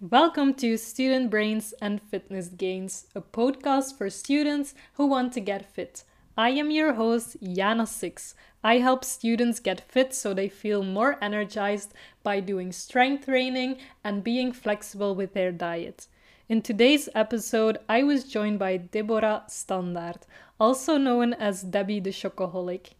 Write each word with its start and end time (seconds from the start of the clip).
Welcome 0.00 0.54
to 0.54 0.76
Student 0.76 1.28
Brains 1.28 1.74
and 1.82 2.00
Fitness 2.00 2.50
Gains, 2.50 3.08
a 3.16 3.20
podcast 3.20 3.98
for 3.98 4.08
students 4.10 4.72
who 4.92 5.08
want 5.08 5.32
to 5.32 5.40
get 5.40 5.74
fit. 5.74 6.04
I 6.36 6.50
am 6.50 6.70
your 6.70 6.92
host, 6.92 7.36
Jana 7.42 7.84
Six. 7.84 8.36
I 8.62 8.78
help 8.78 9.04
students 9.04 9.58
get 9.58 9.90
fit 9.90 10.14
so 10.14 10.32
they 10.32 10.48
feel 10.48 10.84
more 10.84 11.18
energized 11.20 11.94
by 12.22 12.38
doing 12.38 12.70
strength 12.70 13.24
training 13.24 13.78
and 14.04 14.22
being 14.22 14.52
flexible 14.52 15.16
with 15.16 15.34
their 15.34 15.50
diet. 15.50 16.06
In 16.48 16.62
today's 16.62 17.08
episode, 17.16 17.78
I 17.88 18.04
was 18.04 18.22
joined 18.22 18.60
by 18.60 18.76
Deborah 18.76 19.42
Standaard, 19.48 20.26
also 20.60 20.96
known 20.96 21.34
as 21.34 21.64
Debbie 21.64 21.98
the 21.98 22.10
Chocoholic. 22.10 22.90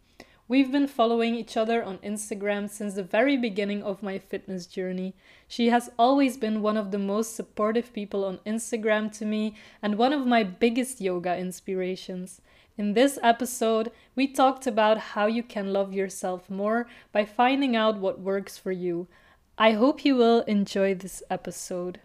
We've 0.49 0.71
been 0.71 0.87
following 0.87 1.35
each 1.35 1.55
other 1.55 1.83
on 1.83 1.99
Instagram 1.99 2.71
since 2.71 2.95
the 2.95 3.03
very 3.03 3.37
beginning 3.37 3.83
of 3.83 4.01
my 4.01 4.17
fitness 4.17 4.65
journey. 4.65 5.13
She 5.47 5.69
has 5.69 5.91
always 5.99 6.37
been 6.37 6.63
one 6.63 6.75
of 6.75 6.89
the 6.89 6.97
most 6.97 7.35
supportive 7.35 7.93
people 7.93 8.25
on 8.25 8.39
Instagram 8.47 9.15
to 9.19 9.25
me 9.25 9.53
and 9.79 9.95
one 9.95 10.11
of 10.11 10.25
my 10.25 10.41
biggest 10.41 11.01
yoga 11.01 11.37
inspirations. 11.37 12.41
In 12.79 12.93
this 12.93 13.19
episode, 13.21 13.91
we 14.15 14.25
talked 14.25 14.65
about 14.65 14.97
how 15.13 15.27
you 15.27 15.43
can 15.43 15.71
love 15.71 15.93
yourself 15.93 16.49
more 16.49 16.87
by 17.11 17.25
finding 17.25 17.75
out 17.75 17.99
what 17.99 18.19
works 18.19 18.57
for 18.57 18.71
you. 18.71 19.07
I 19.55 19.73
hope 19.73 20.03
you 20.03 20.15
will 20.15 20.41
enjoy 20.47 20.95
this 20.95 21.21
episode. 21.29 21.99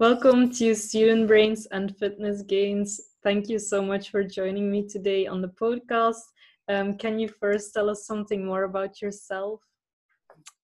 Welcome 0.00 0.50
to 0.50 0.76
Student 0.76 1.26
Brains 1.26 1.66
and 1.72 1.96
Fitness 1.96 2.42
Gains. 2.42 3.00
Thank 3.24 3.48
you 3.48 3.58
so 3.58 3.82
much 3.82 4.10
for 4.10 4.22
joining 4.22 4.70
me 4.70 4.86
today 4.86 5.26
on 5.26 5.42
the 5.42 5.48
podcast. 5.48 6.22
Um, 6.68 6.96
can 6.96 7.18
you 7.18 7.26
first 7.26 7.74
tell 7.74 7.90
us 7.90 8.06
something 8.06 8.46
more 8.46 8.62
about 8.62 9.02
yourself? 9.02 9.60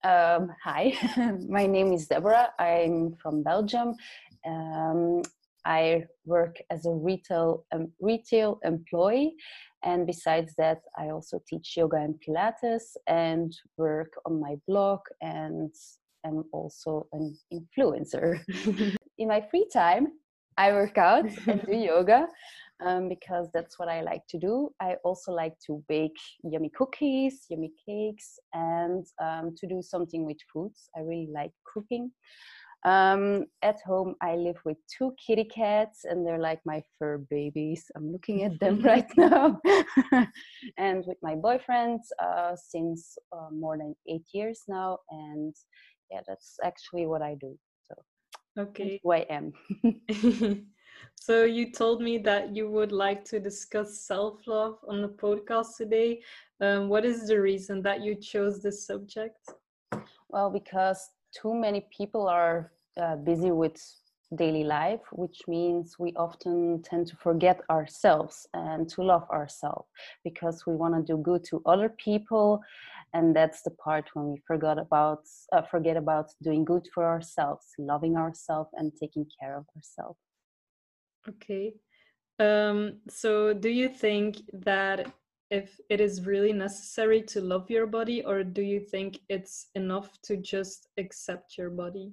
Um, 0.04 0.52
hi, 0.62 0.96
my 1.48 1.66
name 1.66 1.92
is 1.92 2.06
Deborah. 2.06 2.50
I'm 2.60 3.16
from 3.20 3.42
Belgium. 3.42 3.96
Um, 4.46 5.22
I 5.64 6.04
work 6.24 6.54
as 6.70 6.86
a 6.86 6.92
retail 6.92 7.64
um, 7.74 7.90
retail 8.00 8.60
employee, 8.62 9.34
and 9.82 10.06
besides 10.06 10.54
that, 10.58 10.82
I 10.96 11.08
also 11.08 11.42
teach 11.48 11.76
yoga 11.76 11.96
and 11.96 12.14
Pilates 12.22 12.96
and 13.08 13.52
work 13.78 14.12
on 14.26 14.38
my 14.38 14.54
blog 14.68 15.00
and 15.20 15.74
am 16.24 16.44
also 16.52 17.08
an 17.12 17.36
influencer. 17.52 18.38
in 19.18 19.28
my 19.28 19.40
free 19.50 19.66
time, 19.72 20.08
I 20.56 20.72
work 20.72 20.98
out 20.98 21.26
and 21.46 21.62
do 21.66 21.76
yoga 21.76 22.26
um, 22.84 23.08
because 23.08 23.48
that's 23.52 23.78
what 23.78 23.88
I 23.88 24.02
like 24.02 24.22
to 24.30 24.38
do. 24.38 24.70
I 24.80 24.96
also 25.04 25.32
like 25.32 25.54
to 25.66 25.82
bake 25.88 26.16
yummy 26.42 26.70
cookies, 26.76 27.46
yummy 27.48 27.72
cakes, 27.86 28.38
and 28.52 29.04
um, 29.22 29.54
to 29.56 29.66
do 29.66 29.82
something 29.82 30.24
with 30.24 30.38
foods. 30.52 30.88
I 30.96 31.00
really 31.00 31.30
like 31.32 31.52
cooking. 31.72 32.10
Um, 32.84 33.46
at 33.62 33.80
home, 33.86 34.14
I 34.20 34.36
live 34.36 34.58
with 34.66 34.76
two 34.94 35.14
kitty 35.24 35.44
cats, 35.44 36.04
and 36.04 36.26
they're 36.26 36.38
like 36.38 36.60
my 36.66 36.82
fur 36.98 37.18
babies. 37.30 37.84
I'm 37.96 38.12
looking 38.12 38.42
at 38.44 38.60
them 38.60 38.82
right 38.84 39.10
now. 39.16 39.58
and 40.76 41.04
with 41.06 41.16
my 41.22 41.34
boyfriend 41.34 42.00
uh, 42.22 42.54
since 42.56 43.16
uh, 43.32 43.48
more 43.50 43.78
than 43.78 43.94
eight 44.06 44.26
years 44.34 44.62
now, 44.68 44.98
and 45.10 45.54
yeah, 46.10 46.20
that's 46.28 46.58
actually 46.62 47.06
what 47.06 47.22
I 47.22 47.36
do. 47.40 47.58
Okay. 48.58 49.00
who 49.02 49.12
I 49.12 49.26
am. 49.30 49.52
so 51.14 51.44
you 51.44 51.72
told 51.72 52.00
me 52.00 52.18
that 52.18 52.54
you 52.54 52.70
would 52.70 52.92
like 52.92 53.24
to 53.26 53.40
discuss 53.40 54.00
self-love 54.00 54.78
on 54.88 55.02
the 55.02 55.08
podcast 55.08 55.76
today. 55.76 56.22
Um, 56.60 56.88
what 56.88 57.04
is 57.04 57.26
the 57.26 57.40
reason 57.40 57.82
that 57.82 58.02
you 58.02 58.14
chose 58.14 58.62
this 58.62 58.86
subject? 58.86 59.38
well, 60.28 60.50
because 60.50 61.10
too 61.32 61.54
many 61.54 61.86
people 61.96 62.28
are 62.28 62.72
uh, 63.00 63.16
busy 63.16 63.50
with 63.50 63.80
daily 64.36 64.64
life, 64.64 65.00
which 65.12 65.42
means 65.46 65.96
we 65.98 66.12
often 66.16 66.82
tend 66.82 67.06
to 67.06 67.16
forget 67.16 67.60
ourselves 67.70 68.46
and 68.54 68.88
to 68.88 69.02
love 69.02 69.28
ourselves 69.30 69.86
because 70.24 70.66
we 70.66 70.74
want 70.74 70.94
to 70.94 71.02
do 71.12 71.16
good 71.22 71.44
to 71.44 71.62
other 71.66 71.88
people, 71.88 72.60
and 73.14 73.34
that's 73.34 73.62
the 73.62 73.70
part 73.70 74.10
when 74.12 74.32
we 74.32 74.42
forgot 74.46 74.78
about 74.78 75.20
uh, 75.52 75.62
forget 75.62 75.96
about 75.96 76.26
doing 76.42 76.64
good 76.64 76.86
for 76.92 77.06
ourselves, 77.06 77.66
loving 77.78 78.16
ourselves, 78.16 78.70
and 78.74 78.92
taking 79.00 79.26
care 79.40 79.56
of 79.56 79.64
ourselves. 79.76 80.18
Okay. 81.28 81.74
Um, 82.40 82.98
so 83.08 83.54
do 83.54 83.68
you 83.68 83.88
think 83.88 84.42
that 84.52 85.06
if 85.50 85.78
it 85.88 86.00
is 86.00 86.26
really 86.26 86.52
necessary 86.52 87.22
to 87.22 87.40
love 87.40 87.70
your 87.70 87.86
body, 87.86 88.24
or 88.24 88.42
do 88.42 88.62
you 88.62 88.80
think 88.80 89.20
it's 89.28 89.68
enough 89.76 90.10
to 90.24 90.36
just 90.36 90.88
accept 90.98 91.56
your 91.56 91.70
body? 91.70 92.10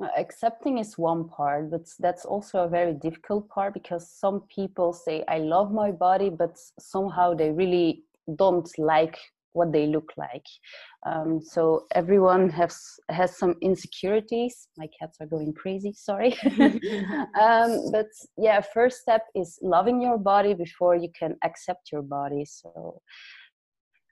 Uh, 0.00 0.08
accepting 0.18 0.76
is 0.76 0.98
one 0.98 1.26
part 1.26 1.70
but 1.70 1.80
that's 2.00 2.26
also 2.26 2.58
a 2.58 2.68
very 2.68 2.92
difficult 2.92 3.48
part 3.48 3.72
because 3.72 4.10
some 4.10 4.42
people 4.54 4.92
say 4.92 5.24
i 5.26 5.38
love 5.38 5.72
my 5.72 5.90
body 5.90 6.28
but 6.28 6.58
somehow 6.78 7.32
they 7.32 7.50
really 7.50 8.04
don't 8.36 8.68
like 8.78 9.18
what 9.56 9.72
they 9.72 9.86
look 9.86 10.10
like 10.16 10.46
um, 11.10 11.40
so 11.42 11.84
everyone 11.94 12.48
has 12.50 12.76
has 13.08 13.36
some 13.36 13.54
insecurities 13.62 14.68
my 14.76 14.88
cats 14.98 15.16
are 15.20 15.26
going 15.26 15.52
crazy 15.52 15.92
sorry 15.92 16.32
um, 17.46 17.70
but 17.92 18.10
yeah 18.36 18.60
first 18.60 19.00
step 19.00 19.22
is 19.34 19.58
loving 19.62 20.00
your 20.00 20.18
body 20.18 20.52
before 20.54 20.94
you 20.94 21.10
can 21.18 21.34
accept 21.42 21.90
your 21.92 22.02
body 22.02 22.44
so 22.44 23.00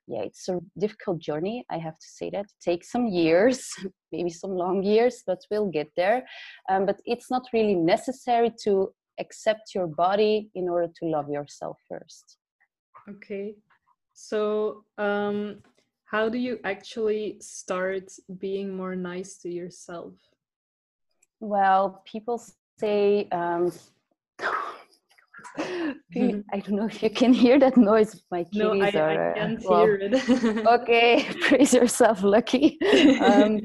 yeah, 0.06 0.21
it's 0.21 0.49
a 0.49 0.60
difficult 0.78 1.19
journey. 1.19 1.65
I 1.71 1.78
have 1.78 1.99
to 1.99 2.06
say 2.06 2.31
that. 2.31 2.44
It 2.44 2.53
takes 2.62 2.91
some 2.91 3.06
years, 3.06 3.66
maybe 4.12 4.31
some 4.31 4.55
long 4.55 4.82
years, 4.82 5.22
but 5.26 5.38
we'll 5.50 5.71
get 5.71 5.91
there. 5.97 6.25
Um, 6.69 6.87
but 6.87 7.00
it's 7.06 7.31
not 7.31 7.43
really 7.53 7.75
necessary 7.75 8.53
to 8.65 8.93
accept 9.19 9.75
your 9.75 9.87
body 9.87 10.50
in 10.55 10.69
order 10.69 10.88
to 11.00 11.06
love 11.06 11.31
yourself 11.31 11.78
first. 11.88 12.37
Okay. 13.09 13.55
So, 14.15 14.85
um, 14.97 15.59
how 16.05 16.29
do 16.29 16.39
you 16.39 16.61
actually 16.65 17.39
start 17.41 18.13
being 18.39 18.77
more 18.77 18.95
nice 18.95 19.39
to 19.39 19.51
yourself? 19.51 20.15
Well, 21.41 22.03
people 22.07 22.41
say, 22.79 23.29
um, 23.33 23.73
I 25.59 26.61
don't 26.61 26.71
know 26.71 26.87
if 26.87 27.03
you 27.03 27.11
can 27.11 27.33
hear 27.33 27.59
that 27.59 27.77
noise. 27.77 28.23
My 28.31 28.45
kitties 28.45 28.61
no, 28.61 28.73
I, 28.81 28.91
are. 28.91 29.33
I 29.33 29.39
can't 29.39 29.65
well, 29.65 29.85
hear 29.85 29.99
it. 30.01 30.67
okay, 30.67 31.29
praise 31.43 31.75
yourself, 31.75 32.23
lucky. 32.23 32.79
Um, 33.21 33.61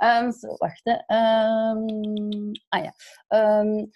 um, 0.00 0.32
so, 0.32 0.56
wacht. 0.60 0.86
Um, 1.10 2.52
ah, 2.72 2.82
ja. 2.82 2.90
Um, 3.30 3.86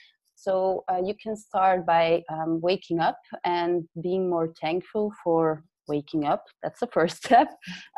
so 0.45 0.85
uh, 0.91 1.01
you 1.03 1.15
can 1.23 1.37
start 1.37 1.87
by 1.87 2.23
um, 2.31 2.61
waking 2.61 3.01
up 3.01 3.19
and 3.45 3.85
being 4.03 4.29
more 4.29 4.53
thankful 4.61 5.11
for 5.23 5.65
waking 5.89 6.27
up. 6.27 6.45
That's 6.63 6.81
the 6.81 6.87
first 6.93 7.17
step. 7.25 7.49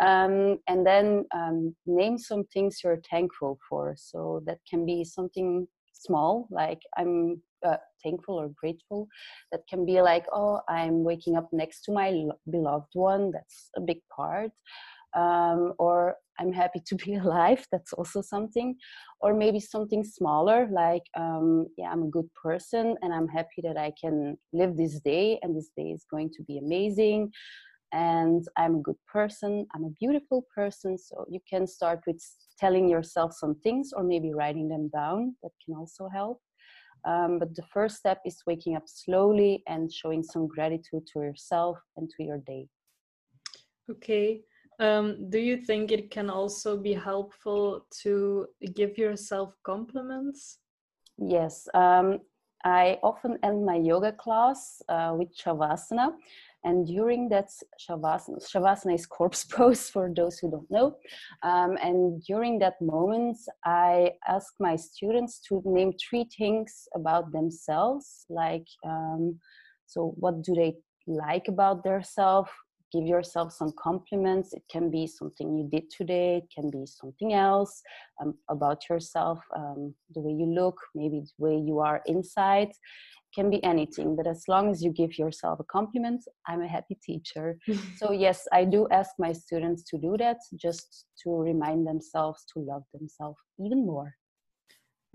Um, 0.01 0.59
and 0.69 0.87
then 0.87 1.25
um, 1.35 1.75
name 1.87 2.19
some 2.19 2.45
things 2.55 2.81
you're 2.85 3.03
thankful 3.11 3.59
for. 3.69 3.95
So 3.99 4.43
that 4.47 4.59
can 4.71 4.87
be 4.87 5.03
something 5.05 5.67
small, 5.93 6.47
like 6.51 6.81
I'm 6.97 7.43
uh, 7.67 7.79
thankful 8.05 8.37
or 8.37 8.51
grateful. 8.61 9.09
That 9.51 9.63
can 9.69 9.85
be 9.85 10.01
like, 10.01 10.27
oh, 10.33 10.61
I'm 10.69 11.03
waking 11.03 11.37
up 11.37 11.49
next 11.53 11.83
to 11.87 11.93
my 11.93 12.27
beloved 12.49 12.93
one. 12.93 13.33
That's 13.33 13.71
a 13.77 13.81
big 13.81 13.99
part. 14.15 14.53
Um, 15.15 15.75
or 15.79 16.17
I'm 16.39 16.53
happy 16.53 16.81
to 16.87 16.95
be 17.05 17.15
alive. 17.15 17.67
That's 17.73 17.93
also 17.93 18.21
something. 18.21 18.77
Or 19.21 19.35
maybe 19.35 19.61
something 19.61 20.05
smaller, 20.05 20.69
like, 20.71 21.03
um, 21.17 21.67
yeah, 21.79 21.91
I'm 21.91 22.03
a 22.03 22.11
good 22.11 22.29
person 22.35 22.97
and 23.03 23.13
I'm 23.13 23.29
happy 23.29 23.63
that 23.63 23.77
I 23.77 23.93
can 24.01 24.37
live 24.53 24.77
this 24.77 25.01
day 25.01 25.39
and 25.43 25.57
this 25.57 25.71
day 25.77 25.91
is 25.91 26.05
going 26.11 26.31
to 26.37 26.43
be 26.45 26.59
amazing. 26.59 27.33
And 27.93 28.45
I'm 28.59 28.77
a 28.77 28.83
good 28.83 28.99
person. 29.07 29.67
I'm 29.75 29.85
a 29.85 29.95
beautiful 30.01 30.45
person. 30.55 30.99
So 30.99 31.25
you 31.31 31.41
can 31.49 31.67
start 31.67 32.01
with 32.07 32.23
telling 32.59 32.89
yourself 32.89 33.33
some 33.33 33.55
things 33.63 33.91
or 33.97 34.03
maybe 34.03 34.35
writing 34.35 34.69
them 34.69 34.91
down. 34.93 35.37
That 35.43 35.53
can 35.65 35.75
also 35.77 36.09
help. 36.13 36.41
Um, 37.07 37.39
but 37.39 37.55
the 37.55 37.63
first 37.73 37.97
step 37.97 38.21
is 38.27 38.43
waking 38.47 38.75
up 38.75 38.83
slowly 38.87 39.63
and 39.69 39.93
showing 39.93 40.23
some 40.25 40.49
gratitude 40.49 41.07
to 41.13 41.21
yourself 41.21 41.79
and 41.97 42.11
to 42.17 42.25
your 42.25 42.39
day. 42.39 42.67
Okay. 43.89 44.41
Um, 44.79 45.31
do 45.31 45.39
you 45.39 45.57
think 45.57 45.91
it 45.91 46.11
can 46.11 46.29
also 46.29 46.77
be 46.77 46.93
helpful 46.93 47.87
to 48.03 48.47
give 48.75 48.99
yourself 48.99 49.55
compliments? 49.65 50.59
Yes, 51.19 51.67
um, 51.73 52.21
I 52.65 52.99
often 53.03 53.39
end 53.43 53.65
my 53.65 53.77
yoga 53.77 54.13
class 54.13 54.83
uh, 54.89 55.15
with 55.17 55.37
Shavasana. 55.37 56.11
And 56.65 56.85
during 56.85 57.29
that 57.29 57.49
Shavasana, 57.79 58.45
Shavasana 58.45 58.95
is 58.95 59.07
corpse 59.07 59.45
pose 59.51 59.89
for 59.89 60.13
those 60.15 60.39
who 60.39 60.51
don't 60.51 60.71
know. 60.71 60.97
Um, 61.45 61.79
and 61.81 62.21
during 62.25 62.59
that 62.59 62.75
moment, 62.83 63.39
I 63.65 64.11
ask 64.27 64.53
my 64.59 64.75
students 64.75 65.39
to 65.49 65.63
name 65.65 65.93
three 65.93 66.29
things 66.37 66.89
about 66.95 67.31
themselves, 67.31 68.27
like, 68.29 68.67
um, 68.85 69.39
so 69.87 70.15
what 70.17 70.43
do 70.43 70.55
they 70.55 70.75
like 71.07 71.47
about 71.47 71.85
themselves? 71.85 72.51
Give 72.93 73.05
yourself 73.05 73.53
some 73.53 73.73
compliments. 73.79 74.53
It 74.53 74.63
can 74.71 74.91
be 74.91 75.07
something 75.07 75.57
you 75.57 75.69
did 75.71 75.91
today, 75.91 76.39
it 76.39 76.49
can 76.55 76.71
be 76.71 76.87
something 76.87 77.33
else 77.35 77.83
um, 78.21 78.35
about 78.49 78.89
yourself, 78.89 79.41
um, 79.57 79.95
the 80.15 80.21
way 80.21 80.33
you 80.33 80.47
look, 80.47 80.77
maybe 80.95 81.21
the 81.21 81.45
way 81.45 81.57
you 81.57 81.81
are 81.81 82.01
inside. 82.07 82.71
Can 83.35 83.51
be 83.51 83.63
anything 83.65 84.17
but 84.17 84.27
as 84.27 84.45
long 84.49 84.71
as 84.71 84.83
you 84.83 84.91
give 84.93 85.19
yourself 85.19 85.61
a 85.61 85.65
compliment 85.65 86.23
i'm 86.49 86.63
a 86.63 86.69
happy 86.69 86.97
teacher. 87.05 87.59
So 87.99 88.11
yes 88.13 88.47
i 88.51 88.65
do 88.65 88.89
ask 88.91 89.11
my 89.19 89.33
students 89.33 89.83
to 89.91 89.99
do 89.99 90.17
that 90.19 90.39
just 90.55 91.05
to 91.23 91.31
remind 91.31 91.87
themselves 91.87 92.45
to 92.55 92.61
love 92.61 92.85
themselves 92.95 93.37
even 93.59 93.85
more 93.85 94.15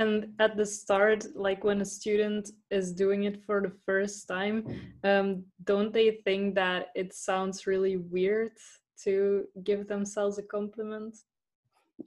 and 0.01 0.13
at 0.39 0.57
the 0.57 0.65
start 0.65 1.19
like 1.35 1.63
when 1.63 1.81
a 1.81 1.85
student 1.85 2.49
is 2.69 2.93
doing 3.03 3.23
it 3.29 3.37
for 3.45 3.57
the 3.61 3.73
first 3.85 4.27
time 4.27 4.57
um, 5.03 5.43
don't 5.63 5.93
they 5.93 6.09
think 6.25 6.55
that 6.55 6.87
it 6.95 7.13
sounds 7.13 7.67
really 7.67 7.97
weird 7.97 8.51
to 9.03 9.45
give 9.63 9.87
themselves 9.87 10.37
a 10.37 10.43
compliment? 10.43 11.15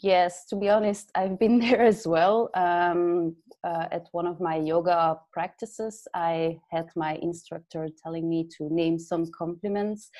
Yes 0.01 0.45
to 0.47 0.57
be 0.57 0.69
honest 0.69 1.11
i've 1.15 1.39
been 1.39 1.59
there 1.65 1.83
as 1.83 2.07
well. 2.07 2.51
Um, 2.55 3.37
uh, 3.69 3.87
at 3.91 4.09
one 4.13 4.27
of 4.27 4.41
my 4.41 4.57
yoga 4.57 5.19
practices 5.33 6.07
i 6.15 6.59
had 6.71 6.87
my 6.97 7.13
instructor 7.29 7.89
telling 8.03 8.29
me 8.29 8.41
to 8.57 8.63
name 8.81 8.99
some 8.99 9.25
compliments 9.43 10.11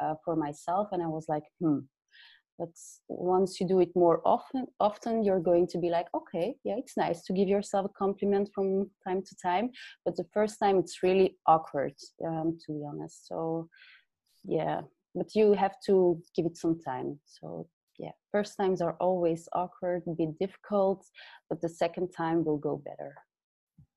uh, 0.00 0.14
for 0.24 0.34
myself 0.36 0.88
and 0.92 1.02
i 1.02 1.06
was 1.16 1.26
like 1.28 1.46
hmm 1.60 1.80
but 2.62 2.76
once 3.08 3.58
you 3.58 3.66
do 3.66 3.80
it 3.80 3.90
more 3.96 4.20
often 4.24 4.66
often 4.78 5.24
you're 5.24 5.46
going 5.50 5.66
to 5.66 5.78
be 5.78 5.90
like 5.90 6.06
okay 6.14 6.54
yeah 6.64 6.76
it's 6.82 6.96
nice 6.96 7.20
to 7.24 7.32
give 7.32 7.48
yourself 7.48 7.84
a 7.86 7.98
compliment 8.04 8.48
from 8.54 8.88
time 9.06 9.20
to 9.28 9.34
time. 9.48 9.66
But 10.04 10.16
the 10.16 10.28
first 10.32 10.54
time 10.62 10.78
it's 10.78 11.02
really 11.02 11.28
awkward 11.46 11.96
um, 12.28 12.48
to 12.62 12.72
be 12.72 12.82
honest 12.90 13.26
so 13.28 13.68
yeah. 14.44 14.80
But 15.14 15.28
you 15.34 15.52
have 15.64 15.76
to 15.86 15.94
give 16.34 16.46
it 16.46 16.56
some 16.56 16.76
time 16.90 17.18
so 17.36 17.66
yeah. 17.98 18.14
First 18.34 18.56
times 18.56 18.80
are 18.80 18.96
always 19.06 19.48
awkward 19.62 20.02
a 20.06 20.14
bit 20.20 20.38
difficult 20.38 21.00
but 21.48 21.60
the 21.60 21.72
second 21.82 22.08
time 22.22 22.44
will 22.44 22.60
go 22.68 22.74
better. 22.90 23.12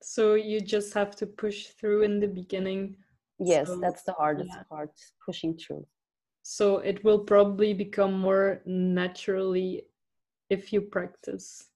So 0.01 0.23
you 0.49 0.59
just 0.75 0.93
have 0.93 1.11
to 1.19 1.25
push 1.43 1.59
through 1.77 2.01
in 2.09 2.19
the 2.19 2.31
beginning. 2.41 2.95
Yes 3.39 3.67
so, 3.67 3.79
that's 3.83 4.03
the 4.03 4.13
hardest 4.13 4.53
yeah. 4.55 4.63
part 4.69 4.93
pushing 5.25 5.53
through 5.61 5.85
so 6.47 6.77
it 6.77 7.03
will 7.03 7.17
probably 7.17 7.73
become 7.73 8.13
more 8.13 8.61
naturally 8.67 9.81
if 10.47 10.71
you 10.71 10.79
practice. 10.79 11.69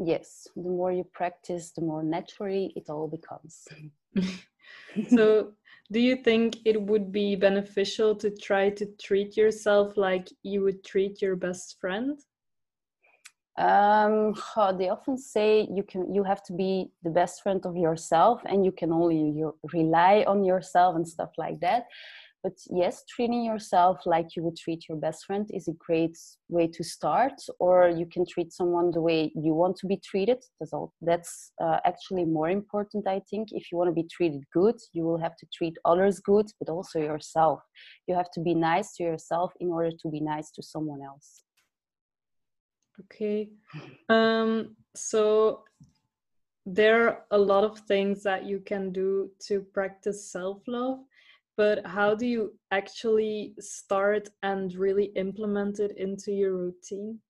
Yes 0.00 0.48
the 0.56 0.68
more 0.68 0.90
you 0.90 1.04
practice 1.04 1.70
the 1.70 1.82
more 1.82 2.02
naturally 2.02 2.72
it 2.74 2.90
all 2.90 3.06
becomes. 3.06 3.68
So 5.08 5.52
do 5.92 6.00
you 6.00 6.16
think 6.16 6.56
it 6.64 6.82
would 6.82 7.12
be 7.12 7.36
beneficial 7.36 8.16
to 8.16 8.30
try 8.30 8.70
to 8.70 8.86
treat 9.00 9.36
yourself 9.36 9.96
like 9.96 10.28
you 10.42 10.62
would 10.62 10.82
treat 10.82 11.22
your 11.22 11.36
best 11.36 11.78
friend? 11.80 12.18
Um, 13.56 14.34
they 14.78 14.88
often 14.88 15.16
say 15.18 15.68
you 15.70 15.84
can 15.84 16.12
you 16.12 16.24
have 16.24 16.42
to 16.44 16.52
be 16.52 16.90
the 17.04 17.10
best 17.10 17.42
friend 17.42 17.64
of 17.66 17.76
yourself 17.76 18.42
and 18.46 18.64
you 18.64 18.72
can 18.72 18.90
only 18.92 19.16
you, 19.38 19.54
rely 19.72 20.24
on 20.26 20.42
yourself 20.42 20.96
and 20.96 21.06
stuff 21.06 21.30
like 21.38 21.60
that 21.60 21.86
but 22.42 22.52
yes 22.70 23.04
treating 23.08 23.44
yourself 23.44 24.06
like 24.06 24.34
you 24.34 24.42
would 24.42 24.56
treat 24.56 24.88
your 24.88 24.96
best 24.96 25.26
friend 25.26 25.48
is 25.52 25.68
a 25.68 25.72
great 25.72 26.16
way 26.48 26.66
to 26.66 26.82
start 26.82 27.34
or 27.58 27.88
you 27.88 28.06
can 28.06 28.24
treat 28.26 28.52
someone 28.52 28.90
the 28.90 29.00
way 29.00 29.30
you 29.34 29.52
want 29.54 29.76
to 29.76 29.86
be 29.86 29.98
treated. 30.04 30.38
That's 30.58 30.72
all 30.72 30.92
that's 31.02 31.52
uh, 31.62 31.78
actually 31.84 32.24
more 32.24 32.48
important 32.48 33.06
i 33.06 33.20
think. 33.30 33.48
If 33.52 33.70
you 33.70 33.78
want 33.78 33.88
to 33.88 34.02
be 34.02 34.08
treated 34.08 34.42
good 34.52 34.78
you 34.92 35.04
will 35.04 35.18
have 35.18 35.36
to 35.36 35.46
treat 35.52 35.76
others 35.84 36.20
good 36.20 36.46
but 36.58 36.68
also 36.68 36.98
yourself. 36.98 37.60
You 38.06 38.14
have 38.14 38.30
to 38.32 38.40
be 38.40 38.54
nice 38.54 38.94
to 38.96 39.02
yourself 39.02 39.52
in 39.60 39.68
order 39.68 39.90
to 40.02 40.08
be 40.08 40.20
nice 40.20 40.50
to 40.52 40.62
someone 40.62 41.02
else. 41.02 41.44
Okay. 43.00 43.50
Um 44.08 44.76
so 44.94 45.64
there 46.66 47.08
are 47.08 47.24
a 47.30 47.38
lot 47.38 47.64
of 47.64 47.78
things 47.80 48.22
that 48.22 48.44
you 48.44 48.60
can 48.60 48.92
do 48.92 49.30
to 49.46 49.60
practice 49.72 50.30
self-love 50.30 50.98
but 51.60 51.86
how 51.86 52.14
do 52.14 52.26
you 52.26 52.54
actually 52.70 53.52
start 53.60 54.30
and 54.42 54.74
really 54.74 55.08
implement 55.24 55.78
it 55.78 55.92
into 55.98 56.32
your 56.32 56.56
routine? 56.56 57.20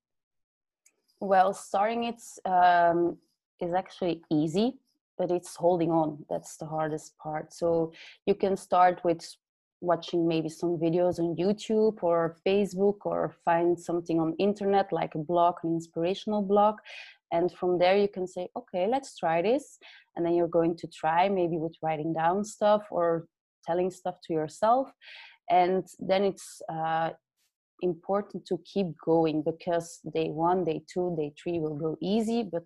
Well, 1.18 1.52
starting 1.52 2.04
it 2.04 2.22
um, 2.44 3.16
is 3.60 3.74
actually 3.74 4.22
easy, 4.30 4.78
but 5.18 5.32
it's 5.32 5.56
holding 5.56 5.90
on. 5.90 6.24
That's 6.30 6.56
the 6.58 6.66
hardest 6.66 7.18
part. 7.18 7.52
So 7.52 7.92
you 8.24 8.36
can 8.36 8.56
start 8.56 9.00
with 9.02 9.20
watching 9.80 10.28
maybe 10.28 10.48
some 10.48 10.78
videos 10.78 11.18
on 11.18 11.34
YouTube 11.34 11.98
or 12.00 12.36
Facebook 12.46 12.98
or 13.04 13.34
find 13.44 13.76
something 13.76 14.20
on 14.20 14.36
internet 14.38 14.92
like 14.92 15.16
a 15.16 15.24
blog, 15.30 15.56
an 15.64 15.74
inspirational 15.74 16.42
blog. 16.42 16.76
And 17.32 17.50
from 17.50 17.80
there 17.80 17.96
you 17.96 18.06
can 18.06 18.28
say, 18.28 18.46
okay, 18.56 18.86
let's 18.86 19.18
try 19.18 19.42
this. 19.42 19.80
And 20.14 20.24
then 20.24 20.34
you're 20.34 20.56
going 20.60 20.76
to 20.76 20.86
try 20.86 21.28
maybe 21.28 21.58
with 21.58 21.74
writing 21.82 22.12
down 22.12 22.44
stuff 22.44 22.82
or 22.92 23.26
telling 23.66 23.90
stuff 23.90 24.16
to 24.26 24.32
yourself 24.32 24.88
and 25.50 25.86
then 25.98 26.24
it's 26.24 26.62
uh, 26.72 27.10
important 27.82 28.46
to 28.46 28.58
keep 28.64 28.86
going 29.04 29.42
because 29.42 30.00
day 30.14 30.28
one 30.28 30.64
day 30.64 30.82
two 30.92 31.14
day 31.18 31.32
three 31.42 31.58
will 31.58 31.76
go 31.76 31.96
easy 32.00 32.42
but 32.42 32.64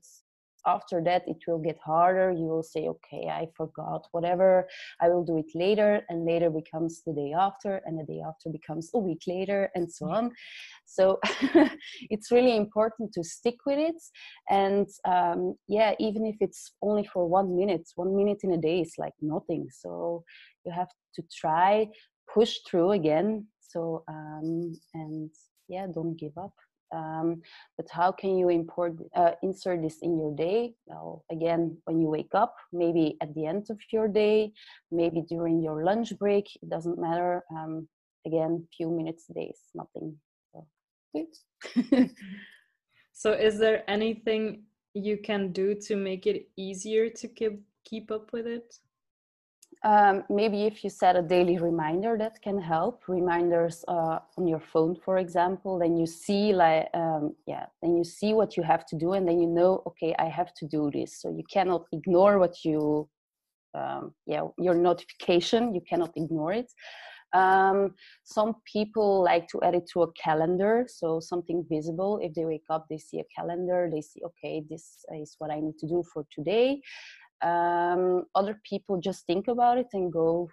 after 0.67 1.02
that 1.02 1.23
it 1.26 1.37
will 1.46 1.58
get 1.58 1.79
harder. 1.85 2.31
You 2.32 2.46
will 2.46 2.62
say 2.62 2.88
okay 2.88 3.29
i 3.29 3.46
forgot 3.56 4.06
whatever 4.12 4.67
i 5.00 5.08
will 5.08 5.25
do 5.25 5.37
it 5.38 5.50
later 5.55 6.02
and 6.08 6.25
later 6.25 6.50
becomes 6.50 7.02
the 7.06 7.12
day 7.12 7.32
after 7.38 7.81
and 7.85 7.99
the 7.99 8.05
day 8.05 8.20
after 8.26 8.49
becomes 8.50 8.91
a 8.94 8.99
week 8.99 9.23
later 9.26 9.70
and 9.75 9.91
so 9.91 10.11
on. 10.11 10.32
So 10.87 11.19
it's 12.11 12.31
really 12.31 12.56
important 12.56 13.12
to 13.14 13.25
stick 13.25 13.56
with 13.67 13.79
it 13.79 14.00
and 14.50 14.87
um, 15.06 15.55
yeah 15.69 15.94
even 15.99 16.26
if 16.26 16.37
it's 16.41 16.73
only 16.82 17.05
for 17.12 17.26
one 17.29 17.56
minute 17.56 17.88
one 17.96 18.17
minute 18.17 18.41
in 18.43 18.52
a 18.52 18.58
day 18.58 18.81
is 18.81 18.94
like 18.99 19.14
nothing. 19.20 19.69
So 19.70 20.25
you 20.64 20.72
have 20.72 20.90
to 21.14 21.22
try 21.32 21.88
push 22.32 22.58
through 22.69 22.93
again. 22.93 23.46
So 23.61 24.05
um, 24.08 24.76
and 24.94 25.31
yeah 25.69 25.87
don't 25.93 26.16
give 26.16 26.37
up. 26.38 26.55
Um, 26.94 27.43
but 27.76 27.87
how 27.90 28.12
can 28.12 28.37
you 28.38 28.50
import 28.50 28.94
uh, 29.16 29.32
insert 29.43 29.82
this 29.82 29.99
in 30.02 30.19
your 30.19 30.34
day? 30.34 30.75
Well 30.87 31.25
again 31.31 31.78
when 31.84 32.00
you 32.00 32.08
wake 32.08 32.34
up 32.34 32.55
maybe 32.72 33.16
at 33.20 33.34
the 33.34 33.46
end 33.46 33.66
of 33.70 33.78
your 33.93 34.08
day 34.08 34.52
maybe 34.90 35.22
during 35.22 35.62
your 35.62 35.84
lunch 35.84 36.17
break 36.19 36.46
it 36.62 36.69
doesn't 36.69 36.98
matter. 36.98 37.43
Um, 37.50 37.89
again 38.27 38.67
few 38.77 38.91
minutes 38.91 39.27
a 39.31 39.34
day 39.34 39.53
is 39.55 39.60
nothing. 39.74 40.17
So 40.53 40.67
so 43.12 43.32
is 43.32 43.58
there 43.58 43.89
anything 43.89 44.65
you 44.94 45.19
can 45.19 45.53
do 45.53 45.74
to 45.74 45.96
make 45.96 46.27
it 46.27 46.48
easier 46.56 47.08
to 47.10 47.29
keep 47.29 47.60
keep 47.84 48.10
up 48.10 48.32
with 48.32 48.46
it 48.46 48.74
um, 49.84 50.24
maybe 50.31 50.64
if 50.64 50.82
you 50.82 50.88
set 50.88 51.14
a 51.14 51.20
daily 51.22 51.58
reminder 51.58 52.17
that 52.19 52.41
can 52.41 52.58
help 52.58 53.03
reminders 53.06 53.84
uh, 53.86 54.19
on 54.38 54.46
your 54.46 54.60
phone 54.72 54.96
for 55.05 55.19
example 55.19 55.79
then 55.79 55.94
you 55.94 56.06
see 56.06 56.55
like 56.55 56.88
um, 56.94 57.34
yeah 57.46 57.67
then 57.82 57.94
you 57.94 58.03
see 58.03 58.32
what 58.32 58.56
you 58.56 58.62
have 58.62 58.86
to 58.86 58.96
do 58.96 59.12
and 59.12 59.29
then 59.29 59.38
you 59.38 59.46
know 59.46 59.82
okay 59.86 60.14
i 60.19 60.24
have 60.24 60.53
to 60.55 60.67
do 60.67 60.91
this. 60.91 61.20
So 61.20 61.31
you 61.31 61.44
cannot 61.53 61.84
ignore 61.93 62.38
what 62.38 62.64
you 62.64 63.08
um, 63.74 64.14
yeah 64.26 64.43
your 64.58 64.74
notification 64.74 65.74
you 65.74 65.82
cannot 65.88 66.12
ignore 66.17 66.53
it. 66.53 66.72
Um, 67.34 67.96
some 68.22 68.55
people 68.64 69.24
like 69.24 69.48
to 69.48 69.60
add 69.62 69.74
it 69.74 69.88
to 69.93 70.03
a 70.03 70.12
calendar 70.12 70.86
so 70.88 71.19
something 71.19 71.67
visible. 71.69 72.20
If 72.22 72.32
they 72.34 72.46
wake 72.46 72.69
up 72.70 72.86
they 72.88 72.98
see 72.98 73.19
a 73.19 73.24
calendar 73.36 73.91
they 73.93 74.00
see 74.00 74.22
okay 74.24 74.62
this 74.70 75.05
is 75.14 75.34
what 75.38 75.50
i 75.50 75.60
need 75.60 75.76
to 75.79 75.86
do 75.86 76.03
for 76.12 76.24
today 76.34 76.81
um, 77.43 78.24
other 78.34 78.60
people 78.69 79.00
just 79.00 79.26
think 79.26 79.48
about 79.48 79.79
it 79.79 79.88
and 79.93 80.12
go 80.12 80.48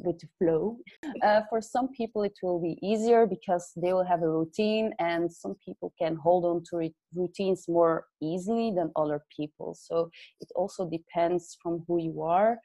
with 0.00 0.18
the 0.20 0.28
flow. 0.38 0.78
Uh, 1.24 1.40
for 1.50 1.60
some 1.60 1.88
people, 1.88 2.22
it 2.22 2.38
will 2.42 2.60
be 2.60 2.78
easier 2.80 3.26
because 3.26 3.72
they 3.76 3.92
will 3.92 4.04
have 4.04 4.22
a 4.22 4.30
routine, 4.30 4.92
and 5.00 5.32
some 5.32 5.56
people 5.64 5.92
can 5.98 6.14
hold 6.14 6.44
on 6.44 6.62
to 6.70 6.88
routines 7.14 7.64
more 7.66 8.06
easily 8.22 8.70
than 8.70 8.92
other 8.94 9.20
people. 9.36 9.74
So 9.74 10.08
it 10.40 10.48
also 10.54 10.88
depends 10.88 11.56
from 11.60 11.82
who 11.88 12.00
you 12.00 12.22
are. 12.22 12.58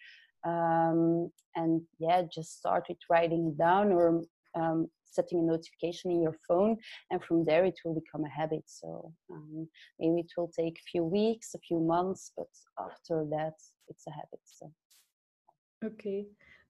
Um, 0.45 1.31
and 1.55 1.81
yeah, 1.99 2.21
just 2.31 2.59
start 2.59 2.85
with 2.89 2.99
writing 3.09 3.47
it 3.47 3.57
down 3.57 3.91
or 3.91 4.21
um, 4.55 4.87
setting 5.13 5.39
a 5.39 5.43
notification 5.43 6.11
in 6.11 6.21
your 6.21 6.35
phone 6.47 6.77
and 7.11 7.23
from 7.23 7.43
there 7.45 7.65
it 7.65 7.79
will 7.83 7.93
become 7.93 8.23
a 8.25 8.29
habit 8.29 8.63
so 8.65 9.11
um, 9.31 9.67
maybe 9.99 10.21
it 10.21 10.31
will 10.37 10.51
take 10.57 10.77
a 10.77 10.89
few 10.91 11.03
weeks 11.03 11.53
a 11.55 11.59
few 11.59 11.79
months 11.79 12.31
but 12.37 12.47
after 12.79 13.25
that 13.29 13.53
it's 13.87 14.07
a 14.07 14.11
habit 14.11 14.41
so 14.43 14.71
okay 15.85 16.25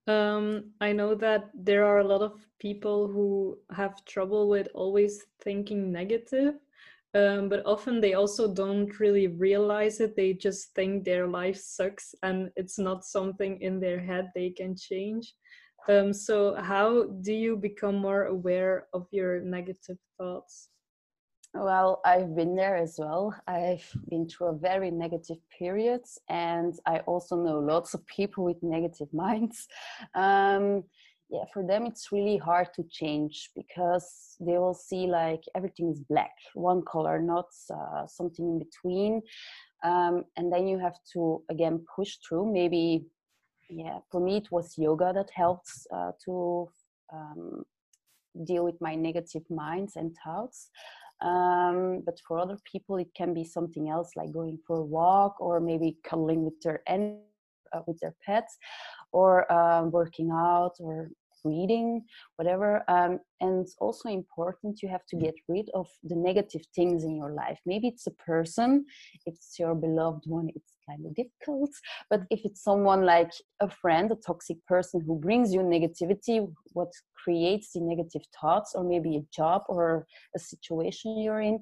um, 0.07 0.71
I 0.81 0.91
know 0.91 1.15
that 1.15 1.49
there 1.53 1.85
are 1.85 1.99
a 1.99 2.07
lot 2.07 2.21
of 2.21 2.45
people 2.59 3.07
who 3.07 3.57
have 3.73 4.03
trouble 4.05 4.49
with 4.49 4.67
always 4.73 5.23
thinking 5.41 5.91
negative, 5.91 6.55
um, 7.13 7.47
but 7.47 7.65
often 7.65 8.01
they 8.01 8.13
also 8.13 8.53
don't 8.53 8.99
really 8.99 9.27
realize 9.27 10.01
it. 10.01 10.15
They 10.15 10.33
just 10.33 10.73
think 10.73 11.03
their 11.03 11.27
life 11.27 11.57
sucks 11.57 12.15
and 12.23 12.49
it's 12.55 12.77
not 12.77 13.05
something 13.05 13.61
in 13.61 13.79
their 13.79 13.99
head 13.99 14.29
they 14.35 14.49
can 14.49 14.75
change. 14.75 15.33
Um, 15.87 16.13
so, 16.13 16.55
how 16.55 17.05
do 17.21 17.33
you 17.33 17.57
become 17.57 17.95
more 17.95 18.25
aware 18.25 18.87
of 18.93 19.07
your 19.11 19.41
negative 19.41 19.97
thoughts? 20.17 20.69
Well, 21.53 22.01
I've 22.05 22.35
been 22.35 22.55
there 22.55 22.77
as 22.77 22.95
well. 22.97 23.35
I've 23.47 23.85
been 24.09 24.27
through 24.27 24.47
a 24.47 24.57
very 24.57 24.89
negative 24.89 25.37
period, 25.57 26.01
and 26.29 26.73
I 26.87 26.99
also 26.99 27.35
know 27.35 27.59
lots 27.59 27.93
of 27.93 28.05
people 28.07 28.43
with 28.45 28.63
negative 28.63 29.07
minds. 29.13 29.67
Um, 30.15 30.83
yeah, 31.29 31.45
for 31.53 31.65
them 31.65 31.85
it's 31.85 32.11
really 32.11 32.37
hard 32.37 32.67
to 32.75 32.83
change 32.91 33.49
because 33.55 34.37
they 34.39 34.57
will 34.57 34.73
see 34.73 35.07
like 35.07 35.41
everything 35.55 35.91
is 35.91 35.99
black, 36.09 36.33
one 36.53 36.83
color, 36.83 37.19
not 37.19 37.47
uh, 37.73 38.05
something 38.07 38.45
in 38.45 38.59
between. 38.59 39.21
Um, 39.83 40.25
and 40.37 40.53
then 40.53 40.67
you 40.67 40.79
have 40.79 40.97
to 41.13 41.43
again 41.49 41.85
push 41.95 42.17
through. 42.27 42.51
Maybe 42.53 43.05
yeah 43.69 43.99
for 44.11 44.19
me 44.19 44.37
it 44.37 44.51
was 44.51 44.77
yoga 44.77 45.11
that 45.13 45.29
helped 45.33 45.69
uh, 45.93 46.11
to 46.25 46.67
um, 47.13 47.63
deal 48.45 48.63
with 48.63 48.79
my 48.81 48.95
negative 48.95 49.43
minds 49.49 49.95
and 49.95 50.15
thoughts. 50.23 50.69
Um, 51.21 52.01
but 52.05 52.19
for 52.27 52.39
other 52.39 52.57
people 52.69 52.97
it 52.97 53.09
can 53.15 53.33
be 53.33 53.45
something 53.45 53.89
else 53.89 54.09
like 54.15 54.31
going 54.33 54.59
for 54.65 54.77
a 54.77 54.83
walk 54.83 55.39
or 55.39 55.59
maybe 55.59 55.97
cuddling 56.03 56.43
with 56.43 56.59
their 56.61 56.81
uh, 56.87 57.81
with 57.87 57.99
their 58.01 58.15
pets 58.25 58.57
or 59.11 59.51
um, 59.51 59.91
working 59.91 60.31
out 60.31 60.73
or 60.79 61.09
reading, 61.43 62.03
whatever. 62.37 62.83
Um, 62.87 63.19
and 63.41 63.61
it's 63.61 63.75
also 63.79 64.09
important 64.09 64.81
you 64.81 64.89
have 64.89 65.05
to 65.07 65.15
get 65.15 65.35
rid 65.47 65.69
of 65.73 65.87
the 66.03 66.15
negative 66.15 66.61
things 66.75 67.03
in 67.03 67.15
your 67.15 67.31
life. 67.31 67.59
Maybe 67.65 67.87
it's 67.87 68.07
a 68.07 68.11
person, 68.11 68.85
if 69.13 69.21
it's 69.25 69.57
your 69.59 69.75
beloved 69.75 70.23
one, 70.25 70.49
it's 70.55 70.77
kind 70.89 71.05
of 71.05 71.15
difficult. 71.15 71.71
But 72.09 72.21
if 72.29 72.41
it's 72.43 72.63
someone 72.63 73.03
like 73.05 73.31
a 73.59 73.69
friend, 73.69 74.11
a 74.11 74.15
toxic 74.15 74.57
person 74.67 75.01
who 75.05 75.19
brings 75.19 75.53
you 75.53 75.59
negativity, 75.61 76.47
what 76.73 76.91
creates 77.23 77.71
the 77.73 77.81
negative 77.81 78.23
thoughts, 78.39 78.73
or 78.75 78.83
maybe 78.83 79.17
a 79.17 79.25
job 79.35 79.63
or 79.67 80.05
a 80.35 80.39
situation 80.39 81.19
you're 81.19 81.41
in, 81.41 81.59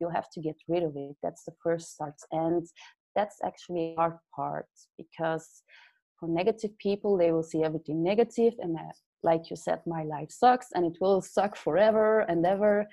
you 0.00 0.08
have 0.08 0.30
to 0.34 0.40
get 0.40 0.56
rid 0.68 0.82
of 0.82 0.92
it. 0.96 1.16
That's 1.22 1.44
the 1.44 1.54
first 1.62 1.94
start. 1.94 2.14
And 2.32 2.66
that's 3.14 3.36
actually 3.44 3.94
a 3.96 4.00
hard 4.00 4.18
part 4.34 4.66
because 4.98 5.62
for 6.18 6.28
negative 6.28 6.76
people 6.78 7.16
they 7.16 7.32
will 7.32 7.42
see 7.42 7.62
everything 7.62 8.02
negative 8.02 8.54
and 8.58 8.76
like 9.24 9.50
you 9.50 9.56
said, 9.56 9.80
my 9.86 10.04
life 10.04 10.30
sucks 10.30 10.68
and 10.74 10.84
it 10.84 10.98
will 11.00 11.20
suck 11.20 11.56
forever 11.56 12.20
and 12.20 12.44
ever. 12.46 12.86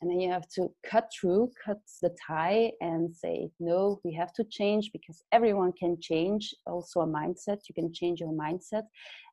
And 0.00 0.10
then 0.10 0.20
you 0.20 0.30
have 0.30 0.48
to 0.56 0.72
cut 0.88 1.10
through, 1.12 1.50
cut 1.64 1.78
the 2.00 2.14
tie 2.26 2.72
and 2.80 3.14
say, 3.14 3.50
no, 3.60 4.00
we 4.04 4.12
have 4.14 4.32
to 4.34 4.44
change 4.44 4.90
because 4.92 5.22
everyone 5.32 5.72
can 5.72 5.98
change. 6.00 6.54
Also, 6.66 7.00
a 7.00 7.06
mindset, 7.06 7.58
you 7.68 7.74
can 7.74 7.92
change 7.92 8.20
your 8.20 8.32
mindset. 8.32 8.84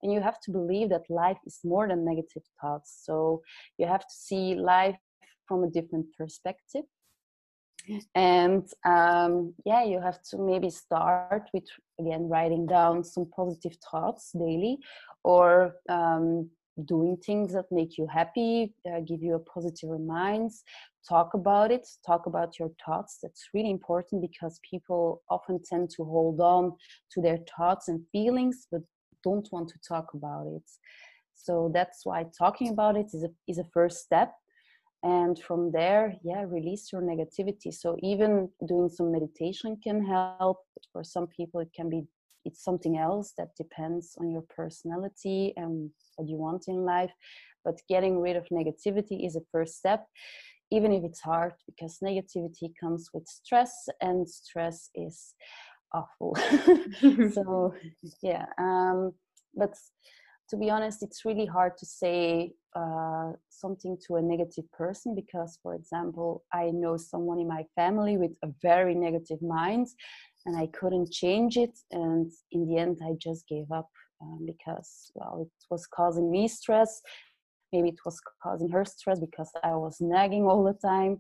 And 0.04 0.12
you 0.12 0.22
have 0.22 0.40
to 0.42 0.52
believe 0.52 0.90
that 0.90 1.10
life 1.10 1.40
is 1.46 1.60
more 1.64 1.88
than 1.88 2.04
negative 2.04 2.44
thoughts. 2.60 3.02
So 3.06 3.42
you 3.78 3.88
have 3.88 4.02
to 4.02 4.14
see 4.14 4.56
life 4.56 4.98
from 5.48 5.64
a 5.64 5.70
different 5.70 6.08
perspective 6.18 6.84
and 8.16 8.68
um, 8.86 9.54
yeah 9.66 9.84
you 9.84 10.00
have 10.00 10.22
to 10.22 10.38
maybe 10.38 10.70
start 10.70 11.50
with 11.54 11.64
again 12.00 12.28
writing 12.30 12.66
down 12.66 13.04
some 13.04 13.26
positive 13.36 13.76
thoughts 13.92 14.32
daily 14.34 14.78
or 15.24 15.76
um, 15.90 16.50
doing 16.86 17.18
things 17.18 17.54
that 17.54 17.66
make 17.72 17.98
you 17.98 18.08
happy 18.08 18.74
uh, 18.90 19.00
give 19.02 19.22
you 19.22 19.36
a 19.36 19.40
positive 19.40 19.90
reminds 19.90 20.64
talk 21.08 21.34
about 21.34 21.72
it 21.72 21.88
talk 22.06 22.26
about 22.26 22.60
your 22.60 22.70
thoughts. 22.86 23.20
That's 23.22 23.50
really 23.54 23.72
important 23.72 24.22
because 24.22 24.60
people 24.70 25.22
often 25.30 25.62
tend 25.68 25.90
to 25.98 26.04
hold 26.04 26.40
on 26.40 26.74
to 27.14 27.22
their 27.22 27.40
thoughts 27.58 27.88
and 27.88 28.02
feelings 28.12 28.68
but 28.72 28.82
don't 29.24 29.48
want 29.52 29.68
to 29.70 29.80
talk 29.88 30.14
about 30.14 30.48
it. 30.48 30.64
So 31.36 31.72
that's 31.74 32.06
why 32.06 32.26
talking 32.38 32.70
about 32.70 32.96
it 32.96 33.08
is 33.14 33.24
a, 33.24 33.30
is 33.48 33.58
a 33.58 33.66
first 33.74 34.00
step. 34.00 34.34
And 35.04 35.40
from 35.40 35.72
there 35.72 36.16
yeah 36.24 36.44
release 36.48 36.92
your 36.92 37.02
negativity. 37.02 37.74
So 37.74 37.98
even 38.04 38.50
doing 38.68 38.90
some 38.90 39.12
meditation 39.12 39.78
can 39.84 40.06
help 40.06 40.58
for 40.92 41.04
some 41.04 41.28
people 41.28 41.60
it 41.62 41.72
can 41.76 41.90
be 41.90 42.04
it's 42.46 42.64
something 42.64 42.98
else 42.98 43.34
that 43.38 43.56
depends 43.56 44.16
on 44.20 44.32
your 44.32 44.44
personality 44.56 45.54
and 45.58 45.92
what 46.16 46.28
you 46.28 46.38
want 46.38 46.66
in 46.68 46.86
life. 46.86 47.12
But 47.66 47.82
getting 47.90 48.20
rid 48.20 48.36
of 48.36 48.48
negativity 48.52 49.26
is 49.26 49.36
a 49.36 49.42
first 49.52 49.78
step 49.78 50.06
even 50.72 50.92
if 50.92 51.04
it's 51.04 51.22
hard 51.22 51.54
because 51.66 51.98
negativity 52.04 52.72
comes 52.80 53.10
with 53.12 53.28
stress 53.28 53.90
and 54.02 54.30
stress 54.30 54.90
is 54.96 55.34
awful. 55.94 56.38
So 57.34 57.74
yeah 58.22 58.46
um, 58.60 59.14
but 59.56 59.74
to 60.50 60.58
be 60.58 60.70
honest, 60.70 61.04
it's 61.04 61.26
really 61.26 61.46
hard 61.46 61.78
to 61.78 61.86
say 61.86 62.54
uh, 62.76 63.34
something 63.50 63.98
to 64.08 64.16
a 64.16 64.22
negative 64.22 64.70
person 64.72 65.14
because, 65.14 65.60
for 65.62 65.76
example, 65.76 66.44
I 66.52 66.72
know 66.72 66.98
someone 66.98 67.40
in 67.40 67.48
my 67.48 67.66
family 67.76 68.18
with 68.18 68.32
a 68.44 68.50
very 68.62 68.96
negative 68.96 69.42
mind 69.42 69.88
and 70.46 70.58
I 70.58 70.68
couldn't 70.68 71.12
change 71.12 71.58
it. 71.58 71.78
And 71.92 72.32
in 72.52 72.68
the 72.68 72.78
end, 72.78 73.00
I 73.04 73.14
just 73.20 73.48
gave 73.48 73.72
up 73.72 73.90
um, 74.22 74.46
because, 74.46 75.12
well, 75.16 75.42
it 75.42 75.66
was 75.70 75.88
causing 75.88 76.32
me 76.32 76.48
stress. 76.48 77.02
Maybe 77.72 77.90
it 77.90 78.00
was 78.06 78.20
causing 78.42 78.70
her 78.70 78.86
stress 78.86 79.20
because 79.20 79.52
I 79.64 79.76
was 79.76 79.98
nagging 80.02 80.46
all 80.46 80.64
the 80.64 80.74
time. 80.74 81.20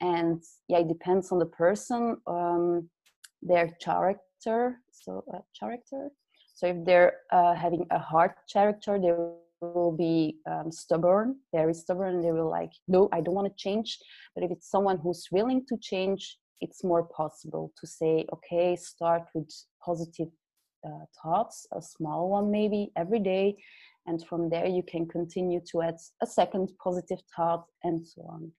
And 0.00 0.42
yeah, 0.68 0.78
it 0.78 0.88
depends 0.88 1.30
on 1.32 1.38
the 1.38 1.46
person, 1.46 2.16
um, 2.26 2.88
their 3.42 3.68
character. 3.82 4.80
So, 4.90 5.24
uh, 5.34 5.40
character 5.58 6.10
so 6.60 6.66
if 6.66 6.84
they're 6.84 7.14
uh, 7.32 7.54
having 7.54 7.86
a 7.90 7.98
hard 7.98 8.32
character, 8.52 8.98
they 8.98 9.12
will 9.66 9.92
be 9.92 10.36
um, 10.46 10.70
stubborn, 10.70 11.36
very 11.54 11.72
stubborn, 11.72 12.20
they 12.20 12.32
will 12.32 12.50
like, 12.50 12.72
no, 12.86 13.08
I 13.14 13.22
don't 13.22 13.34
want 13.34 13.48
to 13.48 13.54
change. 13.56 13.98
But 14.34 14.44
if 14.44 14.50
it's 14.50 14.70
someone 14.70 14.98
who's 14.98 15.26
willing 15.32 15.64
to 15.70 15.78
change, 15.80 16.36
it's 16.60 16.84
more 16.84 17.04
possible 17.04 17.72
to 17.78 17.86
say, 17.86 18.26
okay, 18.32 18.76
start 18.76 19.22
with 19.34 19.50
positive 19.84 20.28
uh, 20.86 21.04
thoughts, 21.22 21.66
a 21.72 21.82
small 21.82 22.30
one 22.30 22.50
maybe 22.50 22.90
every 22.96 23.20
day, 23.20 23.56
and 24.06 24.24
from 24.26 24.48
there 24.48 24.66
you 24.66 24.82
can 24.82 25.06
continue 25.06 25.60
to 25.70 25.82
add 25.82 25.96
a 26.22 26.26
second 26.26 26.70
positive 26.82 27.20
thought 27.36 27.64
and 27.84 28.06
so 28.06 28.22
on. 28.22 28.52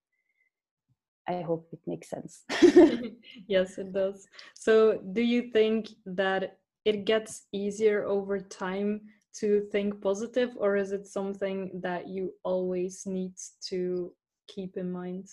I 1.27 1.41
hope 1.41 1.69
it 1.71 1.79
makes 1.87 2.09
sense. 2.09 2.43
yes, 3.47 3.77
it 3.77 3.93
does. 3.93 4.27
So, 4.55 4.99
do 5.13 5.21
you 5.21 5.51
think 5.51 5.89
that 6.05 6.57
it 6.83 7.05
gets 7.05 7.43
easier 7.53 8.05
over 8.05 8.39
time 8.39 9.01
to 9.33 9.61
think 9.71 10.01
positive 10.01 10.51
or 10.57 10.75
is 10.75 10.91
it 10.91 11.07
something 11.07 11.79
that 11.81 12.07
you 12.07 12.33
always 12.43 13.03
need 13.05 13.33
to 13.69 14.11
keep 14.47 14.75
in 14.75 14.91
mind 14.91 15.27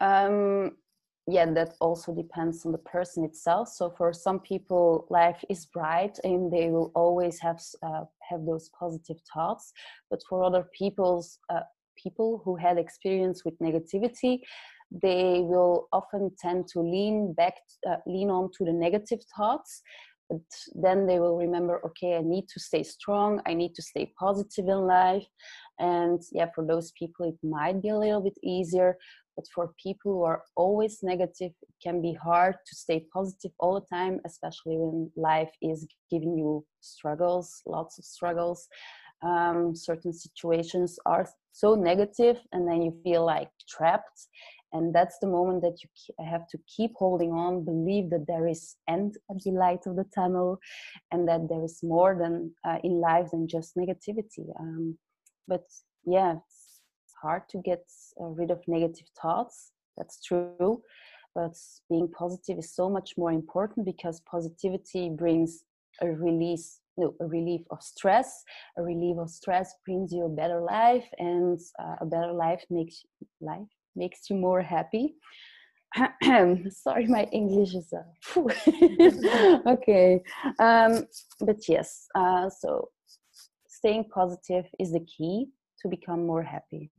um, 0.00 0.76
yeah 1.28 1.44
that 1.52 1.74
also 1.80 2.14
depends 2.14 2.64
on 2.64 2.72
the 2.72 2.78
person 2.78 3.22
itself. 3.24 3.68
So 3.68 3.90
for 3.96 4.12
some 4.12 4.40
people 4.40 5.06
life 5.10 5.44
is 5.48 5.66
bright 5.66 6.18
and 6.24 6.50
they 6.50 6.68
will 6.70 6.90
always 6.94 7.38
have 7.40 7.60
uh, 7.82 8.04
have 8.28 8.46
those 8.46 8.70
positive 8.78 9.18
thoughts. 9.32 9.72
But 10.10 10.22
for 10.28 10.42
other 10.42 10.66
people's 10.76 11.38
uh, 11.50 11.60
people 12.02 12.40
who 12.44 12.56
had 12.56 12.78
experience 12.78 13.44
with 13.44 13.58
negativity 13.58 14.40
they 14.90 15.40
will 15.42 15.86
often 15.92 16.30
tend 16.40 16.66
to 16.66 16.80
lean 16.80 17.34
back 17.34 17.56
uh, 17.86 17.96
lean 18.06 18.30
on 18.30 18.50
to 18.56 18.64
the 18.64 18.72
negative 18.72 19.20
thoughts. 19.36 19.82
But 20.30 20.40
then 20.74 21.06
they 21.06 21.20
will 21.20 21.36
remember 21.36 21.80
okay 21.88 22.16
i 22.16 22.22
need 22.22 22.48
to 22.54 22.60
stay 22.60 22.82
strong. 22.82 23.42
I 23.44 23.52
need 23.52 23.74
to 23.74 23.82
stay 23.82 24.12
positive 24.18 24.66
in 24.66 24.86
life. 24.86 25.26
And 25.78 26.20
yeah 26.32 26.48
for 26.54 26.64
those 26.64 26.90
people 26.98 27.28
it 27.28 27.38
might 27.46 27.82
be 27.82 27.90
a 27.90 27.98
little 27.98 28.22
bit 28.22 28.38
easier 28.42 28.96
but 29.38 29.46
for 29.54 29.72
people 29.80 30.12
who 30.12 30.24
are 30.24 30.42
always 30.56 30.98
negative 31.02 31.52
it 31.62 31.74
can 31.80 32.02
be 32.02 32.12
hard 32.12 32.56
to 32.66 32.74
stay 32.74 33.06
positive 33.12 33.52
all 33.60 33.74
the 33.78 33.86
time 33.96 34.20
especially 34.26 34.76
when 34.76 35.10
life 35.16 35.54
is 35.62 35.86
giving 36.10 36.36
you 36.36 36.64
struggles 36.80 37.62
lots 37.66 37.98
of 37.98 38.04
struggles. 38.04 38.68
Um, 39.20 39.74
certain 39.74 40.12
situations 40.12 40.96
are 41.04 41.28
so 41.52 41.74
negative 41.74 42.36
and 42.52 42.68
then 42.68 42.82
you 42.82 42.92
feel 43.02 43.24
like 43.24 43.50
trapped 43.68 44.28
and 44.72 44.94
that's 44.94 45.18
the 45.20 45.26
moment 45.26 45.62
that 45.62 45.78
you 45.82 45.88
have 46.24 46.46
to 46.48 46.58
keep 46.76 46.92
holding 46.94 47.32
on 47.32 47.64
believe 47.64 48.10
that 48.10 48.26
there 48.28 48.46
is 48.46 48.76
end 48.88 49.16
at 49.30 49.38
the 49.42 49.50
light 49.50 49.86
of 49.86 49.96
the 49.96 50.06
tunnel 50.14 50.58
and 51.10 51.26
that 51.26 51.48
there 51.48 51.64
is 51.64 51.80
more 51.82 52.16
than 52.16 52.52
uh, 52.68 52.78
in 52.84 53.00
life 53.00 53.28
than 53.32 53.48
just 53.48 53.76
negativity. 53.76 54.46
Um, 54.60 54.98
but 55.48 55.64
yeah 56.04 56.36
hard 57.22 57.42
to 57.50 57.58
get 57.58 57.84
uh, 58.20 58.24
rid 58.24 58.50
of 58.50 58.60
negative 58.66 59.06
thoughts. 59.20 59.72
That's 59.96 60.20
true 60.22 60.82
but 61.34 61.54
being 61.88 62.08
positive 62.08 62.58
is 62.58 62.74
so 62.74 62.90
much 62.90 63.14
more 63.16 63.30
important 63.30 63.86
because 63.86 64.20
positivity 64.28 65.08
brings 65.08 65.62
a 66.02 66.08
release 66.08 66.80
no 66.96 67.14
a 67.20 67.26
relief 67.26 67.62
of 67.70 67.80
stress. 67.80 68.42
A 68.76 68.82
relief 68.82 69.16
of 69.18 69.30
stress 69.30 69.68
brings 69.86 70.12
you 70.12 70.24
a 70.24 70.36
better 70.40 70.60
life 70.60 71.08
and 71.18 71.58
uh, 71.82 71.96
a 72.00 72.06
better 72.06 72.32
life 72.32 72.62
makes 72.70 73.04
life 73.40 73.72
makes 73.94 74.28
you 74.28 74.36
more 74.36 74.62
happy. 74.62 75.14
Sorry 76.84 77.06
my 77.06 77.24
english 77.40 77.74
is 77.74 77.88
uh, 78.00 78.08
okay 79.74 80.20
um, 80.58 80.92
but 81.40 81.60
yes 81.66 81.88
uh, 82.14 82.50
so 82.60 82.90
staying 83.78 84.04
positive 84.18 84.66
is 84.78 84.92
the 84.92 85.04
key 85.16 85.46
to 85.80 85.88
become 85.88 86.26
more 86.26 86.42
happy 86.42 86.90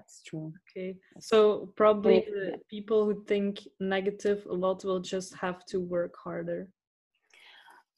that's 0.00 0.22
true. 0.22 0.52
Okay. 0.70 0.96
So 1.20 1.72
probably 1.76 2.24
the 2.26 2.58
people 2.70 3.04
who 3.04 3.24
think 3.26 3.60
negative 3.78 4.46
a 4.48 4.54
lot 4.54 4.82
will 4.84 5.00
just 5.00 5.34
have 5.36 5.64
to 5.66 5.80
work 5.80 6.14
harder. 6.24 6.68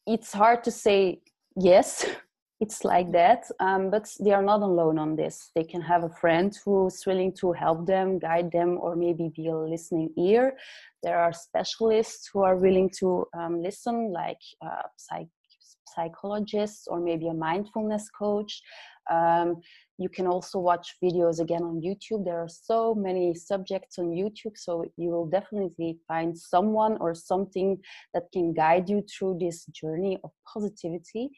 It's 0.06 0.32
hard 0.32 0.64
to 0.64 0.71
say 0.71 1.21
yes 1.56 2.04
it's 2.61 2.85
like 2.85 3.11
that 3.12 3.44
um, 3.61 3.90
but 3.90 4.09
they 4.21 4.32
are 4.32 4.42
not 4.42 4.62
alone 4.62 4.99
on 4.99 5.16
this. 5.16 5.50
They 5.56 5.64
can 5.64 5.80
have 5.80 6.04
a 6.04 6.16
friend 6.21 6.56
who's 6.64 7.04
willing 7.06 7.32
to 7.40 7.52
help 7.52 7.87
them 7.87 8.18
guide 8.18 8.52
them 8.52 8.78
or 8.80 8.94
maybe 8.94 9.32
be 9.35 9.49
a 9.49 9.56
listening 9.56 10.11
ear. 10.16 10.56
There 11.02 11.18
are 11.18 11.32
specialists 11.32 12.30
who 12.32 12.42
are 12.42 12.56
willing 12.56 12.90
to 13.00 13.26
um, 13.37 13.62
listen 13.62 14.12
like 14.12 14.42
uh, 14.64 14.87
psych- 14.97 15.26
psychologists 15.94 16.87
or 16.87 17.00
maybe 17.00 17.28
a 17.28 17.35
mindfulness 17.35 18.09
coach. 18.11 18.62
Um, 19.11 19.56
you 20.02 20.09
can 20.09 20.26
also 20.26 20.59
watch 20.59 20.97
videos 21.02 21.40
again 21.40 21.62
on 21.62 21.80
youtube. 21.80 22.25
There 22.25 22.38
are 22.38 22.49
so 22.49 22.94
many 22.94 23.35
subjects 23.35 23.99
on 23.99 24.06
youtube 24.06 24.56
so 24.56 24.85
you 24.97 25.11
will 25.11 25.26
definitely 25.26 25.99
find 26.09 26.37
someone 26.37 26.97
or 27.00 27.14
something 27.14 27.78
that 28.14 28.25
can 28.32 28.52
guide 28.52 28.88
you 28.88 29.02
through 29.02 29.38
this 29.40 29.64
journey 29.66 30.18
of 30.25 30.30
positivity. 30.52 31.30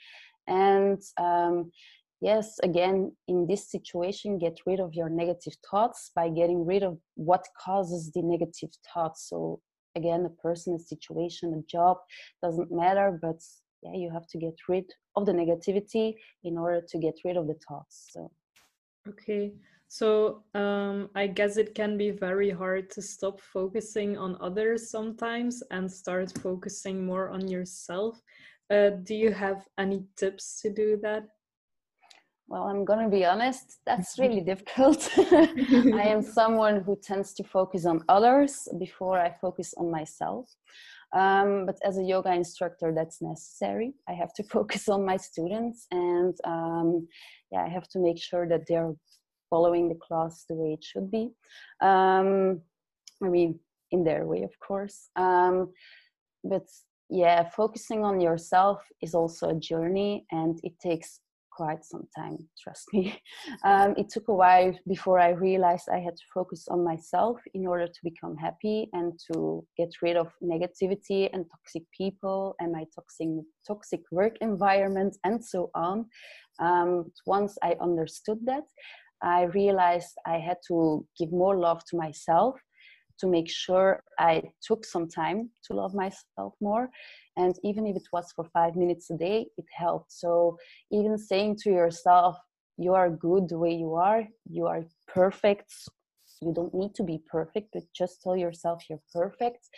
And 0.46 1.00
um, 1.18 1.70
yes 2.20 2.58
again 2.62 3.12
in 3.28 3.46
this 3.46 3.70
situation 3.70 4.38
get 4.38 4.56
rid 4.66 4.80
of 4.80 4.94
your 4.94 5.08
negative 5.08 5.54
thoughts 5.68 6.10
by 6.14 6.28
getting 6.28 6.64
rid 6.64 6.82
of 6.82 6.98
what 7.16 7.44
causes 7.64 8.10
the 8.12 8.22
negative 8.22 8.70
thoughts. 8.92 9.28
So 9.28 9.60
again 9.96 10.24
a 10.26 10.42
person 10.42 10.74
a 10.74 10.78
situation 10.78 11.54
a 11.54 11.62
job 11.70 11.98
doesn't 12.42 12.70
matter 12.70 13.18
but 13.20 13.40
yeah 13.82 13.94
you 13.94 14.10
have 14.10 14.26
to 14.26 14.38
get 14.38 14.54
rid 14.68 14.84
of 15.16 15.26
the 15.26 15.32
negativity 15.32 16.14
in 16.42 16.58
order 16.58 16.80
to 16.88 16.98
get 16.98 17.14
rid 17.24 17.36
of 17.36 17.46
the 17.46 17.58
thoughts 17.68 18.08
so 18.10 18.30
okay 19.08 19.52
so 19.88 20.42
um, 20.54 21.08
i 21.14 21.26
guess 21.26 21.56
it 21.56 21.74
can 21.74 21.96
be 21.96 22.10
very 22.10 22.50
hard 22.50 22.90
to 22.90 23.02
stop 23.02 23.40
focusing 23.40 24.16
on 24.16 24.36
others 24.40 24.90
sometimes 24.90 25.62
and 25.70 25.90
start 25.90 26.32
focusing 26.38 27.04
more 27.04 27.28
on 27.30 27.46
yourself 27.48 28.20
uh, 28.70 28.90
do 29.02 29.14
you 29.14 29.32
have 29.32 29.66
any 29.78 30.04
tips 30.16 30.60
to 30.62 30.70
do 30.70 30.98
that? 31.02 31.24
Well, 32.46 32.64
I'm 32.64 32.84
going 32.84 33.02
to 33.04 33.08
be 33.08 33.24
honest, 33.24 33.78
that's 33.86 34.18
really 34.18 34.40
difficult. 34.40 35.10
I 35.18 36.06
am 36.06 36.22
someone 36.40 36.82
who 36.82 36.96
tends 36.96 37.32
to 37.34 37.44
focus 37.44 37.86
on 37.86 38.04
others 38.08 38.68
before 38.78 39.18
I 39.18 39.30
focus 39.40 39.74
on 39.76 39.90
myself. 39.90 40.50
Um, 41.14 41.64
but 41.64 41.76
as 41.84 41.96
a 41.98 42.02
yoga 42.02 42.32
instructor, 42.32 42.92
that's 42.94 43.22
necessary. 43.22 43.94
I 44.08 44.12
have 44.12 44.34
to 44.34 44.42
focus 44.42 44.88
on 44.88 45.06
my 45.06 45.16
students 45.16 45.86
and 45.90 46.36
um, 46.44 47.06
yeah, 47.52 47.62
I 47.62 47.68
have 47.68 47.88
to 47.90 48.00
make 48.00 48.18
sure 48.18 48.48
that 48.48 48.66
they're 48.66 48.94
following 49.48 49.88
the 49.88 49.94
class 49.94 50.44
the 50.48 50.56
way 50.56 50.72
it 50.72 50.82
should 50.82 51.10
be. 51.10 51.30
Um, 51.80 52.60
I 53.22 53.28
mean, 53.28 53.60
in 53.92 54.02
their 54.02 54.26
way, 54.26 54.42
of 54.42 54.58
course. 54.58 55.08
Um, 55.14 55.72
but 56.42 56.66
yeah, 57.08 57.48
focusing 57.48 58.04
on 58.04 58.20
yourself 58.20 58.82
is 59.00 59.14
also 59.14 59.50
a 59.50 59.54
journey 59.54 60.26
and 60.32 60.58
it 60.64 60.78
takes 60.80 61.20
quite 61.56 61.84
some 61.84 62.06
time, 62.16 62.38
trust 62.62 62.86
me. 62.92 63.18
Um, 63.64 63.94
it 63.96 64.08
took 64.08 64.28
a 64.28 64.34
while 64.34 64.72
before 64.86 65.18
I 65.18 65.30
realized 65.30 65.88
I 65.88 65.98
had 65.98 66.16
to 66.16 66.32
focus 66.32 66.66
on 66.68 66.84
myself 66.84 67.38
in 67.54 67.66
order 67.66 67.86
to 67.86 68.00
become 68.02 68.36
happy 68.36 68.88
and 68.92 69.12
to 69.32 69.64
get 69.76 69.90
rid 70.02 70.16
of 70.16 70.28
negativity 70.42 71.30
and 71.32 71.44
toxic 71.50 71.84
people 71.96 72.54
and 72.60 72.72
my 72.72 72.84
toxic, 72.94 73.28
toxic 73.66 74.00
work 74.10 74.36
environment 74.40 75.16
and 75.24 75.44
so 75.44 75.70
on. 75.74 76.06
Um, 76.60 77.12
once 77.26 77.56
I 77.62 77.76
understood 77.80 78.38
that, 78.46 78.64
I 79.22 79.44
realized 79.44 80.12
I 80.26 80.38
had 80.38 80.58
to 80.68 81.06
give 81.18 81.32
more 81.32 81.56
love 81.56 81.82
to 81.90 81.96
myself 81.96 82.56
to 83.20 83.26
make 83.26 83.48
sure 83.48 84.02
I 84.18 84.42
took 84.66 84.84
some 84.84 85.08
time 85.08 85.50
to 85.64 85.74
love 85.74 85.94
myself 85.94 86.54
more. 86.60 86.88
And 87.36 87.54
even 87.62 87.86
if 87.86 87.96
it 87.96 88.08
was 88.12 88.32
for 88.34 88.44
five 88.52 88.76
minutes 88.76 89.10
a 89.10 89.16
day, 89.16 89.46
it 89.56 89.64
helped. 89.76 90.12
So 90.12 90.56
even 90.90 91.18
saying 91.18 91.56
to 91.62 91.70
yourself, 91.70 92.36
you 92.76 92.94
are 92.94 93.10
good 93.10 93.48
the 93.48 93.58
way 93.58 93.72
you 93.72 93.94
are, 93.94 94.26
you 94.48 94.66
are 94.66 94.82
perfect. 95.08 95.72
You 96.40 96.52
don't 96.52 96.74
need 96.74 96.94
to 96.96 97.04
be 97.04 97.22
perfect, 97.30 97.68
but 97.72 97.84
just 97.94 98.22
tell 98.22 98.36
yourself 98.36 98.82
you're 98.88 99.02
perfect. 99.12 99.68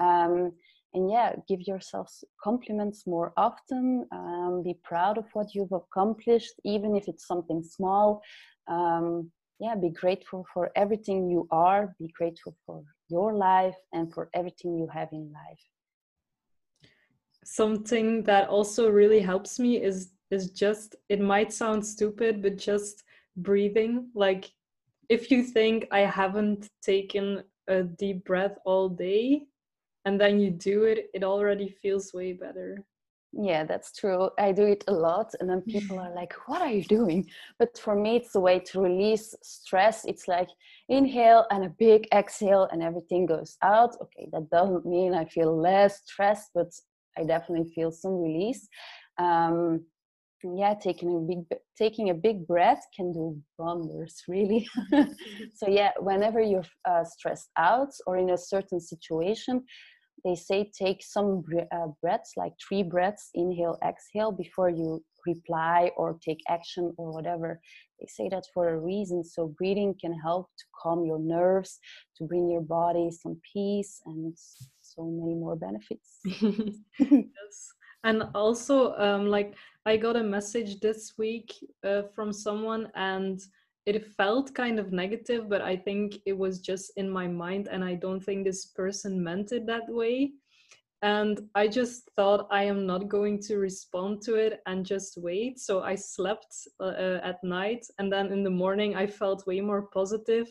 Um, 0.00 0.52
and 0.92 1.08
yeah, 1.08 1.34
give 1.48 1.60
yourself 1.62 2.12
compliments 2.42 3.06
more 3.06 3.32
often. 3.36 4.06
Um, 4.12 4.62
be 4.64 4.74
proud 4.82 5.18
of 5.18 5.26
what 5.34 5.54
you've 5.54 5.72
accomplished, 5.72 6.54
even 6.64 6.96
if 6.96 7.06
it's 7.06 7.26
something 7.26 7.62
small. 7.62 8.22
Um, 8.66 9.30
yeah 9.60 9.74
be 9.74 9.90
grateful 9.90 10.44
for 10.52 10.72
everything 10.74 11.30
you 11.30 11.46
are 11.50 11.94
be 11.98 12.08
grateful 12.16 12.56
for 12.66 12.82
your 13.08 13.34
life 13.34 13.76
and 13.92 14.12
for 14.12 14.30
everything 14.34 14.76
you 14.76 14.88
have 14.92 15.08
in 15.12 15.30
life 15.32 15.64
something 17.44 18.22
that 18.24 18.48
also 18.48 18.88
really 18.90 19.20
helps 19.20 19.58
me 19.58 19.82
is 19.82 20.12
is 20.30 20.50
just 20.50 20.96
it 21.08 21.20
might 21.20 21.52
sound 21.52 21.84
stupid 21.84 22.42
but 22.42 22.56
just 22.56 23.02
breathing 23.36 24.08
like 24.14 24.52
if 25.08 25.30
you 25.30 25.42
think 25.42 25.86
i 25.90 26.00
haven't 26.00 26.68
taken 26.82 27.42
a 27.68 27.82
deep 27.82 28.24
breath 28.24 28.56
all 28.64 28.88
day 28.88 29.42
and 30.04 30.20
then 30.20 30.38
you 30.38 30.50
do 30.50 30.84
it 30.84 31.10
it 31.14 31.24
already 31.24 31.68
feels 31.82 32.12
way 32.12 32.32
better 32.32 32.84
yeah, 33.32 33.64
that's 33.64 33.92
true. 33.92 34.30
I 34.38 34.50
do 34.50 34.64
it 34.64 34.82
a 34.88 34.92
lot, 34.92 35.34
and 35.38 35.48
then 35.48 35.62
people 35.62 35.98
are 36.00 36.12
like, 36.14 36.34
What 36.46 36.62
are 36.62 36.70
you 36.70 36.82
doing? 36.82 37.30
But 37.58 37.78
for 37.78 37.94
me, 37.94 38.16
it's 38.16 38.34
a 38.34 38.40
way 38.40 38.58
to 38.58 38.80
release 38.80 39.34
stress. 39.42 40.04
It's 40.04 40.26
like 40.26 40.48
inhale 40.88 41.46
and 41.50 41.64
a 41.64 41.68
big 41.68 42.08
exhale, 42.12 42.68
and 42.72 42.82
everything 42.82 43.26
goes 43.26 43.56
out. 43.62 43.96
Okay, 44.02 44.28
that 44.32 44.50
doesn't 44.50 44.84
mean 44.84 45.14
I 45.14 45.26
feel 45.26 45.56
less 45.56 46.02
stressed, 46.04 46.50
but 46.54 46.72
I 47.18 47.24
definitely 47.24 47.70
feel 47.74 47.90
some 47.90 48.20
release. 48.20 48.68
Um, 49.18 49.84
yeah, 50.42 50.74
taking 50.74 51.16
a 51.16 51.20
big 51.20 51.60
taking 51.76 52.10
a 52.10 52.14
big 52.14 52.46
breath 52.46 52.82
can 52.96 53.12
do 53.12 53.40
wonders, 53.58 54.22
really. 54.28 54.66
so 55.54 55.68
yeah, 55.68 55.90
whenever 55.98 56.40
you're 56.40 56.64
uh, 56.88 57.04
stressed 57.04 57.50
out 57.58 57.90
or 58.06 58.16
in 58.16 58.30
a 58.30 58.38
certain 58.38 58.80
situation, 58.80 59.64
they 60.24 60.34
say 60.34 60.70
take 60.78 61.02
some 61.02 61.44
uh, 61.72 61.88
breaths, 62.02 62.32
like 62.36 62.52
three 62.66 62.82
breaths, 62.82 63.30
inhale, 63.34 63.78
exhale, 63.86 64.32
before 64.32 64.68
you 64.68 65.02
reply 65.26 65.90
or 65.96 66.18
take 66.24 66.40
action 66.48 66.92
or 66.96 67.12
whatever. 67.12 67.60
They 67.98 68.06
say 68.06 68.28
that 68.30 68.44
for 68.52 68.68
a 68.68 68.78
reason. 68.78 69.24
So 69.24 69.54
breathing 69.58 69.94
can 70.00 70.12
help 70.18 70.46
to 70.58 70.64
calm 70.82 71.04
your 71.04 71.18
nerves, 71.18 71.78
to 72.16 72.24
bring 72.24 72.50
your 72.50 72.62
body 72.62 73.10
some 73.10 73.40
peace, 73.52 74.00
and 74.06 74.34
so 75.00 75.06
many 75.06 75.34
more 75.34 75.56
benefits. 75.56 76.18
yes. 76.24 77.72
And 78.04 78.24
also, 78.34 78.94
um, 78.94 79.26
like 79.26 79.54
I 79.86 79.96
got 79.96 80.16
a 80.16 80.22
message 80.22 80.80
this 80.80 81.14
week 81.18 81.52
uh, 81.84 82.02
from 82.14 82.32
someone, 82.32 82.88
and 82.94 83.40
it 83.86 84.06
felt 84.14 84.54
kind 84.54 84.78
of 84.78 84.92
negative, 84.92 85.48
but 85.48 85.60
I 85.62 85.76
think 85.76 86.18
it 86.26 86.36
was 86.36 86.60
just 86.60 86.92
in 86.96 87.10
my 87.10 87.26
mind, 87.26 87.68
and 87.70 87.84
I 87.84 87.94
don't 87.94 88.20
think 88.20 88.44
this 88.44 88.66
person 88.66 89.22
meant 89.22 89.52
it 89.52 89.66
that 89.66 89.88
way. 89.88 90.32
And 91.02 91.40
I 91.54 91.66
just 91.66 92.10
thought 92.14 92.46
I 92.50 92.64
am 92.64 92.86
not 92.86 93.08
going 93.08 93.40
to 93.44 93.56
respond 93.56 94.20
to 94.22 94.34
it 94.34 94.60
and 94.66 94.84
just 94.84 95.16
wait. 95.16 95.58
So 95.58 95.80
I 95.82 95.94
slept 95.94 96.54
uh, 96.78 96.84
uh, 96.84 97.20
at 97.22 97.42
night, 97.42 97.86
and 97.98 98.12
then 98.12 98.32
in 98.32 98.44
the 98.44 98.50
morning, 98.50 98.96
I 98.96 99.06
felt 99.06 99.46
way 99.46 99.60
more 99.60 99.82
positive 99.82 100.48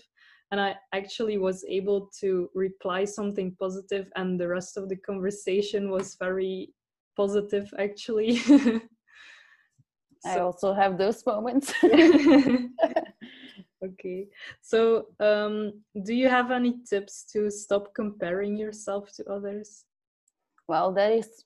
and 0.51 0.59
I 0.59 0.75
actually 0.93 1.37
was 1.37 1.63
able 1.67 2.09
to 2.19 2.49
reply 2.53 3.05
something 3.05 3.55
positive, 3.59 4.11
and 4.15 4.39
the 4.39 4.47
rest 4.47 4.77
of 4.77 4.89
the 4.89 4.97
conversation 4.97 5.89
was 5.89 6.15
very 6.19 6.73
positive, 7.15 7.71
actually. 7.77 8.37
so, 8.37 8.81
I 10.25 10.39
also 10.39 10.73
have 10.73 10.97
those 10.97 11.25
moments. 11.25 11.73
okay 13.83 14.27
so 14.61 15.05
um, 15.19 15.71
do 16.03 16.13
you 16.13 16.27
have 16.27 16.51
any 16.51 16.75
tips 16.89 17.23
to 17.31 17.49
stop 17.49 17.93
comparing 17.93 18.57
yourself 18.57 19.11
to 19.13 19.23
others 19.29 19.85
well 20.67 20.91
that 20.91 21.11
is 21.11 21.45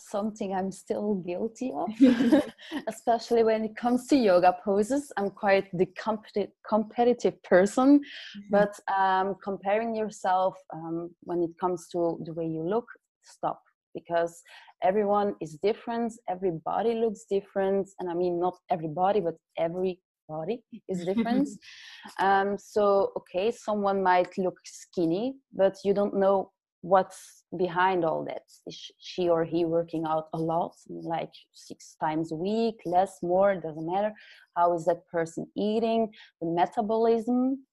something 0.00 0.54
I'm 0.54 0.72
still 0.72 1.16
guilty 1.26 1.72
of, 1.74 1.88
especially 2.88 3.44
when 3.44 3.64
it 3.64 3.76
comes 3.76 4.06
to 4.08 4.16
yoga 4.16 4.56
poses. 4.64 5.12
I'm 5.16 5.30
quite 5.30 5.68
the 5.72 5.86
competi- 5.86 6.50
competitive 6.68 7.42
person, 7.42 8.00
mm-hmm. 8.00 8.40
but 8.50 8.72
um, 8.94 9.36
comparing 9.42 9.94
yourself 9.94 10.54
um, 10.74 11.10
when 11.22 11.42
it 11.42 11.50
comes 11.60 11.88
to 11.92 12.18
the 12.24 12.32
way 12.32 12.46
you 12.46 12.62
look, 12.62 12.86
stop 13.22 13.60
because 13.94 14.42
everyone 14.82 15.34
is 15.40 15.58
different, 15.62 16.12
everybody 16.28 16.94
looks 16.94 17.24
different, 17.28 17.88
and 17.98 18.08
I 18.08 18.14
mean, 18.14 18.38
not 18.38 18.54
everybody, 18.70 19.20
but 19.20 19.34
every 19.58 20.00
body 20.28 20.62
is 20.88 21.04
different. 21.04 21.48
um, 22.20 22.56
so, 22.58 23.12
okay, 23.16 23.50
someone 23.50 24.02
might 24.02 24.36
look 24.38 24.58
skinny, 24.64 25.34
but 25.52 25.76
you 25.84 25.92
don't 25.92 26.14
know 26.14 26.50
what's 26.82 27.44
behind 27.56 28.04
all 28.04 28.24
that. 28.24 28.42
Is 28.66 28.90
she 28.98 29.28
or 29.28 29.44
he 29.44 29.64
working 29.64 30.04
out 30.06 30.28
a 30.32 30.38
lot, 30.38 30.76
like 30.88 31.32
six 31.52 31.96
times 32.00 32.32
a 32.32 32.36
week, 32.36 32.76
less, 32.84 33.18
more, 33.22 33.54
doesn't 33.54 33.86
matter. 33.86 34.12
How 34.56 34.74
is 34.74 34.84
that 34.86 35.06
person 35.08 35.46
eating? 35.56 36.10
The 36.40 36.48
metabolism. 36.48 37.66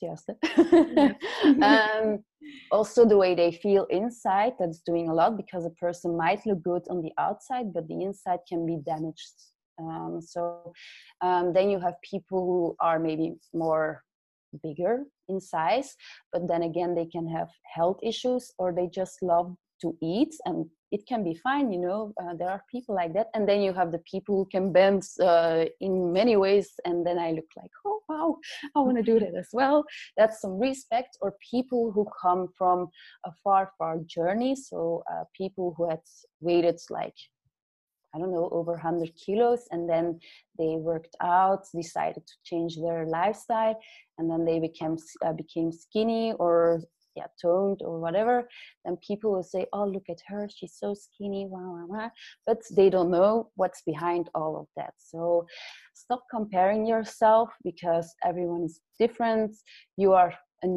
Yes. 0.00 0.24
um, 1.62 2.22
also, 2.70 3.04
the 3.04 3.16
way 3.16 3.34
they 3.34 3.50
feel 3.50 3.84
inside, 3.90 4.52
that's 4.58 4.80
doing 4.80 5.08
a 5.08 5.14
lot 5.14 5.36
because 5.36 5.64
a 5.64 5.70
person 5.70 6.16
might 6.16 6.46
look 6.46 6.62
good 6.62 6.82
on 6.88 7.02
the 7.02 7.12
outside, 7.18 7.72
but 7.72 7.88
the 7.88 8.02
inside 8.02 8.40
can 8.48 8.64
be 8.64 8.78
damaged. 8.84 9.34
Um, 9.80 10.20
so 10.20 10.72
um, 11.20 11.52
then 11.52 11.70
you 11.70 11.78
have 11.80 11.94
people 12.02 12.40
who 12.40 12.76
are 12.80 12.98
maybe 12.98 13.34
more 13.54 14.02
bigger 14.62 15.04
in 15.28 15.40
size 15.40 15.94
but 16.32 16.46
then 16.48 16.62
again 16.62 16.94
they 16.94 17.06
can 17.06 17.26
have 17.26 17.48
health 17.74 17.98
issues 18.02 18.52
or 18.58 18.72
they 18.72 18.88
just 18.88 19.22
love 19.22 19.54
to 19.80 19.96
eat 20.02 20.34
and 20.44 20.66
it 20.90 21.06
can 21.06 21.22
be 21.22 21.34
fine 21.34 21.70
you 21.70 21.78
know 21.78 22.12
uh, 22.22 22.34
there 22.34 22.48
are 22.48 22.62
people 22.70 22.94
like 22.94 23.12
that. 23.14 23.28
And 23.34 23.48
then 23.48 23.60
you 23.60 23.72
have 23.72 23.92
the 23.92 24.02
people 24.10 24.36
who 24.36 24.46
can 24.50 24.72
bend 24.72 25.02
uh, 25.20 25.66
in 25.80 26.12
many 26.12 26.36
ways 26.36 26.72
and 26.84 27.06
then 27.06 27.18
i 27.18 27.30
look 27.32 27.50
like 27.56 27.70
oh 27.86 28.00
wow 28.08 28.36
i 28.74 28.80
want 28.80 28.96
to 28.96 29.02
do 29.02 29.18
that 29.20 29.34
as 29.34 29.48
well. 29.52 29.84
That's 30.16 30.40
some 30.40 30.58
respect 30.58 31.16
or 31.20 31.34
people 31.50 31.92
who 31.92 32.06
come 32.20 32.48
from 32.56 32.88
a 33.24 33.32
far 33.44 33.72
far 33.78 33.98
journey. 34.06 34.56
So 34.56 35.02
uh, 35.12 35.24
people 35.36 35.74
who 35.76 35.88
had 35.88 36.00
waited 36.40 36.78
like 36.90 37.14
I 38.14 38.18
don't 38.18 38.32
know, 38.32 38.48
over 38.52 38.72
100 38.72 39.12
kilos. 39.14 39.66
And 39.70 39.88
then 39.88 40.20
they 40.58 40.76
worked 40.76 41.16
out, 41.20 41.64
decided 41.74 42.26
to 42.26 42.34
change 42.44 42.76
their 42.76 43.06
lifestyle, 43.06 43.78
and 44.18 44.30
then 44.30 44.44
they 44.44 44.58
became, 44.58 44.96
uh, 45.24 45.32
became 45.32 45.72
skinny 45.72 46.32
or 46.38 46.82
yeah, 47.18 47.26
toned 47.42 47.80
or 47.82 47.98
whatever. 48.00 48.48
Then 48.84 48.96
people 48.98 49.32
will 49.32 49.42
say, 49.42 49.66
oh, 49.72 49.84
look 49.84 50.08
at 50.08 50.20
her, 50.28 50.48
she's 50.54 50.74
so 50.78 50.94
skinny, 50.94 51.46
wow, 51.46 51.70
wow, 51.74 51.86
wow. 51.88 52.10
But 52.46 52.58
they 52.76 52.90
don't 52.90 53.10
know 53.10 53.50
what's 53.56 53.82
behind 53.82 54.30
all 54.34 54.56
of 54.60 54.66
that. 54.76 54.94
So 54.98 55.46
stop 55.94 56.22
comparing 56.30 56.86
yourself 56.86 57.50
because 57.64 58.14
everyone 58.24 58.62
is 58.64 58.80
different. 58.98 59.56
You 59.96 60.12
are 60.12 60.32
a, 60.64 60.68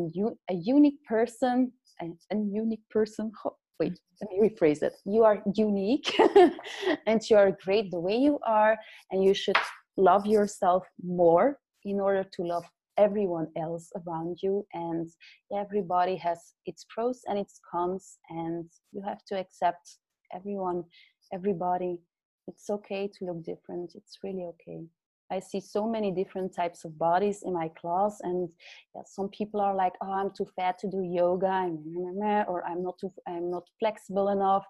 a 0.49 0.53
unique 0.53 1.03
person, 1.05 1.71
a, 2.01 2.35
unique 2.35 2.87
person 2.89 3.31
wait, 3.81 3.99
let 4.21 4.29
me 4.31 4.37
rephrase 4.47 4.83
it. 4.83 4.93
You 5.05 5.23
are 5.23 5.37
unique 5.55 6.09
and 7.07 7.19
you 7.27 7.35
are 7.35 7.57
great 7.65 7.89
the 7.89 7.99
way 8.07 8.17
you 8.27 8.37
are, 8.45 8.77
and 9.09 9.23
you 9.23 9.33
should 9.33 9.61
love 9.97 10.25
yourself 10.25 10.83
more 11.03 11.57
in 11.83 11.99
order 11.99 12.23
to 12.35 12.41
love 12.43 12.65
everyone 12.97 13.47
else 13.57 13.85
around 13.99 14.37
you. 14.43 14.53
And 14.73 15.07
everybody 15.63 16.15
has 16.27 16.39
its 16.69 16.85
pros 16.93 17.21
and 17.27 17.39
its 17.39 17.59
cons, 17.71 18.19
and 18.29 18.65
you 18.91 19.01
have 19.09 19.21
to 19.29 19.35
accept 19.43 19.85
everyone, 20.37 20.83
everybody. 21.33 21.93
It's 22.47 22.69
okay 22.69 23.09
to 23.15 23.25
look 23.25 23.43
different, 23.43 23.93
it's 23.95 24.17
really 24.23 24.45
okay. 24.53 24.79
I 25.31 25.39
see 25.39 25.61
so 25.61 25.87
many 25.87 26.11
different 26.11 26.53
types 26.53 26.85
of 26.85 26.97
bodies 26.97 27.43
in 27.43 27.53
my 27.53 27.69
class, 27.69 28.19
and 28.21 28.49
yeah, 28.93 29.03
some 29.05 29.29
people 29.29 29.59
are 29.61 29.75
like, 29.75 29.93
"Oh, 30.01 30.11
I'm 30.11 30.31
too 30.31 30.47
fat 30.57 30.77
to 30.79 30.87
do 30.89 31.01
yoga," 31.01 31.53
or 32.47 32.65
"I'm 32.69 32.83
not 32.83 32.97
too, 32.99 33.11
I'm 33.27 33.49
not 33.49 33.65
flexible 33.79 34.29
enough." 34.29 34.65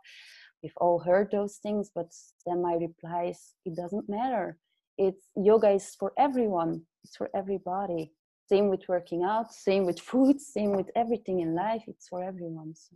We've 0.61 0.77
all 0.77 0.99
heard 0.99 1.31
those 1.31 1.57
things, 1.57 1.89
but 1.93 2.09
then 2.45 2.61
my 2.61 2.75
reply 2.75 3.21
is, 3.33 3.55
"It 3.65 3.75
doesn't 3.75 4.07
matter. 4.07 4.57
It's 4.97 5.29
yoga 5.35 5.69
is 5.71 5.95
for 5.95 6.13
everyone. 6.17 6.85
It's 7.03 7.15
for 7.17 7.29
everybody. 7.33 8.13
Same 8.47 8.69
with 8.69 8.87
working 8.87 9.23
out. 9.23 9.51
Same 9.53 9.85
with 9.85 9.99
food. 9.99 10.39
Same 10.39 10.71
with 10.79 10.89
everything 10.95 11.39
in 11.39 11.55
life. 11.55 11.83
It's 11.87 12.07
for 12.07 12.23
everyone." 12.23 12.75
So. 12.75 12.95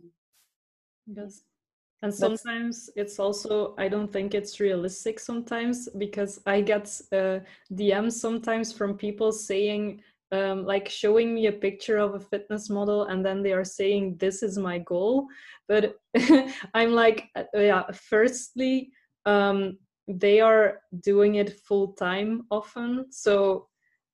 And 2.02 2.14
sometimes 2.14 2.90
but, 2.94 3.02
it's 3.02 3.18
also 3.18 3.74
i 3.78 3.88
don't 3.88 4.12
think 4.12 4.34
it's 4.34 4.60
realistic 4.60 5.18
sometimes 5.18 5.88
because 5.98 6.40
i 6.46 6.60
get 6.60 6.84
uh, 7.12 7.38
dms 7.72 8.12
sometimes 8.12 8.72
from 8.72 8.96
people 8.96 9.32
saying 9.32 10.00
um, 10.32 10.64
like 10.64 10.88
showing 10.88 11.34
me 11.34 11.46
a 11.46 11.52
picture 11.52 11.98
of 11.98 12.14
a 12.14 12.20
fitness 12.20 12.68
model 12.68 13.04
and 13.04 13.24
then 13.24 13.42
they 13.42 13.52
are 13.52 13.64
saying 13.64 14.16
this 14.18 14.42
is 14.42 14.58
my 14.58 14.78
goal. 14.78 15.28
But 15.68 15.98
i'm 16.74 16.92
like 16.92 17.28
uh, 17.36 17.44
yeah 17.54 17.84
firstly 17.92 18.90
um, 19.24 19.78
they 20.08 20.40
are 20.40 20.80
doing 21.00 21.34
it 21.36 21.60
full 21.60 21.92
time 21.92 22.46
often. 22.50 23.06
So 23.10 23.68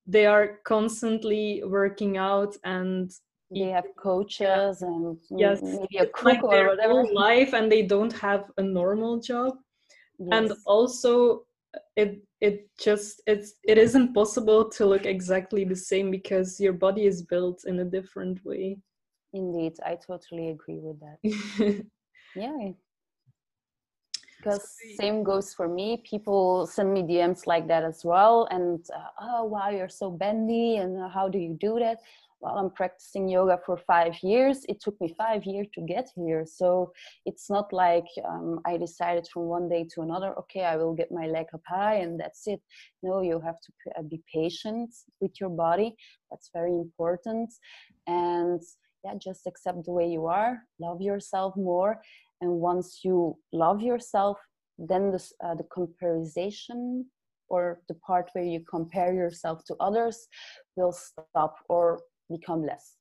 they 0.07 0.27
are 0.27 0.59
constantly 0.65 1.63
working 1.65 2.17
out 2.17 2.57
and 2.65 3.11
they 3.55 3.69
have 3.69 3.85
coaches 3.97 4.79
yeah. 4.81 4.89
and 4.89 5.19
yes 5.31 5.61
maybe 5.63 5.99
a 5.99 6.07
cook 6.07 6.25
like 6.25 6.43
or 6.43 6.69
whatever. 6.69 7.05
life 7.13 7.53
and 7.53 7.71
they 7.71 7.83
don't 7.83 8.13
have 8.13 8.51
a 8.59 8.63
normal 8.63 9.21
job. 9.21 9.55
Yes. 10.19 10.29
and 10.33 10.53
also 10.67 11.45
it 11.97 12.23
it 12.41 12.69
just 12.79 13.23
it's 13.27 13.55
it 13.65 13.79
isn't 13.79 14.13
possible 14.13 14.69
to 14.69 14.87
look 14.87 15.07
exactly 15.07 15.65
the 15.65 15.77
same 15.77 16.11
because 16.11 16.61
your 16.61 16.73
body 16.73 17.07
is 17.07 17.23
built 17.23 17.65
in 17.67 17.81
a 17.81 17.85
different 17.85 18.45
way. 18.45 18.79
Indeed 19.33 19.75
i 19.85 19.95
totally 19.95 20.51
agree 20.51 20.81
with 20.81 20.99
that. 21.01 21.85
Yeah. 22.35 22.71
Because 24.39 24.77
same 24.97 25.23
goes 25.23 25.55
for 25.55 25.69
me. 25.69 26.03
People 26.05 26.67
send 26.67 26.93
me 26.93 27.03
dms 27.03 27.47
like 27.47 27.69
that 27.69 27.85
as 27.85 28.05
well 28.05 28.49
and 28.51 28.85
uh, 28.95 29.11
oh 29.21 29.45
wow 29.45 29.69
you're 29.71 29.89
so 29.89 30.11
bendy 30.11 30.77
and 30.77 30.99
uh, 30.99 31.09
how 31.09 31.29
do 31.29 31.39
you 31.39 31.57
do 31.61 31.79
that 31.79 31.99
well, 32.43 32.59
I'm 32.59 32.71
practicing 32.71 33.29
yoga 33.29 33.59
for 33.65 33.77
five 33.77 34.15
years. 34.21 34.65
It 34.69 34.81
took 34.81 35.01
me 35.01 35.15
five 35.17 35.45
years 35.45 35.69
to 35.75 35.81
get 35.81 36.09
here. 36.17 36.45
So 36.45 36.93
it's 37.25 37.49
not 37.49 37.73
like 37.73 38.07
um, 38.29 38.59
I 38.67 38.77
decided 38.77 39.29
from 39.33 39.45
one 39.45 39.69
day 39.69 39.87
to 39.95 40.03
another, 40.03 40.35
okay, 40.41 40.65
I 40.65 40.77
will 40.77 40.93
get 40.93 41.13
my 41.13 41.27
leg 41.27 41.47
up 41.55 41.63
high 41.67 41.95
and 41.95 42.19
that's 42.19 42.49
it. 42.49 42.61
No, 43.03 43.23
you 43.23 43.41
have 43.41 43.61
to 43.61 43.73
uh, 43.97 44.03
be 44.03 44.21
patient 44.35 44.93
with 45.21 45.41
your 45.41 45.51
body. 45.51 45.95
That's 46.31 46.51
very 46.53 46.73
important. 46.73 47.55
And 48.09 48.61
yeah, 49.05 49.15
just 49.23 49.47
accept 49.47 49.85
the 49.85 49.93
way 49.93 50.09
you 50.09 50.27
are, 50.27 50.63
love 50.81 51.01
yourself 51.01 51.57
more. 51.57 52.01
And 52.41 52.51
once 52.51 53.01
you 53.05 53.37
love 53.53 53.83
yourself, 53.83 54.37
then 54.79 55.13
this, 55.13 55.33
uh, 55.45 55.55
the 55.55 55.67
comparison 55.73 57.07
or 57.49 57.81
the 57.87 57.95
part 57.95 58.31
where 58.33 58.45
you 58.45 58.65
compare 58.69 59.13
yourself 59.13 59.63
to 59.67 59.77
others 59.79 60.27
will 60.75 60.93
stop 60.93 61.57
or 61.69 62.01
become 62.33 62.65
less 62.65 62.97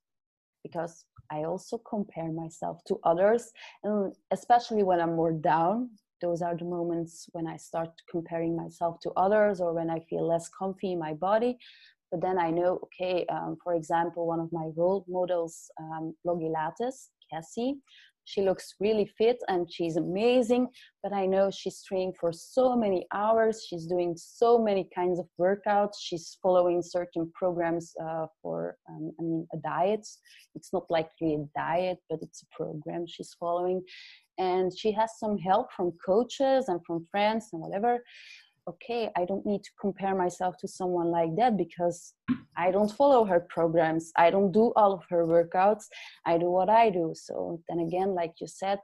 because 0.64 1.06
I 1.32 1.44
also 1.44 1.78
compare 1.78 2.32
myself 2.32 2.84
to 2.88 3.00
others, 3.04 3.52
and 3.84 4.14
especially 4.32 4.84
when 4.84 5.00
I'm 5.00 5.16
more 5.16 5.32
down, 5.32 5.90
those 6.22 6.42
are 6.42 6.56
the 6.56 6.66
moments 6.66 7.28
when 7.32 7.48
I 7.48 7.58
start 7.58 7.90
comparing 8.10 8.56
myself 8.56 9.00
to 9.04 9.12
others 9.18 9.60
or 9.60 9.74
when 9.74 9.90
I 9.90 10.02
feel 10.10 10.28
less 10.28 10.50
comfy 10.50 10.92
in 10.92 11.00
my 11.00 11.14
body. 11.14 11.58
But 12.12 12.22
then 12.22 12.38
I 12.38 12.52
know, 12.52 12.80
okay, 12.84 13.26
um, 13.28 13.58
for 13.64 13.74
example, 13.74 14.28
one 14.28 14.40
of 14.40 14.52
my 14.52 14.70
role 14.76 15.06
models, 15.08 15.72
um, 15.80 16.14
Cassie, 17.32 17.78
she 18.26 18.42
looks 18.42 18.76
really 18.80 19.10
fit 19.18 19.38
and 19.48 19.72
she's 19.72 19.98
amazing 19.98 20.68
but 21.04 21.14
i 21.14 21.26
know 21.26 21.50
she's 21.52 21.84
training 21.84 22.14
for 22.20 22.32
so 22.32 22.76
many 22.76 23.06
hours. 23.14 23.66
She's 23.68 23.86
doing 23.86 24.16
so 24.18 24.60
many 24.60 24.88
kinds 24.94 25.20
of 25.20 25.28
workouts. 25.40 25.96
She's 26.00 26.38
following 26.42 26.82
certain 26.82 27.32
programs 27.34 27.94
uh, 28.04 28.28
for 28.42 28.78
um, 28.90 29.12
i 29.20 29.24
mean 29.24 29.48
a 29.54 29.58
diet. 29.58 30.06
It's 30.56 30.72
not 30.74 30.86
like 30.90 31.10
a 31.24 31.38
diet 31.56 32.00
but 32.10 32.20
it's 32.22 32.44
a 32.44 32.56
program 32.56 33.06
she's 33.08 33.36
following. 33.40 33.82
And 34.38 34.72
she 34.78 34.92
has 34.94 35.12
some 35.20 35.38
help 35.38 35.68
from 35.76 35.92
coaches 36.06 36.66
and 36.68 36.80
from 36.86 37.08
friends 37.12 37.50
and 37.54 37.62
whatever 37.62 38.04
okay, 38.68 39.10
I 39.18 39.26
don't 39.26 39.46
need 39.46 39.64
to 39.64 39.70
compare 39.80 40.16
myself 40.16 40.56
to 40.60 40.68
someone 40.68 41.08
like 41.12 41.36
that 41.38 41.58
because 41.58 42.14
I 42.58 42.72
don't 42.72 42.92
follow 42.92 43.26
her 43.26 43.40
programs. 43.50 44.12
I 44.16 44.30
don't 44.30 44.52
do 44.52 44.72
all 44.76 44.94
of 44.94 45.04
her 45.10 45.26
workouts. 45.26 45.86
I 46.26 46.38
do 46.38 46.50
what 46.50 46.70
I 46.70 46.90
do. 46.90 47.14
So 47.16 47.62
then 47.68 47.80
again, 47.80 48.14
like 48.14 48.34
you 48.40 48.48
said, 48.48 48.80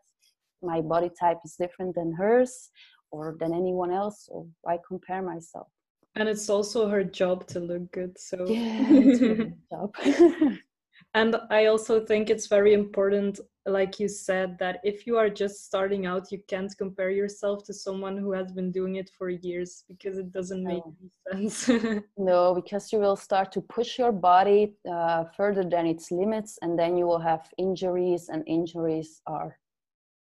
my 0.62 0.82
body 0.82 1.12
type 1.20 1.38
is 1.46 1.56
different 1.60 1.96
than 1.96 2.14
hers 2.14 2.70
or 3.12 3.38
than 3.40 3.54
anyone 3.54 3.92
else. 3.92 4.26
So 4.28 4.48
why 4.62 4.80
compare 4.88 5.22
myself? 5.22 5.68
And 6.16 6.28
it's 6.28 6.50
also 6.50 6.90
her 6.90 7.04
job 7.04 7.46
to 7.48 7.60
look 7.60 7.92
good. 7.92 8.18
So 8.18 8.46
yeah, 8.48 8.86
it's 8.90 9.20
her 9.20 9.54
job. 9.72 10.58
and 11.14 11.36
i 11.50 11.66
also 11.66 12.06
think 12.06 12.30
it's 12.30 12.48
very 12.48 12.74
important 12.74 13.40
like 13.68 14.00
you 14.00 14.08
said 14.08 14.58
that 14.60 14.80
if 14.84 15.06
you 15.06 15.18
are 15.18 15.30
just 15.30 15.66
starting 15.66 16.06
out 16.06 16.32
you 16.32 16.40
can't 16.48 16.74
compare 16.78 17.12
yourself 17.12 17.64
to 17.66 17.74
someone 17.74 18.18
who 18.18 18.32
has 18.32 18.52
been 18.52 18.72
doing 18.72 18.96
it 18.96 19.10
for 19.18 19.30
years 19.30 19.84
because 19.88 20.18
it 20.18 20.32
doesn't 20.32 20.64
make 20.64 20.84
no. 20.86 20.96
sense. 21.32 21.70
No 22.18 22.56
because 22.56 22.92
you 22.94 23.00
will 23.00 23.16
start 23.16 23.52
to 23.52 23.62
push 23.62 24.00
your 24.00 24.12
body 24.12 24.74
uh, 24.90 25.26
further 25.36 25.64
than 25.64 25.86
its 25.86 26.12
limits 26.12 26.58
and 26.62 26.80
then 26.80 26.98
you 26.98 27.06
will 27.06 27.20
have 27.20 27.54
injuries 27.58 28.30
and 28.30 28.44
injuries 28.48 29.22
are 29.28 29.58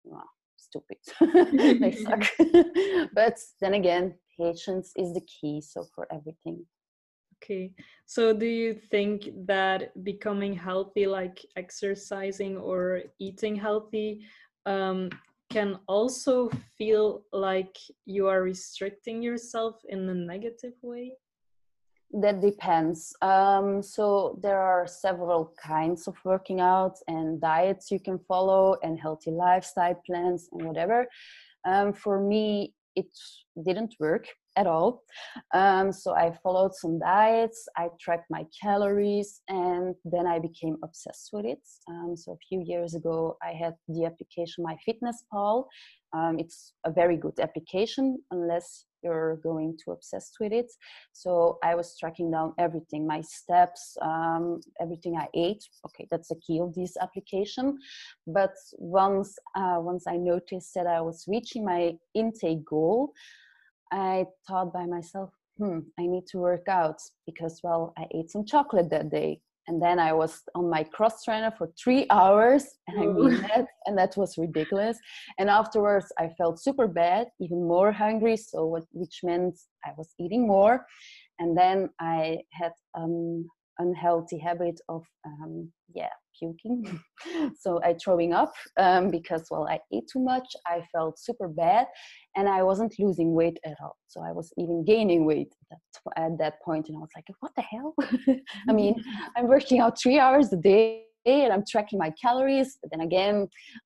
well, 0.04 0.28
stupid. 0.56 0.98
They 1.80 1.92
suck. 1.92 2.24
But 3.14 3.38
then 3.60 3.74
again 3.74 4.14
patience 4.38 4.92
is 4.96 5.12
the 5.14 5.22
key 5.22 5.60
so 5.60 5.84
for 5.94 6.06
everything 6.12 6.66
Okay. 7.42 7.72
So 8.06 8.32
do 8.32 8.46
you 8.46 8.72
think 8.72 9.30
that 9.46 9.90
becoming 10.04 10.54
healthy, 10.54 11.06
like 11.06 11.44
exercising 11.56 12.56
or 12.56 13.02
eating 13.18 13.56
healthy, 13.56 14.26
um, 14.64 15.10
can 15.50 15.80
also 15.88 16.50
feel 16.78 17.24
like 17.32 17.76
you 18.06 18.28
are 18.28 18.42
restricting 18.42 19.22
yourself 19.22 19.80
in 19.88 20.08
a 20.08 20.14
negative 20.14 20.74
way? 20.82 21.14
That 22.12 22.40
depends. 22.40 23.14
Um, 23.22 23.82
so 23.82 24.38
there 24.40 24.60
are 24.60 24.86
several 24.86 25.52
kinds 25.60 26.06
of 26.06 26.14
working 26.24 26.60
out 26.60 26.98
and 27.08 27.40
diets 27.40 27.90
you 27.90 27.98
can 27.98 28.18
follow 28.20 28.76
and 28.84 29.00
healthy 29.00 29.30
lifestyle 29.32 30.00
plans 30.06 30.48
and 30.52 30.62
whatever. 30.62 31.06
Um, 31.64 31.92
for 31.92 32.20
me, 32.20 32.74
it 32.94 33.08
didn't 33.64 33.96
work 33.98 34.26
at 34.56 34.66
all. 34.66 35.02
Um, 35.54 35.92
so 35.92 36.14
I 36.14 36.32
followed 36.42 36.74
some 36.74 36.98
diets, 36.98 37.66
I 37.76 37.88
tracked 38.00 38.30
my 38.30 38.44
calories, 38.60 39.40
and 39.48 39.94
then 40.04 40.26
I 40.26 40.38
became 40.38 40.76
obsessed 40.82 41.30
with 41.32 41.46
it. 41.46 41.62
Um, 41.88 42.16
so 42.16 42.32
a 42.32 42.46
few 42.48 42.62
years 42.64 42.94
ago, 42.94 43.36
I 43.42 43.52
had 43.52 43.74
the 43.88 44.04
application 44.04 44.64
MyFitnessPal. 44.64 45.64
Um, 46.14 46.38
it's 46.38 46.74
a 46.84 46.90
very 46.90 47.16
good 47.16 47.40
application 47.40 48.18
unless 48.30 48.84
you're 49.02 49.36
going 49.42 49.76
too 49.82 49.92
obsessed 49.92 50.36
with 50.40 50.52
it. 50.52 50.70
So 51.12 51.58
I 51.64 51.74
was 51.74 51.96
tracking 51.98 52.30
down 52.30 52.52
everything, 52.58 53.06
my 53.06 53.20
steps, 53.22 53.96
um, 54.02 54.60
everything 54.80 55.16
I 55.16 55.28
ate. 55.34 55.64
Okay, 55.86 56.06
that's 56.10 56.28
the 56.28 56.40
key 56.46 56.60
of 56.60 56.74
this 56.74 56.96
application. 57.00 57.78
But 58.26 58.54
once 58.78 59.36
uh, 59.56 59.78
once 59.78 60.04
I 60.06 60.16
noticed 60.16 60.72
that 60.74 60.86
I 60.86 61.00
was 61.00 61.24
reaching 61.26 61.64
my 61.64 61.94
intake 62.14 62.64
goal, 62.64 63.12
I 63.92 64.26
thought 64.48 64.72
by 64.72 64.86
myself, 64.86 65.30
hmm, 65.58 65.80
I 65.98 66.06
need 66.06 66.26
to 66.28 66.38
work 66.38 66.66
out 66.68 66.96
because, 67.26 67.60
well, 67.62 67.92
I 67.98 68.06
ate 68.14 68.30
some 68.30 68.44
chocolate 68.44 68.90
that 68.90 69.10
day. 69.10 69.40
And 69.68 69.80
then 69.80 70.00
I 70.00 70.12
was 70.12 70.40
on 70.56 70.68
my 70.68 70.82
cross 70.82 71.22
trainer 71.22 71.52
for 71.56 71.70
three 71.82 72.06
hours, 72.10 72.64
and 72.88 72.98
I 72.98 73.06
mean 73.06 73.42
that, 73.42 73.66
and 73.86 73.96
that 73.96 74.16
was 74.16 74.36
ridiculous. 74.36 74.98
And 75.38 75.48
afterwards, 75.48 76.06
I 76.18 76.30
felt 76.36 76.60
super 76.60 76.88
bad, 76.88 77.28
even 77.40 77.68
more 77.68 77.92
hungry, 77.92 78.36
so 78.36 78.66
what, 78.66 78.82
which 78.90 79.20
meant 79.22 79.56
I 79.84 79.90
was 79.96 80.08
eating 80.18 80.48
more. 80.48 80.84
And 81.38 81.56
then 81.56 81.90
I 82.00 82.38
had 82.50 82.72
um, 82.98 83.48
unhealthy 83.78 84.38
habit 84.38 84.80
of 84.88 85.04
um, 85.26 85.70
yeah 85.94 86.14
puking. 86.42 87.00
So 87.62 87.80
i 87.84 87.94
throwing 88.02 88.32
up 88.32 88.52
um, 88.84 89.10
because 89.10 89.44
well 89.50 89.66
i 89.68 89.78
ate 89.94 90.08
too 90.12 90.22
much 90.32 90.48
i 90.66 90.76
felt 90.92 91.18
super 91.18 91.48
bad 91.48 91.86
and 92.36 92.48
i 92.48 92.60
wasn't 92.62 92.92
losing 92.98 93.30
weight 93.40 93.58
at 93.64 93.76
all. 93.82 93.96
So 94.08 94.20
i 94.28 94.32
was 94.32 94.52
even 94.58 94.84
gaining 94.84 95.24
weight 95.24 95.52
at 95.72 95.78
that, 95.94 96.24
at 96.24 96.38
that 96.38 96.54
point 96.66 96.88
and 96.88 96.96
i 96.98 97.00
was 97.00 97.14
like 97.16 97.28
what 97.40 97.52
the 97.56 97.66
hell? 97.72 97.94
I 98.68 98.72
mean 98.72 98.94
i'm 99.36 99.46
working 99.46 99.78
out 99.82 100.00
three 100.02 100.18
hours 100.18 100.52
a 100.52 100.56
day 100.56 101.04
and 101.26 101.52
i'm 101.52 101.64
tracking 101.72 101.98
my 102.04 102.10
calories 102.24 102.78
but 102.80 102.90
then 102.90 103.02
again 103.08 103.36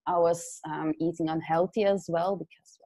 i 0.07 0.17
was 0.27 0.41
um, 0.71 0.89
eating 1.07 1.29
unhealthy 1.29 1.85
as 1.85 2.07
well 2.09 2.37
because 2.37 2.79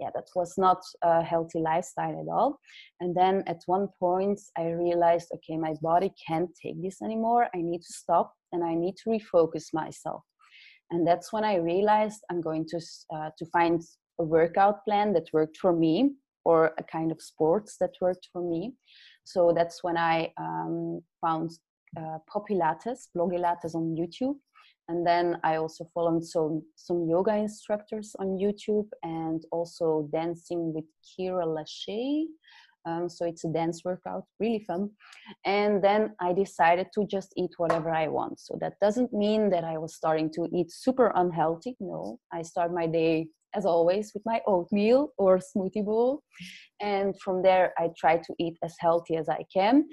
yeah, 0.00 0.10
that 0.14 0.28
was 0.34 0.54
not 0.56 0.80
a 1.02 1.22
healthy 1.22 1.60
lifestyle 1.60 2.18
at 2.18 2.32
all. 2.32 2.58
And 3.00 3.14
then 3.14 3.44
at 3.46 3.60
one 3.66 3.88
point, 3.98 4.40
I 4.56 4.70
realized, 4.70 5.28
okay, 5.34 5.58
my 5.58 5.74
body 5.82 6.12
can't 6.26 6.50
take 6.60 6.82
this 6.82 7.02
anymore. 7.02 7.48
I 7.54 7.58
need 7.58 7.82
to 7.82 7.92
stop 7.92 8.32
and 8.52 8.64
I 8.64 8.74
need 8.74 8.96
to 9.04 9.10
refocus 9.10 9.66
myself. 9.74 10.22
And 10.90 11.06
that's 11.06 11.32
when 11.32 11.44
I 11.44 11.56
realized 11.56 12.20
I'm 12.30 12.40
going 12.40 12.66
to 12.68 12.80
uh, 13.14 13.30
to 13.38 13.46
find 13.52 13.80
a 14.18 14.24
workout 14.24 14.84
plan 14.84 15.12
that 15.12 15.28
worked 15.32 15.58
for 15.58 15.72
me 15.72 16.12
or 16.44 16.72
a 16.78 16.82
kind 16.82 17.12
of 17.12 17.20
sports 17.20 17.76
that 17.80 17.92
worked 18.00 18.28
for 18.32 18.42
me. 18.42 18.74
So 19.24 19.52
that's 19.54 19.84
when 19.84 19.96
I 19.96 20.32
um, 20.40 21.00
found 21.20 21.50
uh, 21.96 22.18
POP 22.32 22.48
Pilates, 22.48 23.08
Blogilates 23.16 23.74
on 23.74 23.96
YouTube 23.96 24.36
and 24.90 25.06
then 25.06 25.38
I 25.44 25.54
also 25.56 25.88
followed 25.94 26.24
some 26.24 26.62
some 26.74 27.08
yoga 27.08 27.34
instructors 27.36 28.16
on 28.18 28.38
YouTube 28.44 28.88
and 29.04 29.40
also 29.52 30.08
dancing 30.12 30.74
with 30.74 30.84
Keaira 31.06 31.46
LaShae. 31.56 32.24
Um, 32.86 33.08
so 33.08 33.24
it's 33.26 33.44
a 33.44 33.52
dance 33.52 33.84
workout, 33.84 34.24
really 34.40 34.64
fun. 34.66 34.90
And 35.44 35.84
then 35.84 36.16
I 36.18 36.32
decided 36.32 36.88
to 36.94 37.06
just 37.06 37.32
eat 37.36 37.52
whatever 37.58 37.90
I 37.90 38.08
want. 38.08 38.40
So 38.40 38.56
that 38.62 38.74
doesn't 38.80 39.12
mean 39.12 39.50
that 39.50 39.64
I 39.64 39.76
was 39.78 39.94
starting 39.94 40.28
to 40.36 40.48
eat 40.52 40.72
super 40.72 41.12
unhealthy. 41.14 41.76
No, 41.78 42.18
I 42.32 42.42
start 42.42 42.72
my 42.72 42.86
day 42.86 43.28
as 43.54 43.66
always 43.66 44.12
with 44.14 44.24
my 44.24 44.40
oatmeal 44.46 45.12
or 45.18 45.38
smoothie 45.38 45.84
bowl. 45.84 46.22
And 46.80 47.14
from 47.20 47.42
there, 47.42 47.74
I 47.78 47.90
try 47.98 48.16
to 48.16 48.34
eat 48.38 48.56
as 48.62 48.74
healthy 48.80 49.16
as 49.16 49.28
I 49.28 49.44
can 49.52 49.84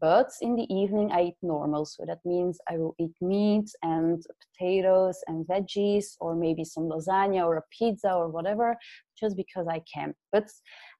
but 0.00 0.30
in 0.40 0.56
the 0.56 0.66
evening 0.72 1.10
i 1.12 1.22
eat 1.22 1.36
normal. 1.42 1.84
So 1.84 2.04
that 2.06 2.20
means 2.24 2.58
i 2.70 2.76
will 2.76 2.94
eat 2.98 3.14
meat 3.20 3.68
and 3.82 4.22
potatoes 4.44 5.18
and 5.26 5.46
veggies 5.46 6.16
or 6.20 6.34
maybe 6.34 6.64
some 6.64 6.84
lasagna 6.84 7.44
or 7.44 7.56
a 7.56 7.62
pizza 7.76 8.12
or 8.12 8.28
whatever 8.28 8.76
just 9.18 9.36
because 9.36 9.66
i 9.68 9.80
can. 9.92 10.14
But 10.32 10.48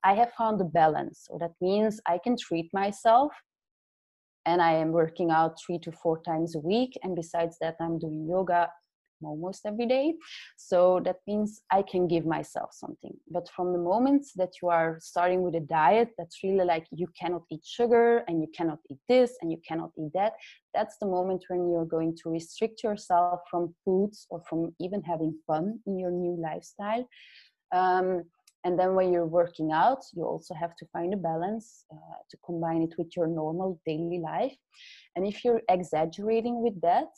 i 0.05 0.15
have 0.15 0.33
found 0.37 0.61
a 0.61 0.65
balance. 0.65 1.27
So 1.29 1.39
that 1.41 1.53
means 1.61 2.01
i 2.07 2.19
can 2.23 2.37
treat 2.37 2.69
myself 2.73 3.33
and 4.45 4.61
i 4.61 4.73
am 4.73 4.93
working 4.93 5.31
out 5.31 5.57
three 5.65 5.79
to 5.81 5.93
four 5.93 6.21
times 6.23 6.55
a 6.57 6.61
week. 6.61 6.99
And 7.03 7.17
besides 7.17 7.57
that 7.61 7.77
i'm 7.81 7.99
doing 7.99 8.27
yoga 8.29 8.69
almost 9.25 9.67
every 9.67 9.87
day. 9.87 10.15
So 10.57 11.01
that 11.05 11.17
means 11.27 11.63
I 11.71 11.83
can 11.83 12.09
give 12.09 12.27
myself 12.27 12.71
something. 12.73 13.15
But 13.31 13.49
from 13.55 13.73
the 13.73 13.79
moment 13.79 14.27
that 14.37 14.53
you 14.61 14.69
are 14.69 14.99
starting 15.01 15.43
with 15.43 15.55
a 15.55 15.61
diet 15.61 16.11
that's 16.19 16.43
really 16.43 16.65
like 16.65 16.87
you 16.91 17.09
cannot 17.19 17.43
eat 17.51 17.65
sugar 17.65 18.25
and 18.29 18.41
you 18.41 18.49
cannot 18.57 18.79
eat 18.91 18.99
this 19.09 19.37
and 19.41 19.51
you 19.51 19.59
cannot 19.67 19.91
eat 19.99 20.13
that, 20.15 20.35
that's 20.75 20.97
the 20.99 21.07
moment 21.07 21.45
when 21.49 21.71
you're 21.71 21.85
going 21.85 22.17
to 22.23 22.31
restrict 22.31 22.83
yourself 22.83 23.41
from 23.51 23.75
foods 23.85 24.27
or 24.31 24.43
from 24.49 24.75
even 24.81 25.03
having 25.03 25.39
fun 25.47 25.81
in 25.87 25.99
your 25.99 26.11
new 26.11 26.37
lifestyle. 26.41 27.07
Um, 27.73 28.25
and 28.65 28.79
then 28.79 28.95
when 28.95 29.13
you're 29.13 29.27
working 29.27 29.73
out, 29.73 29.99
you 30.15 30.25
also 30.25 30.55
have 30.55 30.77
to 30.77 30.87
find 30.93 31.13
a 31.13 31.17
balance 31.17 31.85
uh, 31.93 32.19
to 32.31 32.37
combine 32.45 32.83
it 32.83 32.95
with 32.97 33.17
your 33.17 33.27
normal 33.27 33.81
daily 33.85 34.21
life. 34.21 34.57
And 35.17 35.27
if 35.27 35.45
you're 35.45 35.63
exaggerating 35.69 36.63
with 36.63 36.81
that, 36.83 37.09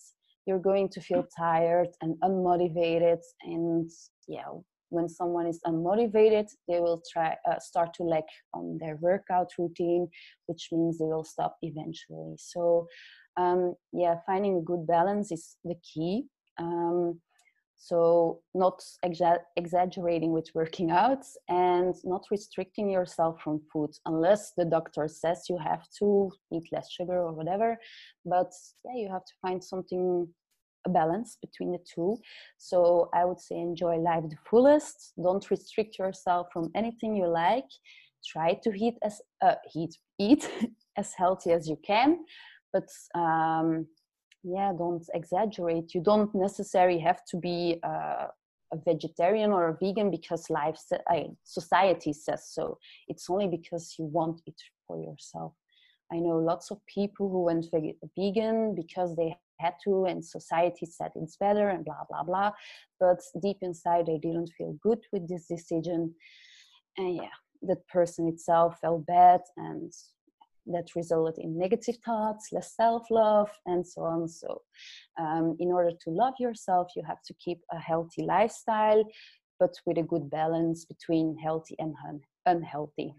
you're 0.47 0.59
going 0.59 0.89
to 0.91 1.01
feel 1.01 1.27
tired 1.37 1.89
and 2.03 2.17
unmotivated 2.23 3.19
and 3.43 3.91
yeah 4.29 4.45
when 4.91 5.09
someone 5.09 5.47
is 5.47 5.61
unmotivated 5.67 6.47
they 6.69 6.81
will 6.81 7.03
try 7.13 7.35
uh, 7.51 7.59
start 7.59 7.93
to 7.95 8.03
lack 8.03 8.25
on 8.53 8.79
their 8.81 8.97
workout 8.97 9.51
routine 9.59 10.09
which 10.47 10.69
means 10.73 10.99
they 10.99 11.07
will 11.07 11.25
stop 11.25 11.57
eventually. 11.63 12.35
So 12.39 12.87
um, 13.37 13.75
yeah 13.93 14.17
finding 14.27 14.59
a 14.59 14.61
good 14.61 14.87
balance 14.87 15.33
is 15.33 15.57
the 15.65 15.75
key. 15.93 16.25
Um, 16.59 17.21
so 17.77 18.41
not 18.55 18.83
exa- 19.05 19.45
exaggerating 19.57 20.33
with 20.33 20.49
working 20.55 20.91
out 20.91 21.25
and 21.49 21.95
not 22.05 22.25
restricting 22.31 22.89
yourself 22.89 23.41
from 23.43 23.61
food 23.73 23.91
unless 24.07 24.53
the 24.57 24.65
doctor 24.65 25.09
says 25.09 25.47
you 25.49 25.59
have 25.59 25.85
to 25.99 26.31
eat 26.53 26.65
less 26.73 26.91
sugar 26.91 27.19
or 27.19 27.33
whatever. 27.33 27.77
But 28.25 28.53
yeah 28.85 28.97
you 28.97 29.09
have 29.11 29.25
to 29.25 29.33
find 29.43 29.63
something 29.63 30.29
a 30.87 30.91
balance 30.91 31.39
between 31.41 31.73
the 31.73 31.79
two. 31.95 32.17
So 32.59 33.09
i 33.15 33.25
would 33.25 33.41
say 33.41 33.57
enjoy 33.57 33.97
life 33.97 34.25
the 34.29 34.37
fullest. 34.49 35.13
Don't 35.23 35.51
restrict 35.51 35.99
yourself 35.99 36.49
from 36.53 36.71
anything 36.75 37.17
you 37.17 37.27
like. 37.27 37.71
Try 38.27 38.55
to 38.63 38.71
eat 38.75 38.97
as 39.03 39.21
uh, 39.43 39.57
eat 39.75 39.97
eat 40.19 40.49
as 40.97 41.13
healthy 41.15 41.53
as 41.53 41.69
you 41.69 41.79
can. 41.85 42.25
But 42.73 42.89
um, 43.15 43.87
yeah 44.45 44.73
don't 44.77 45.05
exaggerate. 45.15 45.95
You 45.95 46.03
don't 46.03 46.35
necessarily 46.35 46.99
have 47.01 47.25
to 47.31 47.37
be 47.37 47.81
uh, 47.83 48.27
a 48.73 48.77
vegetarian 48.85 49.51
or 49.51 49.69
a 49.69 49.77
vegan 49.81 50.11
because 50.11 50.51
life 50.51 50.79
uh, 50.93 51.21
society 51.43 52.13
says 52.13 52.49
so. 52.49 52.79
It's 53.09 53.29
only 53.29 53.49
because 53.49 53.95
you 53.99 54.05
want 54.05 54.43
it 54.47 54.61
for 54.87 54.99
yourself. 55.03 55.55
I 56.13 56.17
know 56.19 56.37
lots 56.37 56.71
of 56.71 56.85
people 56.87 57.29
who 57.31 57.45
went 57.45 57.67
vegan 58.17 58.75
because 58.75 59.17
they 59.17 59.37
had 59.61 59.75
to 59.85 60.05
and 60.05 60.25
society 60.25 60.85
said 60.85 61.13
it's 61.15 61.37
better 61.37 61.69
and 61.69 61.85
blah 61.85 62.05
blah 62.09 62.23
blah. 62.23 62.53
But 63.01 63.21
deep 63.43 63.59
inside 63.63 64.07
they 64.07 64.19
didn't 64.19 64.53
feel 64.59 64.77
good 64.83 65.01
with 65.13 65.29
this 65.29 65.47
decision. 65.47 66.15
And 66.97 67.17
yeah 67.17 67.35
that 67.67 67.87
person 67.89 68.29
itself 68.29 68.79
felt 68.81 69.07
bad 69.07 69.41
and 69.57 69.93
that 70.67 70.95
resulted 70.97 71.45
in 71.45 71.59
negative 71.59 71.97
thoughts 72.05 72.49
less 72.53 72.75
self-love 72.75 73.51
and 73.67 73.87
so 73.87 74.03
on. 74.03 74.29
So 74.29 74.63
um, 75.19 75.57
in 75.59 75.69
order 75.69 75.91
to 75.91 76.11
love 76.11 76.35
yourself 76.39 76.89
you 76.97 77.03
have 77.07 77.23
to 77.27 77.35
keep 77.35 77.61
a 77.73 77.79
healthy 77.79 78.23
lifestyle 78.23 79.05
but 79.61 79.75
with 79.87 79.99
a 79.99 80.03
good 80.03 80.31
balance 80.31 80.85
between 80.85 81.37
healthy 81.39 81.77
and 81.79 81.95
un- 82.09 82.21
unhealthy. 82.47 83.15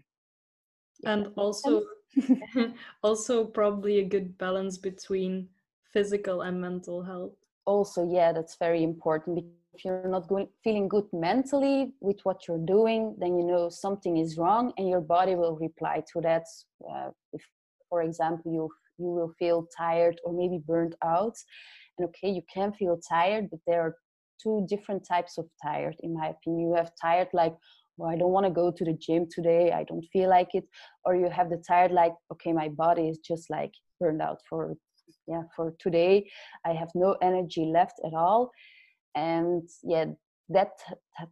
And 1.04 1.28
also 1.36 1.82
also 3.02 3.44
probably 3.44 3.98
a 3.98 4.04
good 4.04 4.36
balance 4.38 4.78
between 4.78 5.48
physical 5.92 6.42
and 6.42 6.60
mental 6.60 7.02
health. 7.02 7.32
Also 7.64 8.08
yeah 8.10 8.32
that's 8.32 8.56
very 8.56 8.82
important 8.82 9.44
if 9.76 9.84
you're 9.84 10.08
not 10.08 10.28
going, 10.28 10.48
feeling 10.64 10.88
good 10.88 11.04
mentally 11.12 11.92
with 12.00 12.18
what 12.24 12.46
you're 12.46 12.66
doing 12.66 13.14
then 13.18 13.36
you 13.36 13.44
know 13.44 13.68
something 13.68 14.16
is 14.16 14.36
wrong 14.38 14.72
and 14.78 14.88
your 14.88 15.00
body 15.00 15.34
will 15.34 15.56
reply 15.56 16.02
to 16.12 16.20
that 16.20 16.44
uh, 16.90 17.10
if 17.32 17.42
for 17.88 18.02
example 18.02 18.52
you 18.52 18.70
you 18.98 19.06
will 19.06 19.32
feel 19.38 19.66
tired 19.76 20.18
or 20.24 20.32
maybe 20.32 20.58
burnt 20.66 20.94
out 21.04 21.36
and 21.98 22.08
okay 22.08 22.30
you 22.30 22.42
can 22.52 22.72
feel 22.72 22.98
tired 23.08 23.48
but 23.50 23.60
there 23.66 23.82
are 23.82 23.96
two 24.42 24.66
different 24.68 25.06
types 25.06 25.38
of 25.38 25.46
tired 25.62 25.96
in 26.00 26.14
my 26.14 26.28
opinion 26.28 26.68
you 26.68 26.74
have 26.74 26.90
tired 27.00 27.28
like 27.32 27.54
well, 27.96 28.10
I 28.10 28.16
don't 28.16 28.32
want 28.32 28.46
to 28.46 28.52
go 28.52 28.70
to 28.70 28.84
the 28.84 28.92
gym 28.92 29.26
today. 29.30 29.72
I 29.72 29.84
don't 29.84 30.04
feel 30.12 30.28
like 30.28 30.54
it. 30.54 30.64
Or 31.04 31.16
you 31.16 31.30
have 31.30 31.48
the 31.50 31.62
tired, 31.66 31.92
like, 31.92 32.12
okay, 32.32 32.52
my 32.52 32.68
body 32.68 33.08
is 33.08 33.18
just 33.18 33.48
like 33.48 33.72
burned 33.98 34.20
out 34.20 34.40
for, 34.48 34.74
yeah, 35.26 35.42
for 35.54 35.74
today. 35.78 36.28
I 36.64 36.72
have 36.72 36.90
no 36.94 37.16
energy 37.22 37.64
left 37.64 38.00
at 38.04 38.12
all. 38.12 38.50
And 39.16 39.68
yeah, 39.82 40.04
that, 40.50 40.72
that 41.18 41.28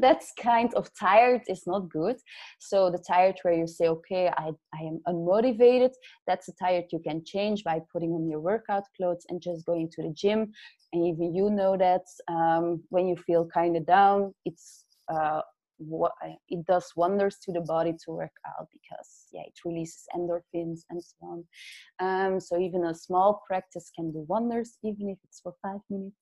that's 0.00 0.32
kind 0.40 0.72
of 0.74 0.88
tired 0.98 1.42
is 1.48 1.62
not 1.66 1.88
good. 1.90 2.16
So 2.60 2.90
the 2.90 3.02
tired 3.06 3.36
where 3.42 3.54
you 3.54 3.66
say 3.66 3.88
okay 3.88 4.28
I, 4.28 4.50
I 4.74 4.80
am 4.82 5.00
unmotivated 5.08 5.90
that's 6.26 6.48
a 6.48 6.52
tired 6.52 6.84
you 6.92 7.00
can 7.00 7.24
change 7.24 7.64
by 7.64 7.80
putting 7.92 8.12
on 8.12 8.28
your 8.28 8.40
workout 8.40 8.84
clothes 8.96 9.26
and 9.28 9.42
just 9.42 9.66
going 9.66 9.90
to 9.92 10.02
the 10.02 10.12
gym. 10.14 10.52
And 10.92 11.06
even 11.06 11.34
you 11.34 11.50
know 11.50 11.76
that 11.76 12.04
um, 12.28 12.82
when 12.90 13.08
you 13.08 13.16
feel 13.16 13.48
kind 13.52 13.76
of 13.76 13.86
down 13.86 14.34
it's 14.44 14.84
uh, 15.12 15.40
what 15.88 16.12
it 16.48 16.66
does 16.66 16.92
wonders 16.96 17.36
to 17.42 17.52
the 17.52 17.60
body 17.60 17.92
to 18.04 18.10
work 18.10 18.32
out 18.46 18.66
because 18.72 19.26
yeah 19.32 19.42
it 19.46 19.54
releases 19.64 20.04
endorphins 20.14 20.80
and 20.90 21.02
so 21.02 21.16
on. 21.22 21.44
Um, 22.00 22.40
so 22.40 22.58
even 22.58 22.84
a 22.84 22.94
small 22.94 23.42
practice 23.46 23.90
can 23.94 24.12
do 24.12 24.24
wonders 24.28 24.78
even 24.82 25.10
if 25.10 25.18
it's 25.24 25.40
for 25.40 25.54
five 25.62 25.80
minutes. 25.90 26.16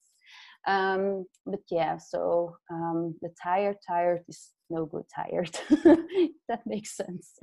Um, 0.67 1.25
but 1.47 1.61
yeah 1.71 1.97
so 1.99 2.57
um, 2.71 3.15
the 3.23 3.31
tired 3.43 3.77
tired 3.87 4.23
is 4.29 4.51
no 4.71 4.87
good 4.87 5.05
tired. 5.15 5.57
That 6.49 6.67
makes 6.67 6.97
sense. 6.97 7.37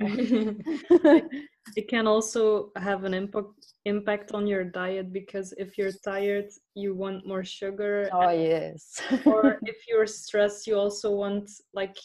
It 1.76 1.88
can 1.88 2.06
also 2.06 2.70
have 2.76 3.04
an 3.04 3.14
impact 3.14 3.66
impact 3.84 4.32
on 4.32 4.46
your 4.46 4.64
diet 4.64 5.12
because 5.12 5.52
if 5.58 5.76
you're 5.76 5.92
tired 6.04 6.48
you 6.74 6.94
want 6.94 7.26
more 7.26 7.44
sugar 7.44 8.08
oh 8.12 8.30
yes. 8.30 9.00
or 9.26 9.58
if 9.72 9.76
you're 9.86 10.06
stressed 10.06 10.66
you 10.66 10.76
also 10.76 11.10
want 11.10 11.50
like 11.74 11.96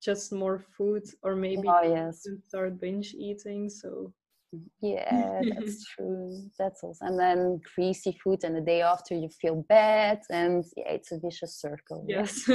just 0.00 0.32
more 0.32 0.58
food 0.76 1.04
or 1.24 1.34
maybe 1.34 1.66
oh 1.66 1.82
yes. 1.82 2.26
start 2.46 2.80
binge 2.80 3.14
eating 3.14 3.68
so. 3.68 4.12
Yeah 4.80 5.42
that's 5.50 5.84
true. 5.92 6.30
That's 6.58 6.82
also 6.84 7.04
and 7.04 7.18
then 7.18 7.60
greasy 7.74 8.16
food 8.22 8.44
and 8.44 8.54
the 8.56 8.66
day 8.72 8.82
after 8.82 9.14
you 9.14 9.28
feel 9.28 9.66
bad 9.68 10.20
and 10.30 10.64
yeah 10.76 10.92
it's 10.96 11.10
a 11.12 11.18
vicious 11.18 11.54
circle. 11.56 12.04
Yes. 12.08 12.48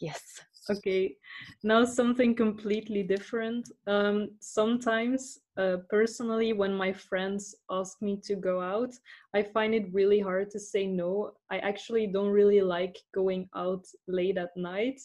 Yes 0.00 0.22
okay 0.70 1.16
now 1.62 1.84
something 1.84 2.34
completely 2.34 3.02
different 3.02 3.70
um, 3.86 4.28
sometimes 4.40 5.40
uh, 5.56 5.76
personally 5.90 6.52
when 6.52 6.74
my 6.74 6.92
friends 6.92 7.54
ask 7.70 8.00
me 8.00 8.16
to 8.22 8.34
go 8.34 8.60
out 8.60 8.92
i 9.34 9.42
find 9.42 9.74
it 9.74 9.92
really 9.92 10.20
hard 10.20 10.50
to 10.50 10.58
say 10.58 10.86
no 10.86 11.32
i 11.50 11.58
actually 11.58 12.06
don't 12.06 12.30
really 12.30 12.60
like 12.60 12.96
going 13.14 13.48
out 13.54 13.84
late 14.08 14.38
at 14.38 14.56
night 14.56 15.00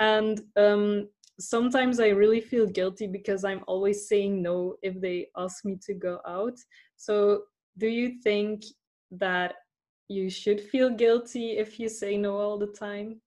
and 0.00 0.40
um, 0.56 1.08
sometimes 1.40 2.00
I 2.00 2.08
really 2.08 2.40
feel 2.40 2.66
guilty 2.66 3.06
because 3.06 3.44
I'm 3.44 3.62
always 3.66 4.08
saying 4.08 4.42
no 4.42 4.76
if 4.82 5.00
they 5.00 5.28
ask 5.36 5.64
me 5.64 5.78
to 5.86 5.94
go 5.94 6.20
out. 6.26 6.58
So, 6.96 7.42
do 7.78 7.86
you 7.86 8.20
think 8.22 8.64
that 9.12 9.54
you 10.08 10.30
should 10.30 10.60
feel 10.60 10.90
guilty 10.90 11.58
if 11.58 11.78
you 11.78 11.88
say 11.88 12.16
no 12.16 12.36
all 12.36 12.58
the 12.58 12.66
time? 12.66 13.20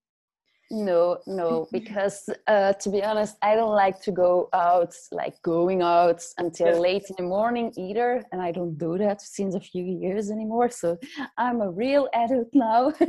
No, 0.71 1.17
no, 1.27 1.67
because 1.73 2.29
uh, 2.47 2.71
to 2.71 2.89
be 2.89 3.03
honest, 3.03 3.35
I 3.41 3.55
don't 3.55 3.75
like 3.75 4.01
to 4.03 4.11
go 4.11 4.47
out, 4.53 4.95
like 5.11 5.41
going 5.41 5.81
out 5.81 6.23
until 6.37 6.79
late 6.79 7.03
in 7.09 7.15
the 7.17 7.23
morning 7.23 7.73
either. 7.77 8.23
And 8.31 8.41
I 8.41 8.53
don't 8.53 8.77
do 8.77 8.97
that 8.97 9.21
since 9.21 9.53
a 9.53 9.59
few 9.59 9.83
years 9.83 10.31
anymore. 10.31 10.69
So 10.69 10.97
I'm 11.37 11.59
a 11.59 11.69
real 11.69 12.07
adult 12.13 12.47
now. 12.53 12.93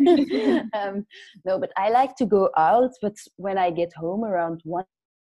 um, 0.75 1.07
no, 1.44 1.61
but 1.61 1.70
I 1.77 1.90
like 1.90 2.16
to 2.16 2.27
go 2.27 2.51
out. 2.57 2.90
But 3.01 3.14
when 3.37 3.57
I 3.59 3.70
get 3.70 3.92
home 3.94 4.25
around 4.25 4.61
1 4.64 4.85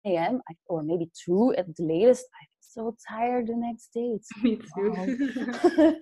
a.m. 0.06 0.41
or 0.67 0.84
maybe 0.84 1.12
2 1.26 1.56
at 1.58 1.76
the 1.76 1.84
latest, 1.84 2.26
I 2.41 2.46
so 2.74 2.96
tired 3.10 3.48
the 3.48 3.56
next 3.56 3.89
day. 3.94 4.15
It's 4.15 4.30
Me 4.44 4.58
too. 4.76 5.98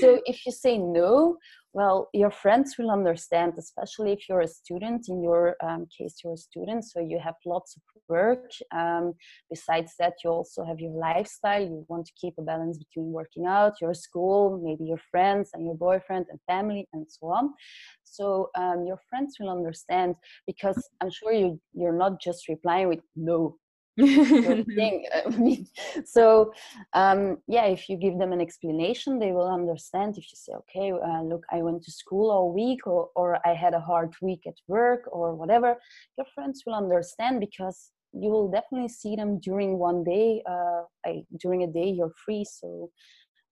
So 0.00 0.20
if 0.26 0.44
you 0.44 0.52
say 0.52 0.76
no, 0.76 1.38
well, 1.72 2.08
your 2.12 2.30
friends 2.32 2.74
will 2.78 2.90
understand, 2.90 3.52
especially 3.56 4.12
if 4.12 4.28
you're 4.28 4.40
a 4.40 4.48
student. 4.48 5.06
In 5.08 5.22
your 5.22 5.56
um, 5.62 5.86
case, 5.96 6.16
you're 6.22 6.34
a 6.34 6.36
student, 6.36 6.84
so 6.84 7.00
you 7.00 7.20
have 7.22 7.36
lots 7.46 7.76
of 7.76 7.82
work. 8.08 8.50
Um, 8.74 9.14
besides 9.48 9.94
that, 10.00 10.14
you 10.24 10.30
also 10.30 10.64
have 10.64 10.80
your 10.80 10.90
lifestyle. 10.90 11.62
You 11.62 11.86
want 11.88 12.06
to 12.06 12.12
keep 12.20 12.34
a 12.38 12.42
balance 12.42 12.78
between 12.78 13.12
working 13.12 13.46
out, 13.46 13.74
your 13.80 13.94
school, 13.94 14.60
maybe 14.62 14.84
your 14.84 15.00
friends 15.12 15.50
and 15.54 15.64
your 15.64 15.76
boyfriend 15.76 16.26
and 16.30 16.40
family, 16.48 16.88
and 16.92 17.06
so 17.08 17.28
on. 17.28 17.54
So 18.02 18.50
um, 18.58 18.84
your 18.84 18.98
friends 19.08 19.36
will 19.38 19.50
understand 19.50 20.16
because 20.48 20.88
I'm 21.00 21.10
sure 21.10 21.32
you 21.32 21.60
you're 21.72 21.96
not 21.96 22.20
just 22.20 22.48
replying 22.48 22.88
with 22.88 23.00
no 23.14 23.56
thing. 24.00 25.66
so 26.04 26.52
um, 26.92 27.38
yeah, 27.46 27.66
if 27.66 27.88
you 27.88 27.96
give 27.96 28.18
them 28.18 28.32
an 28.32 28.40
explanation, 28.40 29.18
they 29.18 29.32
will 29.32 29.48
understand. 29.48 30.16
If 30.16 30.24
you 30.32 30.36
say, 30.36 30.52
okay, 30.52 30.92
uh, 30.92 31.22
look, 31.22 31.44
I 31.50 31.62
went 31.62 31.82
to 31.84 31.90
school 31.90 32.30
all 32.30 32.52
week, 32.52 32.86
or, 32.86 33.10
or 33.14 33.38
I 33.46 33.54
had 33.54 33.74
a 33.74 33.80
hard 33.80 34.14
week 34.20 34.42
at 34.46 34.56
work, 34.66 35.02
or 35.10 35.34
whatever, 35.34 35.76
your 36.16 36.26
friends 36.34 36.62
will 36.66 36.74
understand 36.74 37.40
because 37.40 37.90
you 38.12 38.30
will 38.30 38.50
definitely 38.50 38.88
see 38.88 39.16
them 39.16 39.38
during 39.40 39.78
one 39.78 40.02
day. 40.04 40.42
Uh, 40.48 40.82
I, 41.06 41.22
during 41.38 41.62
a 41.62 41.66
day, 41.66 41.88
you're 41.88 42.12
free. 42.24 42.44
So 42.44 42.90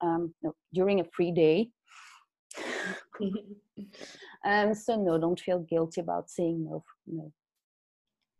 um, 0.01 0.35
no, 0.43 0.55
during 0.73 1.01
a 1.01 1.05
free 1.05 1.33
day. 1.33 1.71
um, 4.45 4.75
so 4.75 4.97
no, 4.97 5.19
don't 5.19 5.41
feel 5.41 5.61
guilty 5.61 6.01
about 6.01 6.31
saying 6.31 6.65
no. 6.65 6.85
No. 7.07 7.33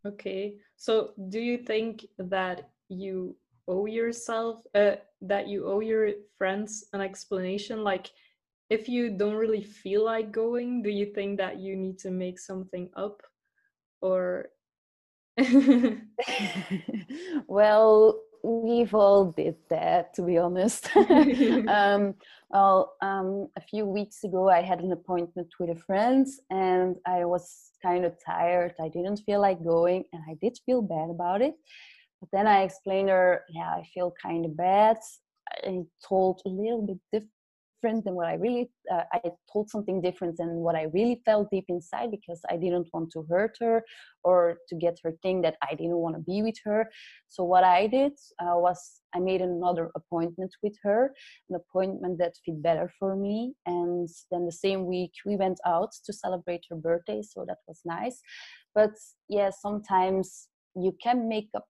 Okay. 0.05 0.55
So 0.77 1.11
do 1.29 1.39
you 1.39 1.57
think 1.57 2.05
that 2.17 2.69
you 2.87 3.35
owe 3.67 3.85
yourself 3.85 4.63
uh, 4.73 4.95
that 5.21 5.47
you 5.47 5.67
owe 5.67 5.79
your 5.79 6.11
friends 6.37 6.85
an 6.93 7.01
explanation 7.01 7.83
like 7.83 8.09
if 8.69 8.89
you 8.89 9.11
don't 9.11 9.35
really 9.35 9.61
feel 9.61 10.03
like 10.03 10.31
going 10.31 10.81
do 10.81 10.89
you 10.89 11.13
think 11.13 11.37
that 11.37 11.59
you 11.59 11.75
need 11.75 11.99
to 11.99 12.09
make 12.09 12.39
something 12.39 12.89
up 12.95 13.21
or 14.01 14.49
well 17.47 18.21
we've 18.43 18.93
all 18.93 19.25
did 19.31 19.55
that 19.69 20.13
to 20.15 20.21
be 20.21 20.37
honest. 20.37 20.89
Um, 21.67 22.15
well 22.49 22.93
um, 23.01 23.47
a 23.55 23.61
few 23.61 23.85
weeks 23.85 24.23
ago 24.23 24.49
i 24.49 24.61
had 24.61 24.79
an 24.79 24.91
appointment 24.91 25.49
with 25.59 25.69
a 25.69 25.75
friend 25.87 26.25
and 26.49 26.95
i 27.05 27.25
was 27.25 27.71
kind 27.81 28.05
of 28.05 28.13
tired. 28.25 28.73
I 28.81 28.89
didn't 28.89 29.17
feel 29.25 29.41
like 29.41 29.63
going 29.63 30.03
and 30.13 30.21
i 30.29 30.35
did 30.41 30.57
feel 30.65 30.81
bad 30.81 31.09
about 31.09 31.41
it. 31.41 31.55
But 32.19 32.29
then 32.33 32.47
i 32.47 32.63
explained 32.63 33.09
her 33.09 33.43
yeah 33.49 33.71
i 33.79 33.83
feel 33.93 34.13
kind 34.21 34.45
of 34.45 34.57
bad. 34.57 34.97
I 35.63 35.83
told 36.07 36.41
a 36.45 36.49
little 36.49 36.99
bit 37.11 37.23
different 37.81 38.05
than 38.05 38.15
what 38.15 38.27
I 38.27 38.33
really, 38.33 38.69
uh, 38.91 39.03
I 39.13 39.21
told 39.51 39.69
something 39.69 40.01
different 40.01 40.37
than 40.37 40.49
what 40.55 40.75
I 40.75 40.83
really 40.93 41.21
felt 41.25 41.49
deep 41.51 41.65
inside 41.69 42.11
because 42.11 42.41
I 42.49 42.57
didn't 42.57 42.87
want 42.93 43.11
to 43.11 43.25
hurt 43.29 43.57
her 43.59 43.83
or 44.23 44.57
to 44.69 44.75
get 44.75 44.97
her 45.03 45.13
thing 45.21 45.41
that 45.41 45.55
I 45.61 45.75
didn't 45.75 45.97
want 45.97 46.15
to 46.15 46.21
be 46.21 46.41
with 46.41 46.55
her. 46.65 46.89
So 47.27 47.43
what 47.43 47.63
I 47.63 47.87
did 47.87 48.13
uh, 48.41 48.55
was 48.55 49.01
I 49.15 49.19
made 49.19 49.41
another 49.41 49.91
appointment 49.95 50.51
with 50.61 50.75
her, 50.83 51.13
an 51.49 51.55
appointment 51.55 52.17
that 52.19 52.33
fit 52.45 52.61
better 52.61 52.91
for 52.99 53.15
me. 53.15 53.53
And 53.65 54.07
then 54.31 54.45
the 54.45 54.51
same 54.51 54.85
week 54.85 55.11
we 55.25 55.35
went 55.35 55.59
out 55.65 55.91
to 56.05 56.13
celebrate 56.13 56.65
her 56.69 56.75
birthday. 56.75 57.21
So 57.21 57.45
that 57.47 57.59
was 57.67 57.81
nice. 57.85 58.21
But 58.75 58.91
yeah, 59.29 59.51
sometimes 59.51 60.47
you 60.75 60.95
can 61.01 61.27
make 61.27 61.49
up 61.55 61.65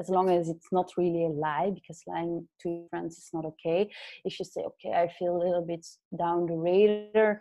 as 0.00 0.08
long 0.08 0.30
as 0.30 0.48
it's 0.48 0.70
not 0.72 0.88
really 0.96 1.24
a 1.26 1.28
lie 1.28 1.70
because 1.78 2.00
lying 2.06 2.48
to 2.60 2.68
your 2.70 2.88
friends 2.90 3.18
is 3.18 3.30
not 3.32 3.44
okay. 3.52 3.80
If 4.24 4.38
you 4.38 4.44
say 4.44 4.62
okay 4.70 4.92
i 5.02 5.06
feel 5.18 5.36
a 5.36 5.44
little 5.46 5.66
bit 5.72 5.84
down 6.18 6.46
the 6.46 6.58
radar 6.66 7.40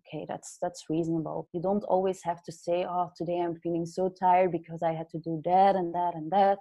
okay 0.00 0.24
that's 0.30 0.50
that's 0.62 0.84
reasonable. 0.94 1.48
You 1.54 1.60
don't 1.68 1.84
always 1.94 2.20
have 2.28 2.42
to 2.44 2.52
say 2.64 2.78
oh 2.88 3.10
today 3.16 3.38
i'm 3.44 3.56
feeling 3.64 3.86
so 3.86 4.04
tired 4.24 4.50
because 4.58 4.80
i 4.82 4.92
had 5.00 5.08
to 5.14 5.18
do 5.18 5.34
that 5.44 5.72
and 5.76 5.94
that 5.94 6.12
and 6.14 6.30
that. 6.36 6.58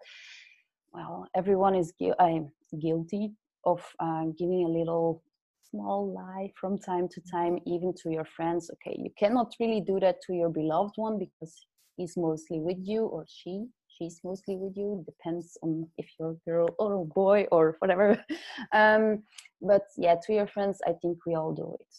Well, 0.93 1.27
everyone 1.35 1.75
is 1.75 1.93
gu- 1.99 2.19
I'm 2.19 2.45
guilty 2.85 3.25
of 3.65 3.81
uh, 3.99 4.25
giving 4.39 4.63
a 4.65 4.69
little 4.79 5.21
small 5.69 6.13
lie 6.13 6.51
from 6.59 6.77
time 6.79 7.07
to 7.09 7.21
time, 7.29 7.59
even 7.65 7.93
to 8.01 8.09
your 8.09 8.25
friends. 8.35 8.71
Okay, 8.75 8.95
you 8.97 9.11
cannot 9.21 9.53
really 9.59 9.81
do 9.81 9.99
that 9.99 10.17
to 10.25 10.33
your 10.33 10.49
beloved 10.49 10.93
one 10.95 11.19
because 11.19 11.53
he's 11.97 12.15
mostly 12.17 12.59
with 12.59 12.77
you 12.83 13.05
or 13.05 13.25
she 13.27 13.65
she's 13.97 14.19
mostly 14.23 14.55
with 14.55 14.77
you. 14.77 15.03
Depends 15.05 15.57
on 15.63 15.87
if 15.97 16.07
you're 16.19 16.31
a 16.31 16.49
girl 16.49 16.67
or 16.77 16.93
a 17.01 17.05
boy 17.05 17.47
or 17.51 17.75
whatever. 17.79 18.23
Um, 18.73 19.23
but 19.61 19.83
yeah 19.97 20.15
to 20.23 20.33
your 20.33 20.47
friends 20.47 20.79
i 20.87 20.93
think 21.01 21.25
we 21.25 21.35
all 21.35 21.53
do 21.53 21.75
it 21.79 21.95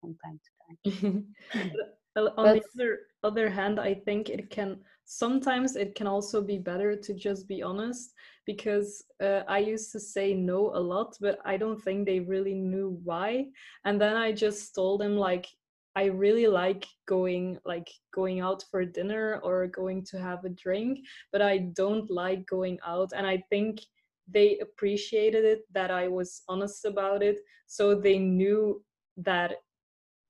from 0.00 0.16
time 0.24 0.40
to 0.44 1.00
time. 1.02 1.26
On 2.16 2.34
but, 2.34 2.54
the 2.54 2.62
other 2.76 2.98
other 3.22 3.48
hand 3.48 3.80
i 3.80 3.94
think 3.94 4.28
it 4.28 4.50
can 4.50 4.78
sometimes 5.04 5.76
it 5.76 5.94
can 5.94 6.06
also 6.06 6.42
be 6.42 6.58
better 6.58 6.94
to 6.94 7.14
just 7.14 7.48
be 7.48 7.62
honest 7.62 8.12
because 8.46 9.02
uh, 9.22 9.42
i 9.48 9.58
used 9.58 9.90
to 9.92 9.98
say 10.00 10.34
no 10.34 10.70
a 10.74 10.78
lot 10.78 11.16
but 11.20 11.38
i 11.44 11.56
don't 11.56 11.82
think 11.82 12.04
they 12.04 12.20
really 12.20 12.54
knew 12.54 13.00
why. 13.02 13.46
And 13.84 14.00
then 14.00 14.16
i 14.16 14.30
just 14.30 14.74
told 14.74 15.00
them 15.00 15.16
like 15.16 15.46
I 15.94 16.06
really 16.06 16.46
like 16.46 16.86
going 17.06 17.58
like 17.64 17.88
going 18.14 18.40
out 18.40 18.64
for 18.70 18.84
dinner 18.84 19.40
or 19.42 19.66
going 19.66 20.04
to 20.06 20.18
have 20.18 20.44
a 20.44 20.48
drink, 20.48 21.00
but 21.32 21.42
I 21.42 21.58
don't 21.58 22.10
like 22.10 22.46
going 22.46 22.78
out 22.86 23.12
and 23.14 23.26
I 23.26 23.42
think 23.50 23.80
they 24.28 24.58
appreciated 24.60 25.44
it 25.44 25.62
that 25.72 25.90
I 25.90 26.08
was 26.08 26.42
honest 26.48 26.84
about 26.84 27.22
it 27.22 27.38
so 27.66 27.94
they 27.94 28.18
knew 28.18 28.82
that 29.16 29.56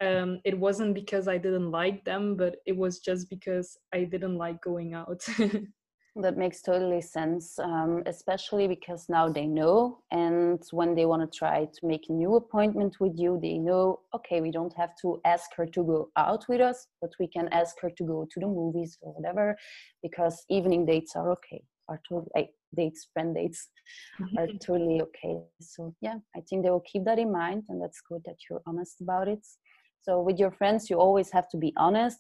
um, 0.01 0.41
it 0.45 0.59
wasn't 0.59 0.95
because 0.95 1.29
I 1.29 1.39
didn't 1.39 1.71
like 1.71 2.05
them, 2.05 2.37
but 2.37 2.57
it 2.67 2.77
was 2.77 2.99
just 2.99 3.31
because 3.31 3.77
I 3.93 4.05
didn't 4.05 4.37
like 4.37 4.61
going 4.61 4.95
out. 4.95 5.25
That 6.17 6.37
makes 6.37 6.61
totally 6.61 7.01
sense, 7.01 7.59
um, 7.59 8.03
especially 8.05 8.69
because 8.69 9.09
now 9.09 9.31
they 9.31 9.47
know, 9.47 10.01
and 10.11 10.63
when 10.71 10.95
they 10.95 11.07
want 11.07 11.23
to 11.23 11.39
try 11.39 11.65
to 11.65 11.87
make 11.87 12.11
a 12.11 12.13
new 12.13 12.37
appointment 12.37 13.01
with 13.01 13.15
you, 13.17 13.39
they 13.41 13.57
know, 13.57 14.01
okay, 14.15 14.43
we 14.43 14.51
don't 14.51 14.77
have 14.77 14.91
to 15.01 15.23
ask 15.25 15.55
her 15.57 15.65
to 15.65 15.83
go 15.83 16.11
out 16.19 16.45
with 16.51 16.61
us, 16.61 16.87
but 17.01 17.13
we 17.19 17.29
can 17.29 17.49
ask 17.49 17.81
her 17.81 17.89
to 17.97 18.05
go 18.05 18.29
to 18.31 18.41
the 18.41 18.47
movies 18.47 18.99
or 19.01 19.15
whatever, 19.15 19.57
because 20.03 20.45
evening 20.51 20.85
dates 20.85 21.17
are 21.17 21.31
okay, 21.33 21.65
are 21.89 22.01
totally 22.07 22.51
dates, 22.77 23.09
friend 23.15 23.35
dates 23.35 23.69
are 24.37 24.49
totally 24.61 25.01
okay. 25.01 25.39
So 25.63 25.95
yeah, 26.03 26.19
I 26.37 26.41
think 26.41 26.63
they 26.63 26.71
will 26.71 26.85
keep 26.93 27.07
that 27.07 27.19
in 27.19 27.33
mind, 27.33 27.65
and 27.71 27.81
that's 27.81 28.03
good 28.07 28.21
that 28.27 28.37
you're 28.51 28.63
honest 28.67 29.01
about 29.01 29.29
it. 29.29 29.47
So 30.03 30.21
with 30.21 30.39
your 30.39 30.51
friends, 30.51 30.91
you 30.91 30.99
always 30.99 31.31
have 31.31 31.49
to 31.51 31.57
be 31.57 31.73
honest 31.79 32.19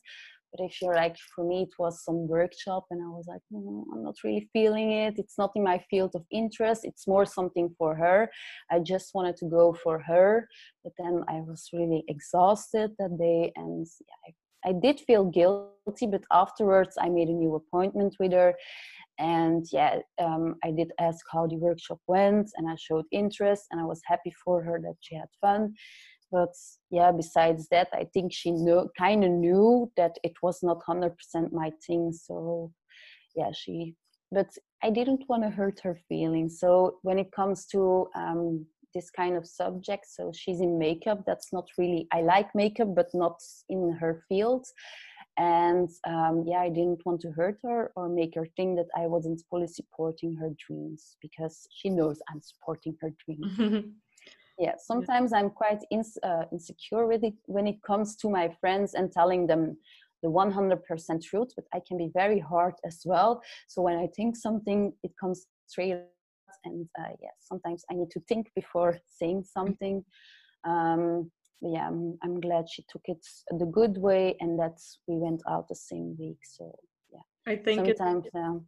but 0.52 0.64
if 0.64 0.80
you're 0.80 0.94
like 0.94 1.16
for 1.34 1.44
me 1.44 1.62
it 1.62 1.74
was 1.78 2.04
some 2.04 2.28
workshop 2.28 2.84
and 2.90 3.02
i 3.02 3.08
was 3.08 3.26
like 3.26 3.40
mm, 3.52 3.82
i'm 3.92 4.04
not 4.04 4.16
really 4.24 4.48
feeling 4.52 4.92
it. 4.92 5.14
It's 5.18 5.38
not 5.38 5.52
in 5.56 5.62
my 5.62 5.78
field 5.90 6.12
of 6.14 6.24
interest. 6.30 6.84
It's 6.84 7.06
more 7.06 7.26
something 7.26 7.74
for 7.78 7.94
her. 7.94 8.30
I 8.70 8.78
just 8.80 9.14
wanted 9.14 9.36
to 9.38 9.46
go 9.46 9.72
for 9.82 9.98
her. 10.00 10.48
But 10.84 10.92
then 10.98 11.24
i 11.28 11.40
was 11.40 11.68
really 11.72 12.04
exhausted 12.08 12.92
that 12.98 13.18
day 13.18 13.52
and 13.56 13.86
yeah, 14.08 14.20
I, 14.26 14.70
I 14.70 14.72
did 14.72 15.00
feel 15.00 15.24
guilty 15.24 16.06
but 16.06 16.24
afterwards 16.30 16.94
i 17.00 17.08
made 17.08 17.28
a 17.28 17.40
new 17.42 17.54
appointment 17.54 18.16
with 18.20 18.32
her. 18.32 18.54
And 19.18 19.64
yeah 19.72 19.98
um, 20.24 20.56
i 20.66 20.70
did 20.70 20.90
ask 20.98 21.22
how 21.34 21.46
the 21.46 21.56
workshop 21.66 22.00
went 22.06 22.48
and 22.56 22.68
i 22.68 22.76
showed 22.76 23.04
interest 23.22 23.64
and 23.70 23.80
i 23.80 23.84
was 23.84 24.00
happy 24.12 24.32
for 24.44 24.62
her 24.66 24.76
that 24.84 24.96
she 25.00 25.14
had 25.14 25.30
fun 25.40 25.74
but 26.32 26.54
yeah 26.90 27.12
besides 27.12 27.68
that 27.70 27.88
i 27.92 28.04
think 28.12 28.32
she 28.32 28.50
knew 28.50 28.88
kind 28.98 29.22
of 29.22 29.30
knew 29.30 29.90
that 29.96 30.16
it 30.24 30.32
was 30.42 30.62
not 30.62 30.78
100% 30.88 31.12
my 31.52 31.70
thing 31.86 32.12
so 32.12 32.72
yeah 33.36 33.52
she 33.52 33.94
but 34.32 34.48
i 34.82 34.90
didn't 34.90 35.22
want 35.28 35.42
to 35.42 35.50
hurt 35.50 35.78
her 35.80 35.96
feelings. 36.08 36.58
So 36.58 36.98
when 37.02 37.18
it 37.18 37.30
comes 37.32 37.66
to 37.66 38.08
um, 38.16 38.66
this 38.94 39.10
kind 39.10 39.36
of 39.36 39.46
subject 39.46 40.06
so 40.06 40.32
she's 40.34 40.60
in 40.60 40.78
makeup 40.78 41.20
that's 41.26 41.52
not 41.52 41.66
really 41.78 42.06
i 42.12 42.20
like 42.20 42.54
makeup 42.54 42.94
but 42.94 43.08
not 43.14 43.36
in 43.68 43.96
her 44.00 44.24
field. 44.28 44.66
And 45.38 45.88
um, 46.06 46.44
yeah 46.46 46.60
i 46.60 46.68
didn't 46.68 47.04
want 47.06 47.20
to 47.22 47.30
hurt 47.30 47.58
her 47.64 47.90
or 47.96 48.08
make 48.08 48.34
her 48.34 48.46
think 48.56 48.76
that 48.78 48.90
i 49.02 49.06
wasn't 49.06 49.42
fully 49.48 49.70
supporting 49.78 50.36
her 50.36 50.50
dreams 50.66 51.16
because 51.22 51.66
she 51.76 51.88
knows 51.88 52.18
i'm 52.28 52.42
supporting 52.42 52.94
her 53.00 53.12
dreams 53.24 53.84
yeah 54.58 54.74
sometimes 54.78 55.32
i'm 55.32 55.50
quite 55.50 55.82
in, 55.90 56.02
uh, 56.22 56.44
insecure 56.52 57.06
with 57.06 57.24
it 57.24 57.34
when 57.46 57.66
it 57.66 57.82
comes 57.82 58.16
to 58.16 58.28
my 58.28 58.48
friends 58.60 58.94
and 58.94 59.12
telling 59.12 59.46
them 59.46 59.76
the 60.22 60.28
100% 60.28 61.22
truth 61.22 61.50
but 61.56 61.64
i 61.74 61.80
can 61.86 61.98
be 61.98 62.10
very 62.14 62.38
hard 62.38 62.74
as 62.86 63.02
well. 63.04 63.42
So 63.68 63.82
when 63.82 63.98
i 63.98 64.06
think 64.16 64.36
something 64.36 64.92
it 65.02 65.12
comes 65.20 65.46
straight 65.66 65.96
and 66.64 66.88
uh, 66.98 67.14
yeah 67.20 67.34
sometimes 67.40 67.84
i 67.90 67.94
need 67.94 68.10
to 68.10 68.20
think 68.28 68.50
before 68.54 68.98
saying 69.08 69.44
something. 69.44 70.04
Um, 70.64 71.30
yeah 71.60 71.88
I'm, 71.88 72.18
I'm 72.22 72.40
glad 72.40 72.68
she 72.68 72.84
took 72.88 73.02
it 73.06 73.24
the 73.58 73.66
good 73.66 73.98
way 73.98 74.36
and 74.40 74.58
that 74.60 74.78
we 75.08 75.16
went 75.16 75.42
out 75.48 75.68
the 75.68 75.74
same 75.74 76.16
week. 76.18 76.38
So 76.44 76.72
yeah. 77.12 77.52
I 77.52 77.56
think 77.56 77.86
sometimes 77.86 78.26
it, 78.26 78.34
um, 78.36 78.66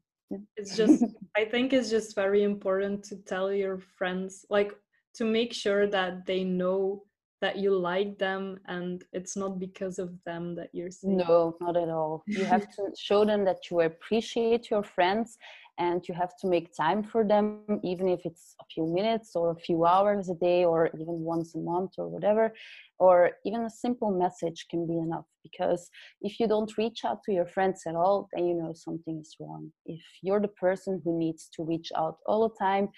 it's 0.57 0.77
just 0.77 1.05
i 1.37 1.45
think 1.45 1.73
it's 1.73 1.91
just 1.91 2.15
very 2.15 2.43
important 2.43 3.05
to 3.05 3.17
tell 3.17 3.53
your 3.53 3.79
friends 3.79 4.45
like 4.51 4.73
to 5.15 5.25
make 5.25 5.53
sure 5.53 5.87
that 5.87 6.27
they 6.27 6.45
know 6.45 7.05
that 7.45 7.59
you 7.59 7.77
like 7.77 8.19
them 8.19 8.59
and 8.69 9.05
it's 9.13 9.37
not 9.37 9.59
because 9.59 9.99
of 9.99 10.11
them 10.25 10.55
that 10.55 10.71
you're 10.73 10.91
saying. 10.91 11.19
No 11.19 11.57
not 11.61 11.77
at 11.77 11.91
all. 11.91 12.23
You 12.27 12.45
have 12.45 12.67
to 12.77 12.83
show 12.99 13.25
them 13.25 13.45
that 13.45 13.71
you 13.71 13.81
appreciate 13.83 14.71
your 14.71 14.83
friends 14.83 15.37
and 15.79 16.07
you 16.09 16.15
have 16.15 16.35
to 16.41 16.47
make 16.47 16.75
time 16.75 17.03
for 17.03 17.23
them 17.33 17.81
even 17.83 18.09
if 18.09 18.21
it's 18.25 18.55
a 18.63 18.67
few 18.73 18.87
minutes 18.87 19.33
or 19.35 19.51
a 19.51 19.61
few 19.67 19.85
hours 19.85 20.31
a 20.31 20.35
day 20.35 20.65
or 20.65 20.87
even 21.01 21.17
once 21.35 21.55
a 21.55 21.59
month 21.59 21.93
or 21.99 22.09
whatever 22.09 22.55
or 23.01 23.33
even 23.45 23.63
a 23.65 23.71
simple 23.71 24.11
message 24.25 24.67
can 24.71 24.87
be 24.87 24.97
enough. 24.97 25.27
Because 25.43 25.91
if 26.23 26.39
you 26.39 26.47
don't 26.47 26.79
reach 26.79 27.01
out 27.05 27.19
to 27.25 27.33
your 27.33 27.49
friends 27.55 27.83
at 27.87 27.97
all 27.97 28.29
then 28.33 28.47
you 28.49 28.55
know 28.55 28.73
something 28.73 29.19
is 29.21 29.37
wrong. 29.41 29.71
If 29.85 30.03
you're 30.23 30.41
the 30.41 30.57
person 30.67 31.03
who 31.05 31.19
needs 31.19 31.51
to 31.55 31.65
reach 31.65 31.91
out 31.95 32.17
all 32.27 32.49
the 32.49 32.55
time 32.67 32.89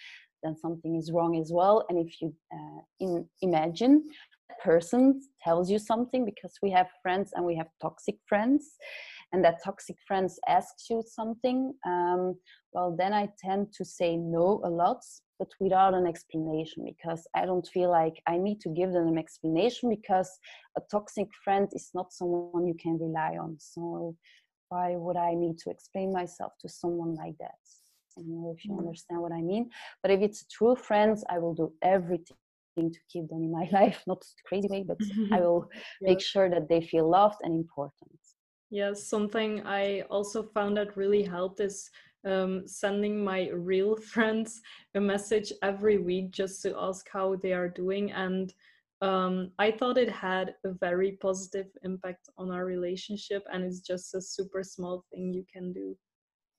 then 0.43 0.57
something 0.57 0.97
is 0.97 1.11
wrong 1.13 1.37
as 1.39 1.51
well. 1.53 1.85
And 1.89 1.99
if 1.99 2.21
you 2.21 2.35
uh, 2.53 2.81
in, 3.01 3.27
imagine 3.43 4.05
that 4.49 4.59
person 4.61 5.21
tells 5.43 5.71
you 5.71 5.79
something, 5.79 6.25
because 6.25 6.55
we 6.63 6.71
have 6.71 6.89
friends 7.03 7.33
and 7.35 7.45
we 7.45 7.57
have 7.57 7.69
toxic 7.81 8.17
friends, 8.29 8.77
and 9.33 9.45
that 9.45 9.63
toxic 9.65 9.97
friends 10.07 10.39
asks 10.49 10.89
you 10.89 11.03
something, 11.07 11.75
um, 11.85 12.35
well, 12.73 12.95
then 12.97 13.13
I 13.13 13.29
tend 13.39 13.73
to 13.75 13.85
say 13.85 14.17
no 14.17 14.61
a 14.65 14.71
lot, 14.71 15.03
but 15.39 15.49
without 15.59 15.95
an 15.95 16.07
explanation, 16.07 16.85
because 16.85 17.27
I 17.35 17.45
don't 17.45 17.67
feel 17.67 17.91
like 17.91 18.23
I 18.27 18.39
need 18.39 18.61
to 18.61 18.69
give 18.69 18.93
them 18.93 19.09
an 19.09 19.19
explanation 19.19 19.91
because 19.91 20.31
a 20.79 20.81
toxic 20.91 21.29
friend 21.43 21.69
is 21.73 21.91
not 21.93 22.13
someone 22.13 22.67
you 22.67 22.77
can 22.81 22.99
rely 22.99 23.37
on. 23.37 23.57
So 23.59 24.15
why 24.69 24.97
would 24.97 25.17
I 25.17 25.35
need 25.35 25.59
to 25.59 25.71
explain 25.71 26.13
myself 26.13 26.53
to 26.61 26.69
someone 26.69 27.15
like 27.15 27.37
that? 27.41 27.59
I 28.19 28.23
don't 28.23 28.43
know 28.43 28.55
if 28.57 28.65
you 28.65 28.73
mm. 28.73 28.79
understand 28.79 29.21
what 29.21 29.33
I 29.33 29.43
mean. 29.43 29.71
But 30.03 30.11
if 30.11 30.21
it's 30.21 30.45
true 30.47 30.77
friends, 30.77 31.25
I 31.29 31.39
will 31.39 31.55
do 31.55 31.73
everything 31.83 32.37
to 32.77 32.99
keep 33.11 33.29
them 33.29 33.43
in 33.43 33.53
my 33.53 33.69
life. 33.73 34.03
Not 34.07 34.23
crazy 34.45 34.69
way, 34.69 34.85
but 34.87 34.99
I 35.33 35.41
will 35.41 35.69
yeah. 36.01 36.09
make 36.09 36.21
sure 36.21 36.49
that 36.51 36.69
they 36.69 36.81
feel 36.81 37.09
loved 37.09 37.41
and 37.43 37.55
important. 37.55 38.19
Yes, 38.71 39.05
something 39.05 39.65
I 39.65 40.03
also 40.11 40.43
found 40.43 40.77
that 40.77 40.97
really 40.97 41.23
helped 41.23 41.61
is 41.61 41.89
um, 42.27 42.67
sending 42.67 43.23
my 43.23 43.49
real 43.51 43.97
friends 44.13 44.61
a 44.95 45.01
message 45.01 45.53
every 45.63 45.99
week 45.99 46.33
just 46.33 46.63
to 46.63 46.75
ask 46.77 47.07
how 47.11 47.37
they 47.37 47.53
are 47.53 47.69
doing. 47.69 48.13
And 48.13 48.53
um, 49.03 49.53
I 49.59 49.71
thought 49.71 49.99
it 49.99 50.11
had 50.11 50.55
a 50.65 50.73
very 50.73 51.13
positive 51.13 51.67
impact 51.85 52.29
on 52.39 52.51
our 52.51 52.65
relationship, 52.65 53.45
and 53.53 53.63
it's 53.63 53.81
just 53.81 54.15
a 54.15 54.21
super 54.21 54.63
small 54.63 55.05
thing 55.13 55.33
you 55.33 55.45
can 55.53 55.73
do. 55.73 55.97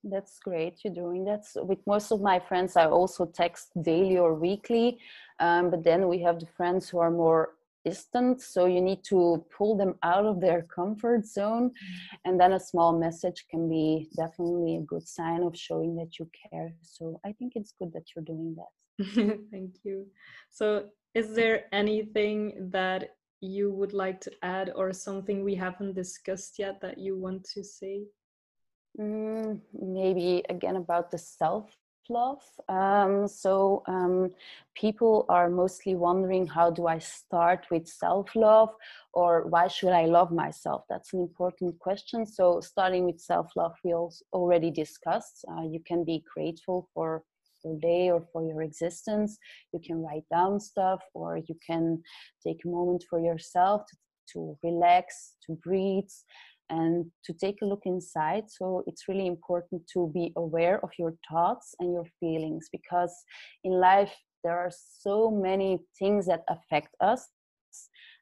That's 0.03 0.39
great. 0.39 0.83
You're 0.83 0.93
doing 0.93 1.25
that. 1.25 1.45
So 1.45 1.63
with 1.63 1.79
most 1.85 2.11
of 2.11 2.21
my 2.21 2.39
friends, 2.39 2.75
I 2.77 2.85
also 2.85 3.25
text 3.25 3.71
daily 3.81 4.17
or 4.17 4.33
weekly. 4.33 4.99
Um, 5.39 5.69
but 5.69 5.83
then 5.83 6.07
we 6.07 6.19
have 6.21 6.39
the 6.39 6.45
friends 6.45 6.89
who 6.89 6.99
are 6.99 7.11
more 7.11 7.55
distant. 7.83 8.41
So 8.41 8.65
you 8.65 8.81
need 8.81 9.03
to 9.05 9.45
pull 9.55 9.77
them 9.77 9.95
out 10.03 10.25
of 10.25 10.41
their 10.41 10.61
comfort 10.63 11.25
zone. 11.25 11.69
Mm-hmm. 11.69 12.15
And 12.25 12.39
then 12.39 12.53
a 12.53 12.59
small 12.59 12.97
message 12.97 13.45
can 13.49 13.69
be 13.69 14.09
definitely 14.15 14.77
a 14.77 14.81
good 14.81 15.07
sign 15.07 15.41
of 15.43 15.57
showing 15.57 15.95
that 15.97 16.19
you 16.19 16.29
care. 16.49 16.73
So 16.81 17.19
I 17.25 17.31
think 17.33 17.53
it's 17.55 17.73
good 17.79 17.91
that 17.93 18.05
you're 18.11 18.25
doing 18.33 18.55
that. 18.59 18.73
Thank 19.51 19.75
you. 19.83 20.07
So, 20.49 20.85
is 21.13 21.33
there 21.33 21.65
anything 21.71 22.69
that 22.71 23.15
you 23.41 23.71
would 23.71 23.93
like 23.93 24.19
to 24.21 24.31
add 24.43 24.71
or 24.75 24.91
something 24.93 25.43
we 25.43 25.55
haven't 25.55 25.93
discussed 25.93 26.59
yet 26.59 26.81
that 26.81 26.97
you 26.97 27.17
want 27.17 27.43
to 27.53 27.63
say? 27.63 28.03
Mm, 28.99 29.59
maybe 29.79 30.43
again 30.49 30.75
about 30.75 31.11
the 31.11 31.17
self 31.17 31.69
love. 32.09 32.41
Um, 32.69 33.27
so 33.27 33.83
um, 33.87 34.31
people 34.75 35.25
are 35.29 35.49
mostly 35.49 35.93
wondering 35.93 36.47
how 36.47 36.71
do 36.71 36.87
I 36.87 36.97
start 36.99 37.67
with 37.69 37.87
self 37.87 38.35
love 38.35 38.69
or 39.13 39.47
why 39.47 39.67
should 39.67 39.91
I 39.91 40.05
love 40.05 40.31
myself? 40.31 40.83
That's 40.89 41.13
an 41.13 41.21
important 41.21 41.77
question. 41.79 42.25
So 42.25 42.59
starting 42.61 43.05
with 43.05 43.19
self 43.19 43.47
love, 43.55 43.73
we 43.83 43.93
already 44.33 44.71
discussed. 44.71 45.45
Uh, 45.51 45.63
you 45.63 45.81
can 45.85 46.03
be 46.03 46.23
grateful 46.33 46.89
for 46.93 47.23
your 47.63 47.77
day 47.79 48.09
or 48.09 48.25
for 48.31 48.43
your 48.43 48.63
existence. 48.63 49.37
You 49.73 49.79
can 49.85 50.01
write 50.01 50.25
down 50.31 50.59
stuff 50.59 51.01
or 51.13 51.37
you 51.37 51.55
can 51.65 52.01
take 52.43 52.61
a 52.65 52.69
moment 52.69 53.03
for 53.09 53.19
yourself 53.19 53.85
to, 53.89 53.97
to 54.33 54.57
relax, 54.63 55.33
to 55.45 55.53
breathe, 55.55 56.09
and 56.69 57.05
to 57.23 57.33
take 57.33 57.57
a 57.61 57.65
look 57.65 57.83
inside. 57.85 58.45
So 58.49 58.83
it's 58.87 59.07
really 59.07 59.27
important 59.27 59.83
to 59.93 60.11
be 60.13 60.33
aware 60.35 60.79
of 60.83 60.89
your 60.97 61.13
thoughts 61.29 61.75
and 61.79 61.93
your 61.93 62.05
feelings 62.19 62.67
because 62.71 63.13
in 63.63 63.73
life 63.73 64.13
there 64.43 64.57
are 64.57 64.71
so 64.71 65.31
many 65.31 65.79
things 65.99 66.25
that 66.27 66.43
affect 66.49 66.89
us. 67.01 67.27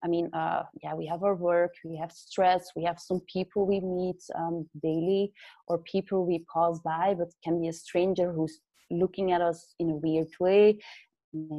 I 0.03 0.07
mean, 0.07 0.29
uh, 0.33 0.63
yeah, 0.83 0.93
we 0.93 1.07
have 1.07 1.23
our 1.23 1.35
work, 1.35 1.73
we 1.83 1.97
have 1.97 2.11
stress, 2.11 2.71
we 2.75 2.83
have 2.83 2.99
some 2.99 3.21
people 3.31 3.65
we 3.65 3.79
meet 3.79 4.21
um, 4.35 4.67
daily, 4.81 5.31
or 5.67 5.79
people 5.79 6.25
we 6.25 6.45
pass 6.53 6.79
by, 6.83 7.15
but 7.17 7.29
can 7.43 7.61
be 7.61 7.69
a 7.69 7.73
stranger 7.73 8.31
who's 8.31 8.59
looking 8.91 9.31
at 9.31 9.41
us 9.41 9.73
in 9.79 9.89
a 9.89 9.95
weird 9.95 10.27
way 10.39 10.79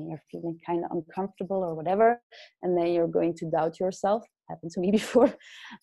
you're 0.09 0.23
feeling 0.31 0.59
kind 0.67 0.85
of 0.85 0.91
uncomfortable 0.91 1.59
or 1.59 1.75
whatever 1.75 2.21
and 2.63 2.77
then 2.77 2.89
you're 2.89 3.09
going 3.09 3.35
to 3.35 3.51
doubt 3.51 3.79
yourself. 3.81 4.25
Happened 4.49 4.71
to 4.73 4.81
me 4.81 4.91
before. 5.01 5.33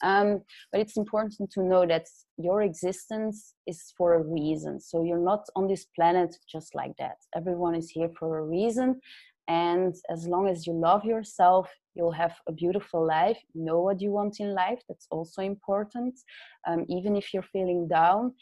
Um, 0.04 0.42
but 0.72 0.82
it's 0.82 0.98
important 0.98 1.52
to 1.52 1.64
know 1.64 1.86
that 1.86 2.06
your 2.38 2.62
existence 2.62 3.54
is 3.68 3.94
for 3.98 4.16
a 4.16 4.24
reason. 4.24 4.80
So 4.80 5.04
you're 5.04 5.24
not 5.32 5.46
on 5.56 5.68
this 5.68 5.86
planet 5.96 6.36
just 6.50 6.74
like 6.76 6.94
that. 7.00 7.18
Everyone 7.36 7.76
is 7.76 7.90
here 7.90 8.10
for 8.18 8.40
a 8.40 8.46
reason. 8.46 9.00
And 9.48 9.94
as 10.10 10.26
long 10.26 10.48
as 10.48 10.66
you 10.66 10.74
love 10.74 11.04
yourself 11.04 11.70
you'll 11.96 12.12
have 12.12 12.36
a 12.48 12.52
beautiful 12.52 13.06
life. 13.06 13.38
Know 13.54 13.80
what 13.82 14.02
you 14.02 14.10
want 14.12 14.40
in 14.40 14.56
life. 14.56 14.82
That's 14.90 15.06
also 15.12 15.44
important. 15.44 16.20
Um, 16.68 16.86
even 16.90 17.16
if 17.16 17.32
you're 17.34 17.44
feeling 17.44 17.88
down 17.88 18.34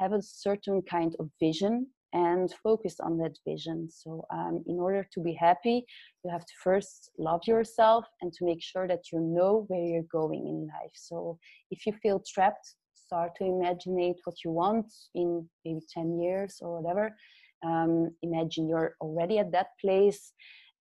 have 0.00 0.12
a 0.12 0.22
certain 0.22 0.82
kind 0.82 1.14
of 1.20 1.28
vision 1.38 1.86
and 2.12 2.52
focus 2.62 2.96
on 3.00 3.18
that 3.18 3.36
vision. 3.46 3.88
So, 3.90 4.24
um, 4.32 4.64
in 4.66 4.78
order 4.78 5.06
to 5.12 5.20
be 5.20 5.34
happy, 5.34 5.84
you 6.24 6.30
have 6.30 6.44
to 6.44 6.52
first 6.62 7.10
love 7.18 7.42
yourself 7.46 8.04
and 8.20 8.32
to 8.32 8.44
make 8.44 8.62
sure 8.62 8.88
that 8.88 9.12
you 9.12 9.20
know 9.20 9.64
where 9.68 9.84
you're 9.84 10.10
going 10.10 10.46
in 10.46 10.66
life. 10.66 10.92
So, 10.94 11.38
if 11.70 11.86
you 11.86 11.92
feel 12.02 12.22
trapped, 12.26 12.74
start 12.94 13.32
to 13.36 13.44
imagine 13.44 13.94
what 14.24 14.36
you 14.44 14.50
want 14.50 14.86
in 15.14 15.48
maybe 15.64 15.80
10 15.92 16.20
years 16.20 16.58
or 16.60 16.80
whatever. 16.80 17.16
Um, 17.64 18.10
imagine 18.22 18.68
you're 18.68 18.94
already 19.00 19.38
at 19.38 19.52
that 19.52 19.68
place, 19.80 20.32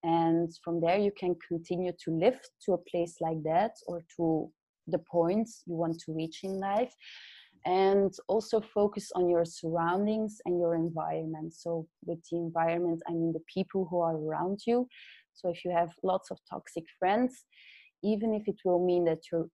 and 0.03 0.49
from 0.63 0.79
there, 0.79 0.97
you 0.97 1.11
can 1.19 1.35
continue 1.47 1.91
to 2.05 2.11
live 2.11 2.39
to 2.65 2.73
a 2.73 2.77
place 2.89 3.15
like 3.19 3.43
that 3.43 3.71
or 3.87 4.03
to 4.15 4.49
the 4.87 4.99
points 5.11 5.63
you 5.67 5.75
want 5.75 5.99
to 5.99 6.13
reach 6.13 6.39
in 6.43 6.59
life 6.59 6.93
and 7.65 8.13
also 8.27 8.61
focus 8.61 9.11
on 9.15 9.29
your 9.29 9.45
surroundings 9.45 10.41
and 10.45 10.59
your 10.59 10.75
environment. 10.75 11.53
So, 11.53 11.87
with 12.05 12.19
the 12.29 12.37
environment, 12.37 13.01
I 13.07 13.11
mean 13.11 13.33
the 13.33 13.43
people 13.53 13.87
who 13.89 13.99
are 14.01 14.15
around 14.15 14.61
you. 14.65 14.87
So, 15.33 15.49
if 15.49 15.63
you 15.65 15.71
have 15.71 15.91
lots 16.03 16.31
of 16.31 16.39
toxic 16.49 16.85
friends, 16.97 17.45
even 18.03 18.33
if 18.33 18.47
it 18.47 18.59
will 18.63 18.85
mean 18.85 19.05
that 19.05 19.19
you're 19.31 19.47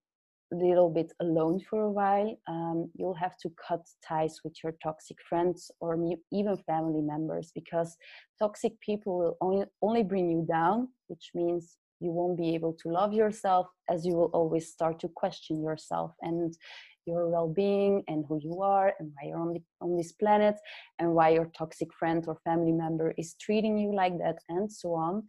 a 0.52 0.56
little 0.56 0.90
bit 0.90 1.12
alone 1.20 1.60
for 1.68 1.82
a 1.82 1.90
while, 1.90 2.36
um, 2.46 2.90
you'll 2.94 3.14
have 3.14 3.36
to 3.38 3.50
cut 3.68 3.80
ties 4.06 4.40
with 4.44 4.54
your 4.62 4.74
toxic 4.82 5.16
friends 5.28 5.70
or 5.80 5.98
even 6.32 6.56
family 6.58 7.02
members 7.02 7.50
because 7.54 7.96
toxic 8.38 8.80
people 8.80 9.18
will 9.18 9.36
only, 9.40 9.66
only 9.82 10.04
bring 10.04 10.30
you 10.30 10.46
down, 10.48 10.88
which 11.08 11.30
means 11.34 11.78
you 12.00 12.10
won't 12.10 12.36
be 12.36 12.54
able 12.54 12.74
to 12.74 12.90
love 12.90 13.12
yourself 13.12 13.66
as 13.90 14.06
you 14.06 14.14
will 14.14 14.30
always 14.32 14.70
start 14.70 15.00
to 15.00 15.08
question 15.08 15.62
yourself 15.62 16.12
and 16.22 16.54
your 17.06 17.28
well-being 17.28 18.02
and 18.08 18.24
who 18.28 18.38
you 18.42 18.60
are 18.62 18.92
and 18.98 19.12
why 19.14 19.28
you're 19.28 19.38
on, 19.38 19.52
the, 19.52 19.62
on 19.80 19.96
this 19.96 20.12
planet 20.12 20.56
and 20.98 21.14
why 21.14 21.30
your 21.30 21.50
toxic 21.56 21.88
friend 21.94 22.24
or 22.26 22.36
family 22.44 22.72
member 22.72 23.14
is 23.16 23.34
treating 23.40 23.78
you 23.78 23.94
like 23.94 24.18
that 24.18 24.38
and 24.48 24.70
so 24.70 24.94
on. 24.94 25.22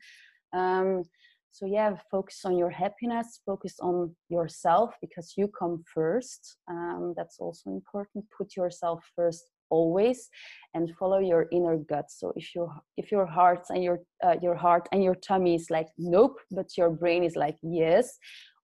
Um, 0.53 1.03
so 1.51 1.65
yeah 1.65 1.95
focus 2.11 2.41
on 2.45 2.55
your 2.55 2.69
happiness 2.69 3.39
focus 3.43 3.75
on 3.81 4.15
yourself 4.29 4.93
because 5.01 5.33
you 5.37 5.47
come 5.47 5.83
first. 5.91 6.57
Um, 6.69 7.13
that's 7.17 7.39
also 7.39 7.71
important. 7.71 8.25
Put 8.37 8.55
yourself 8.55 9.03
first 9.15 9.43
always 9.69 10.29
and 10.73 10.91
follow 10.99 11.19
your 11.19 11.47
inner 11.51 11.77
gut. 11.77 12.05
So 12.09 12.31
if 12.35 12.53
your 12.55 12.73
if 12.95 13.11
your 13.11 13.25
heart 13.25 13.65
and 13.69 13.83
your 13.83 13.99
uh, 14.23 14.35
your 14.41 14.55
heart 14.55 14.87
and 14.91 15.03
your 15.03 15.15
tummy 15.15 15.55
is 15.55 15.67
like 15.69 15.87
nope 15.97 16.37
but 16.51 16.77
your 16.77 16.89
brain 16.89 17.23
is 17.23 17.35
like 17.35 17.57
yes 17.63 18.17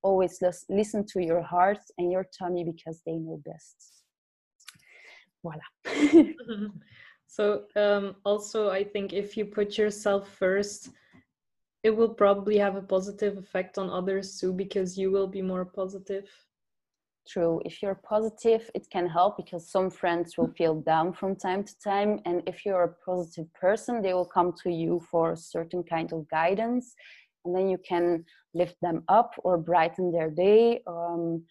always 0.04 0.42
listen 0.70 1.06
to 1.08 1.24
your 1.24 1.42
heart 1.42 1.80
and 1.98 2.12
your 2.12 2.26
tummy 2.38 2.64
because 2.64 3.02
they 3.06 3.14
know 3.14 3.42
best. 3.46 4.04
Voila. 5.42 5.64
so, 7.28 7.64
um, 7.76 8.16
also, 8.24 8.70
I 8.70 8.84
think 8.84 9.14
if 9.14 9.36
you 9.36 9.46
put 9.46 9.78
yourself 9.78 10.30
first, 10.30 10.90
it 11.84 11.90
will 11.90 12.10
probably 12.10 12.58
have 12.58 12.76
a 12.76 12.82
positive 12.82 13.38
effect 13.38 13.78
on 13.78 13.90
others 13.90 14.40
too 14.40 14.54
because 14.54 14.98
you 14.98 15.12
will 15.12 15.28
be 15.28 15.42
more 15.42 15.66
positive. 15.66 16.30
True. 17.28 17.62
If 17.64 17.82
you're 17.82 17.96
positive, 17.96 18.70
it 18.76 18.90
can 18.90 19.08
help 19.08 19.38
because 19.38 19.70
some 19.70 19.90
friends 19.90 20.38
will 20.38 20.52
feel 20.58 20.82
down 20.82 21.14
from 21.14 21.36
time 21.36 21.64
to 21.64 21.74
time. 21.80 22.20
And 22.26 22.44
if 22.48 22.66
you're 22.66 22.84
a 22.84 22.96
positive 23.06 23.54
person, 23.54 24.02
they 24.02 24.14
will 24.14 24.26
come 24.26 24.54
to 24.64 24.72
you 24.72 25.02
for 25.10 25.32
a 25.32 25.38
certain 25.38 25.84
kind 25.84 26.12
of 26.12 26.28
guidance 26.30 26.96
and 27.46 27.56
then 27.56 27.70
you 27.70 27.78
can 27.78 28.26
lift 28.54 28.76
them 28.82 29.04
up 29.08 29.34
or 29.44 29.58
brighten 29.58 30.12
their 30.12 30.30
day 30.30 30.82
um, 30.88 31.44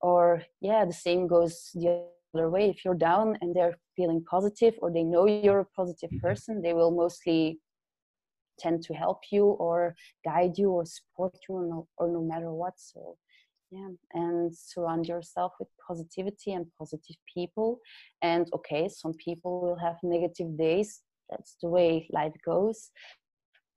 or 0.00 0.42
yeah 0.60 0.84
the 0.84 0.92
same 0.92 1.26
goes 1.26 1.70
the 1.74 2.04
other 2.34 2.50
way. 2.50 2.68
If 2.68 2.84
you're 2.84 2.94
down 2.94 3.38
and 3.40 3.54
they're 3.54 3.78
feeling 3.96 4.24
positive 4.30 4.74
or 4.80 4.92
they 4.92 5.02
know 5.02 5.26
you're 5.26 5.60
a 5.60 5.64
positive 5.76 6.10
mm-hmm. 6.10 6.26
person 6.26 6.62
they 6.62 6.74
will 6.74 6.90
mostly 6.90 7.58
tend 8.58 8.82
to 8.82 8.94
help 8.94 9.20
you 9.30 9.44
or 9.44 9.94
guide 10.24 10.58
you 10.58 10.70
or 10.70 10.84
support 10.84 11.32
you 11.48 11.54
or 11.54 11.66
no, 11.66 11.88
or 11.96 12.08
no 12.08 12.22
matter 12.22 12.52
what. 12.52 12.74
So 12.76 13.16
yeah 13.70 13.88
and 14.14 14.54
surround 14.56 15.06
yourself 15.06 15.52
with 15.58 15.68
positivity 15.86 16.52
and 16.52 16.66
positive 16.78 17.16
people. 17.32 17.80
And 18.22 18.48
okay 18.54 18.88
some 18.88 19.14
people 19.14 19.60
will 19.60 19.78
have 19.78 19.96
negative 20.02 20.56
days. 20.58 21.02
That's 21.30 21.56
the 21.62 21.68
way 21.68 22.08
life 22.10 22.32
goes 22.44 22.90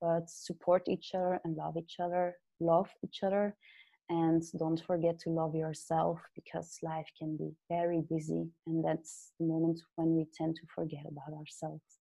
but 0.02 0.30
support 0.30 0.88
each 0.88 1.12
other 1.14 1.40
and 1.44 1.56
love 1.56 1.78
each 1.78 1.98
other, 2.00 2.36
love 2.60 2.90
each 3.04 3.24
other, 3.24 3.56
and 4.10 4.44
don't 4.58 4.84
forget 4.86 5.20
to 5.20 5.30
love 5.30 5.56
yourself 5.56 6.20
because 6.36 6.78
life 6.82 7.08
can 7.18 7.38
be 7.38 7.52
very 7.70 8.02
busy, 8.10 8.50
and 8.68 8.84
that's 8.84 9.32
the 9.40 9.46
moment 9.46 9.80
when 9.96 10.16
we 10.16 10.26
tend 10.36 10.56
to 10.56 10.64
forget 10.74 11.06
about 11.08 11.38
ourselves. 11.38 12.00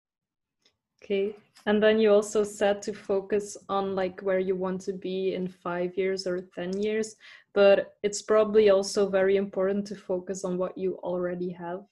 Okay, 1.03 1.35
and 1.65 1.81
then 1.81 1.99
you 1.99 2.11
also 2.11 2.43
said 2.43 2.81
to 2.81 2.93
focus 2.93 3.55
on 3.69 3.95
like 3.95 4.19
where 4.21 4.39
you 4.39 4.55
want 4.55 4.81
to 4.81 4.93
be 4.93 5.33
in 5.33 5.47
five 5.47 5.97
years 5.97 6.27
or 6.27 6.41
10 6.55 6.81
years, 6.81 7.15
but 7.53 7.95
it's 8.03 8.21
probably 8.21 8.69
also 8.69 9.07
very 9.07 9.37
important 9.37 9.87
to 9.87 9.95
focus 9.95 10.43
on 10.43 10.57
what 10.57 10.77
you 10.77 10.95
already 11.03 11.51
have 11.51 11.83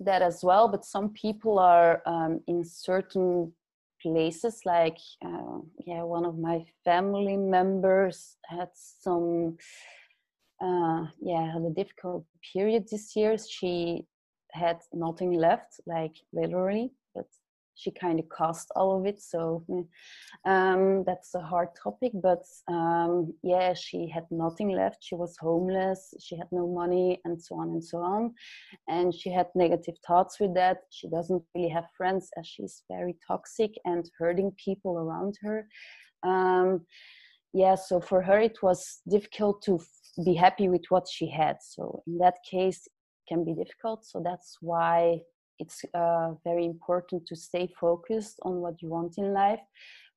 that 0.00 0.22
as 0.22 0.44
well 0.44 0.68
but 0.68 0.84
some 0.84 1.10
people 1.10 1.58
are 1.58 2.02
um, 2.06 2.40
in 2.46 2.64
certain 2.64 3.52
places 4.02 4.60
like 4.64 4.98
uh, 5.24 5.58
yeah 5.86 6.02
one 6.02 6.24
of 6.24 6.38
my 6.38 6.64
family 6.84 7.36
members 7.36 8.36
had 8.44 8.68
some 8.74 9.56
uh, 10.60 11.04
yeah 11.20 11.52
had 11.52 11.62
a 11.62 11.74
difficult 11.74 12.24
period 12.52 12.86
this 12.90 13.14
year. 13.16 13.36
She 13.38 14.06
had 14.52 14.78
nothing 14.92 15.32
left 15.32 15.80
like 15.86 16.16
literally 16.32 16.92
but 17.14 17.26
she 17.78 17.92
kind 17.92 18.18
of 18.18 18.28
caused 18.28 18.70
all 18.74 18.98
of 18.98 19.06
it 19.06 19.22
so 19.22 19.64
um, 20.44 21.04
that's 21.06 21.34
a 21.34 21.40
hard 21.40 21.68
topic 21.80 22.12
but 22.14 22.42
um, 22.66 23.32
yeah 23.42 23.72
she 23.72 24.08
had 24.08 24.26
nothing 24.30 24.70
left. 24.70 24.98
She 25.00 25.14
was 25.14 25.36
homeless 25.38 26.14
she 26.20 26.36
had 26.36 26.48
no 26.50 26.66
money 26.66 27.20
and 27.24 27.40
so 27.40 27.54
on 27.56 27.68
and 27.68 27.84
so 27.84 27.98
on. 27.98 28.34
And 28.88 29.14
she 29.14 29.30
had 29.30 29.46
negative 29.54 29.96
thoughts 30.06 30.40
with 30.40 30.54
that. 30.54 30.78
She 30.90 31.08
doesn't 31.08 31.42
really 31.54 31.68
have 31.68 31.86
friends 31.96 32.30
as 32.38 32.46
she's 32.46 32.82
very 32.90 33.16
toxic 33.26 33.72
and 33.84 34.10
hurting 34.18 34.52
people 34.62 34.98
around 34.98 35.34
her. 35.42 35.68
Um, 36.22 36.86
yeah 37.54 37.76
so 37.76 38.00
for 38.00 38.20
her 38.22 38.38
it 38.40 38.58
was 38.62 39.00
difficult 39.08 39.62
to 39.62 39.80
be 40.24 40.34
happy 40.34 40.68
with 40.68 40.84
what 40.88 41.06
she 41.08 41.30
had. 41.30 41.56
So 41.60 42.02
in 42.06 42.18
that 42.18 42.38
case 42.48 42.88
can 43.28 43.44
be 43.44 43.54
difficult. 43.54 44.04
So 44.04 44.20
that's 44.24 44.56
why 44.60 45.20
it's 45.58 45.84
uh, 45.94 46.32
very 46.44 46.64
important 46.64 47.26
to 47.26 47.36
stay 47.36 47.68
focused 47.80 48.38
on 48.42 48.56
what 48.60 48.80
you 48.82 48.88
want 48.88 49.18
in 49.18 49.32
life. 49.32 49.60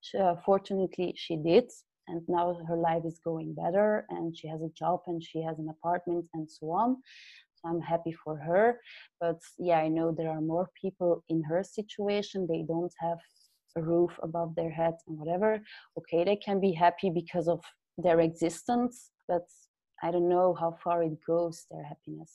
She, 0.01 0.17
uh, 0.17 0.35
fortunately, 0.45 1.13
she 1.15 1.35
did, 1.37 1.69
and 2.07 2.21
now 2.27 2.57
her 2.67 2.77
life 2.77 3.03
is 3.05 3.19
going 3.23 3.53
better, 3.53 4.05
and 4.09 4.35
she 4.35 4.47
has 4.47 4.61
a 4.61 4.69
job 4.77 5.01
and 5.07 5.23
she 5.23 5.41
has 5.41 5.59
an 5.59 5.69
apartment 5.69 6.25
and 6.33 6.49
so 6.49 6.71
on. 6.71 6.97
So 7.55 7.69
I'm 7.69 7.81
happy 7.81 8.13
for 8.23 8.37
her. 8.37 8.79
But 9.19 9.39
yeah, 9.59 9.77
I 9.77 9.87
know 9.87 10.11
there 10.11 10.29
are 10.29 10.41
more 10.41 10.69
people 10.79 11.23
in 11.29 11.43
her 11.43 11.63
situation. 11.63 12.47
They 12.47 12.63
don't 12.67 12.93
have 12.99 13.19
a 13.77 13.81
roof 13.81 14.11
above 14.23 14.55
their 14.55 14.71
head 14.71 14.95
and 15.07 15.17
whatever. 15.17 15.61
Okay, 15.97 16.23
they 16.23 16.35
can 16.35 16.59
be 16.59 16.73
happy 16.73 17.09
because 17.09 17.47
of 17.47 17.61
their 17.97 18.19
existence, 18.19 19.11
but 19.27 19.47
I 20.03 20.11
don't 20.11 20.29
know 20.29 20.55
how 20.59 20.77
far 20.83 21.03
it 21.03 21.17
goes, 21.25 21.65
their 21.69 21.83
happiness, 21.83 22.31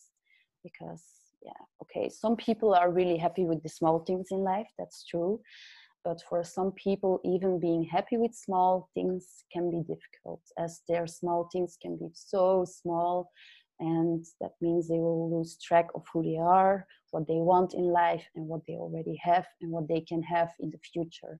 because 0.63 1.03
yeah 1.43 1.63
okay. 1.83 2.09
Some 2.09 2.37
people 2.37 2.75
are 2.75 2.91
really 2.91 3.17
happy 3.17 3.45
with 3.45 3.63
the 3.63 3.69
small 3.69 4.01
things 4.01 4.29
in 4.31 4.39
life 4.39 4.69
that's 4.79 5.05
true. 5.05 5.41
But 6.05 6.23
for 6.29 6.45
some 6.45 6.73
people 6.73 7.21
even 7.25 7.59
being 7.59 7.83
happy 7.85 8.17
with 8.17 8.33
small 8.35 8.89
things 8.95 9.45
can 9.53 9.71
be 9.71 9.83
difficult 9.83 10.41
as 10.57 10.83
their 10.89 11.07
small 11.07 11.49
things 11.53 11.77
can 11.81 11.97
be 11.97 12.11
so 12.15 12.65
small 12.65 13.31
and 13.81 14.25
that 14.41 14.53
means 14.61 14.89
they 14.89 15.01
will 15.01 15.37
lose 15.37 15.59
track 15.59 15.89
of 15.95 16.05
who 16.13 16.23
they 16.23 16.39
are 16.39 16.87
what 17.11 17.27
they 17.27 17.41
want 17.53 17.75
in 17.75 17.85
life 17.85 18.27
and 18.35 18.47
what 18.47 18.61
they 18.67 18.75
already 18.75 19.17
have 19.23 19.47
and 19.61 19.71
what 19.71 19.89
they 19.89 20.01
can 20.01 20.23
have 20.23 20.51
in 20.61 20.71
the 20.71 20.79
future. 20.93 21.39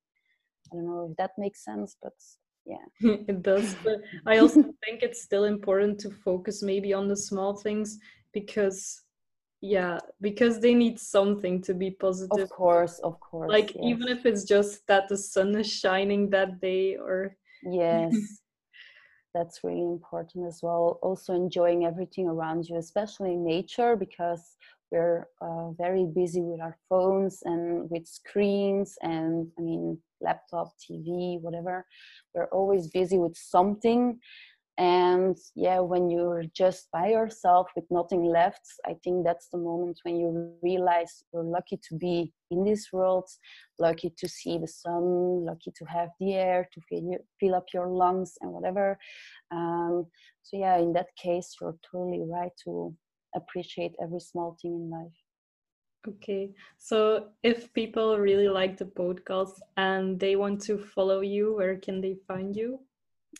I 0.73 0.77
don't 0.77 0.87
know 0.87 1.09
if 1.11 1.17
that 1.17 1.33
makes 1.39 1.65
sense 1.65 1.97
but 2.03 2.15
yeah. 2.65 2.87
It 3.29 3.43
does 3.43 3.77
but 3.85 4.01
i 4.27 4.39
also 4.39 4.63
think 4.85 5.03
it's 5.03 5.23
still 5.23 5.45
important 5.45 6.01
to 6.01 6.11
focus 6.11 6.63
maybe 6.63 6.93
on 6.93 7.09
the 7.09 7.17
small 7.17 7.57
things 7.57 7.99
because 8.33 9.06
yeah 9.67 9.99
because 10.21 10.61
they 10.61 10.75
need 10.75 10.99
something 10.99 11.61
to 11.61 11.75
be 11.75 11.91
positive. 11.91 12.45
of 12.45 12.51
course 12.51 12.99
of 13.01 13.19
course 13.21 13.51
like 13.51 13.75
yes. 13.75 13.85
even 13.85 14.09
if 14.09 14.25
it's 14.25 14.45
just 14.45 14.87
that 14.87 15.09
the 15.09 15.17
sun 15.17 15.55
is 15.57 15.71
shining 15.71 16.31
that 16.31 16.61
day 16.61 16.97
or 16.97 17.37
yes. 17.63 18.15
That's 19.35 19.63
really 19.63 19.83
important 19.83 20.47
as 20.47 20.61
well. 20.63 20.99
Also 21.03 21.35
enjoying 21.35 21.85
everything 21.85 22.27
around 22.27 22.67
you 22.69 22.79
especially 22.79 23.37
nature 23.37 23.95
because 23.95 24.57
we're 24.91 25.29
uh, 25.43 25.73
very 25.73 26.07
busy 26.07 26.41
with 26.41 26.61
our 26.63 26.79
phones 26.89 27.43
and 27.45 27.91
with 27.91 28.07
screens 28.07 28.97
and 29.03 29.49
i 29.59 29.61
mean 29.61 29.99
laptop 30.21 30.73
tv 30.79 31.41
whatever. 31.41 31.85
We're 32.35 32.47
always 32.47 32.89
busy 32.89 33.19
with 33.19 33.37
something 33.37 34.19
and 34.79 35.37
yeah 35.55 35.79
when 35.79 36.11
you're 36.11 36.45
just 36.55 36.89
by 36.93 37.09
yourself 37.09 37.67
with 37.75 37.85
nothing 37.91 38.25
left 38.25 38.61
i 38.87 38.95
think 39.03 39.25
that's 39.25 39.49
the 39.49 39.57
moment 39.57 39.99
when 40.03 40.17
you 40.17 40.53
realize 40.63 41.23
you're 41.33 41.43
lucky 41.43 41.79
to 41.89 41.95
be 41.97 42.31
in 42.51 42.63
this 42.63 42.89
world 42.93 43.27
lucky 43.79 44.13
to 44.19 44.29
see 44.29 44.59
the 44.59 44.69
sun 44.69 45.45
lucky 45.47 45.73
to 45.77 45.85
have 45.87 46.11
the 46.21 46.35
air 46.35 46.69
to 46.73 46.81
fill, 46.89 47.17
fill 47.41 47.55
up 47.55 47.65
your 47.73 47.89
lungs 47.89 48.35
and 48.41 48.53
whatever. 48.53 48.99
Um, 49.51 50.07
so 50.43 50.59
yeah 50.59 50.77
in 50.79 50.93
that 50.93 51.09
case 51.17 51.57
you're 51.61 51.77
totally 51.91 52.23
right 52.27 52.53
to 52.65 52.95
appreciate 53.35 53.93
every 54.03 54.21
small 54.21 54.57
thing 54.61 54.75
in 54.75 54.91
life. 54.91 55.13
Okay, 56.09 56.53
so 56.79 57.31
if 57.43 57.73
people 57.73 58.17
really 58.19 58.49
like 58.49 58.77
the 58.77 58.85
podcast 58.85 59.59
and 59.77 60.21
they 60.21 60.37
want 60.37 60.63
to 60.63 60.79
follow 60.79 61.21
you, 61.21 61.57
where 61.57 61.77
can 61.77 62.01
they 62.01 62.17
find 62.29 62.55
you? 62.55 62.79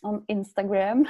On 0.03 0.23
Instagram, 0.29 1.05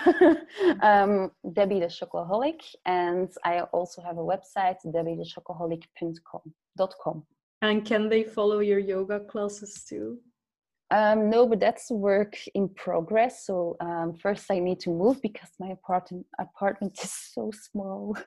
um, 0.82 1.32
Debbie 1.54 1.80
the 1.80 1.88
Chocoholic, 1.88 2.62
and 2.86 3.30
I 3.44 3.62
also 3.74 4.02
have 4.02 4.18
a 4.18 4.22
website, 4.22 4.78
debbiethechocoholic.com. 4.86 7.24
And 7.62 7.86
can 7.86 8.10
they 8.10 8.24
follow 8.24 8.60
your 8.60 8.80
yoga 8.80 9.20
classes 9.22 9.86
too? 9.88 10.20
Um, 10.90 11.30
no, 11.30 11.46
but 11.46 11.60
that's 11.60 11.92
work 11.92 12.38
in 12.54 12.70
progress. 12.70 13.46
So 13.46 13.76
um, 13.82 14.16
first, 14.22 14.46
I 14.50 14.60
need 14.60 14.80
to 14.82 14.90
move 14.90 15.22
because 15.22 15.50
my 15.60 15.70
apartment 15.70 16.26
apartment 16.40 16.98
is 17.04 17.12
so 17.12 17.52
small. 17.52 18.18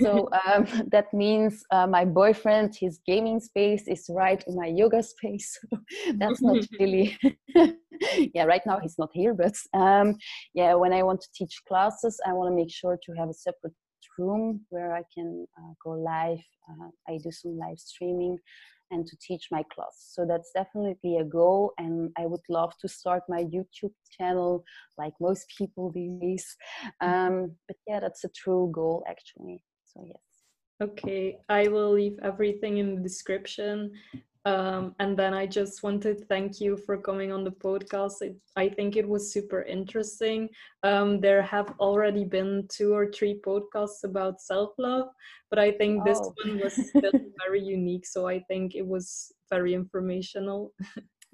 so 0.00 0.28
um, 0.46 0.66
that 0.92 1.12
means 1.12 1.64
uh, 1.72 1.86
my 1.86 2.04
boyfriend, 2.04 2.76
his 2.78 3.00
gaming 3.06 3.40
space 3.40 3.88
is 3.88 4.06
right 4.08 4.42
in 4.46 4.54
my 4.54 4.66
yoga 4.66 5.02
space. 5.02 5.58
that's 6.14 6.40
not 6.40 6.64
really. 6.78 7.18
yeah, 8.32 8.44
right 8.44 8.62
now 8.64 8.78
he's 8.80 8.98
not 8.98 9.10
here, 9.12 9.34
but 9.34 9.54
um, 9.74 10.16
yeah, 10.54 10.74
when 10.74 10.92
I 10.92 11.02
want 11.02 11.20
to 11.22 11.28
teach 11.34 11.62
classes, 11.66 12.20
I 12.26 12.32
want 12.32 12.50
to 12.52 12.54
make 12.54 12.70
sure 12.70 12.96
to 13.04 13.12
have 13.18 13.28
a 13.28 13.34
separate 13.34 13.74
room 14.18 14.60
where 14.70 14.94
I 14.94 15.02
can 15.12 15.46
uh, 15.58 15.72
go 15.82 15.90
live. 15.90 16.38
Uh, 16.70 16.90
I 17.08 17.18
do 17.22 17.32
some 17.32 17.58
live 17.58 17.78
streaming 17.78 18.38
and 18.94 19.06
to 19.06 19.16
teach 19.20 19.48
my 19.50 19.62
class. 19.74 19.96
So 20.14 20.24
that's 20.26 20.50
definitely 20.54 21.18
a 21.18 21.24
goal. 21.24 21.72
And 21.78 22.10
I 22.16 22.26
would 22.26 22.46
love 22.48 22.72
to 22.80 22.88
start 22.88 23.22
my 23.28 23.42
YouTube 23.44 23.92
channel 24.16 24.64
like 24.96 25.12
most 25.20 25.46
people 25.58 25.90
these 25.92 26.18
days. 26.20 26.46
Mm-hmm. 27.02 27.10
Um, 27.10 27.52
but 27.68 27.76
yeah, 27.86 28.00
that's 28.00 28.24
a 28.24 28.30
true 28.42 28.70
goal 28.72 29.04
actually. 29.08 29.62
So, 29.84 30.04
yes. 30.06 30.22
Okay, 30.82 31.38
I 31.48 31.68
will 31.68 31.92
leave 31.92 32.18
everything 32.22 32.78
in 32.78 32.96
the 32.96 33.02
description. 33.02 33.92
Um, 34.46 34.94
and 34.98 35.16
then 35.16 35.32
I 35.32 35.46
just 35.46 35.82
want 35.82 36.02
to 36.02 36.14
thank 36.14 36.60
you 36.60 36.76
for 36.76 36.98
coming 36.98 37.32
on 37.32 37.44
the 37.44 37.50
podcast. 37.50 38.20
It, 38.20 38.36
I 38.56 38.68
think 38.68 38.96
it 38.96 39.08
was 39.08 39.32
super 39.32 39.62
interesting. 39.62 40.50
Um, 40.82 41.20
there 41.20 41.40
have 41.40 41.72
already 41.80 42.24
been 42.24 42.68
two 42.68 42.92
or 42.92 43.10
three 43.10 43.40
podcasts 43.46 44.04
about 44.04 44.42
self 44.42 44.72
love, 44.78 45.08
but 45.48 45.58
I 45.58 45.72
think 45.72 46.02
oh. 46.02 46.04
this 46.04 46.20
one 46.44 46.60
was 46.60 46.78
very 47.46 47.62
unique. 47.62 48.04
So 48.06 48.28
I 48.28 48.40
think 48.40 48.74
it 48.74 48.86
was 48.86 49.32
very 49.50 49.72
informational. 49.72 50.72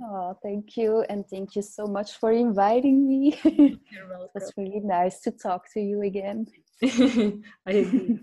Oh, 0.02 0.36
thank 0.42 0.76
you. 0.76 1.04
And 1.08 1.24
thank 1.28 1.54
you 1.56 1.62
so 1.62 1.86
much 1.86 2.16
for 2.18 2.32
inviting 2.32 3.06
me. 3.06 3.38
You're 3.44 4.08
welcome. 4.08 4.30
It's 4.34 4.52
really 4.56 4.80
nice 4.80 5.20
to 5.22 5.30
talk 5.30 5.70
to 5.74 5.80
you 5.80 6.02
again. 6.02 6.46
I 6.82 7.72
agree. 7.72 8.20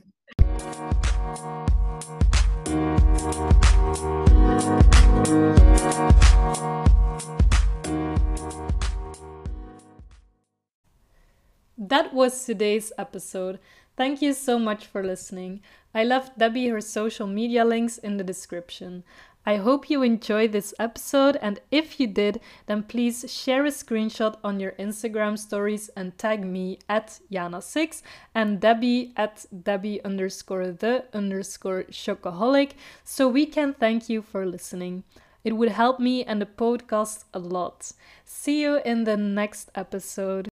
That 11.79 12.13
was 12.13 12.45
today's 12.45 12.91
episode. 12.97 13.59
Thank 13.95 14.21
you 14.21 14.33
so 14.33 14.59
much 14.59 14.85
for 14.85 15.03
listening. 15.03 15.61
I 15.95 16.03
left 16.03 16.37
Debbie 16.37 16.67
her 16.67 16.81
social 16.81 17.25
media 17.25 17.65
links 17.65 17.97
in 17.97 18.17
the 18.17 18.23
description. 18.23 19.03
I 19.47 19.55
hope 19.55 19.89
you 19.89 20.03
enjoyed 20.03 20.51
this 20.51 20.73
episode, 20.77 21.37
and 21.41 21.61
if 21.71 22.01
you 22.01 22.07
did, 22.07 22.41
then 22.65 22.83
please 22.83 23.23
share 23.31 23.63
a 23.63 23.69
screenshot 23.69 24.35
on 24.43 24.59
your 24.59 24.73
Instagram 24.73 25.39
stories 25.39 25.89
and 25.95 26.17
tag 26.17 26.45
me 26.45 26.79
at 26.89 27.21
Jana6 27.31 28.01
and 28.35 28.59
Debbie 28.59 29.13
at 29.15 29.45
Debbie 29.63 30.03
underscore 30.03 30.71
the 30.71 31.05
underscore 31.13 31.83
chocoholic 31.83 32.71
so 33.05 33.29
we 33.29 33.45
can 33.45 33.73
thank 33.73 34.09
you 34.09 34.21
for 34.21 34.45
listening. 34.45 35.05
It 35.45 35.53
would 35.53 35.69
help 35.69 35.97
me 35.97 36.25
and 36.25 36.41
the 36.41 36.45
podcast 36.45 37.23
a 37.33 37.39
lot. 37.39 37.93
See 38.25 38.61
you 38.61 38.81
in 38.83 39.05
the 39.05 39.15
next 39.15 39.71
episode. 39.75 40.49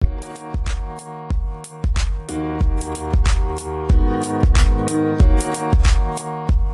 Thank 4.88 6.50
you. 6.50 6.65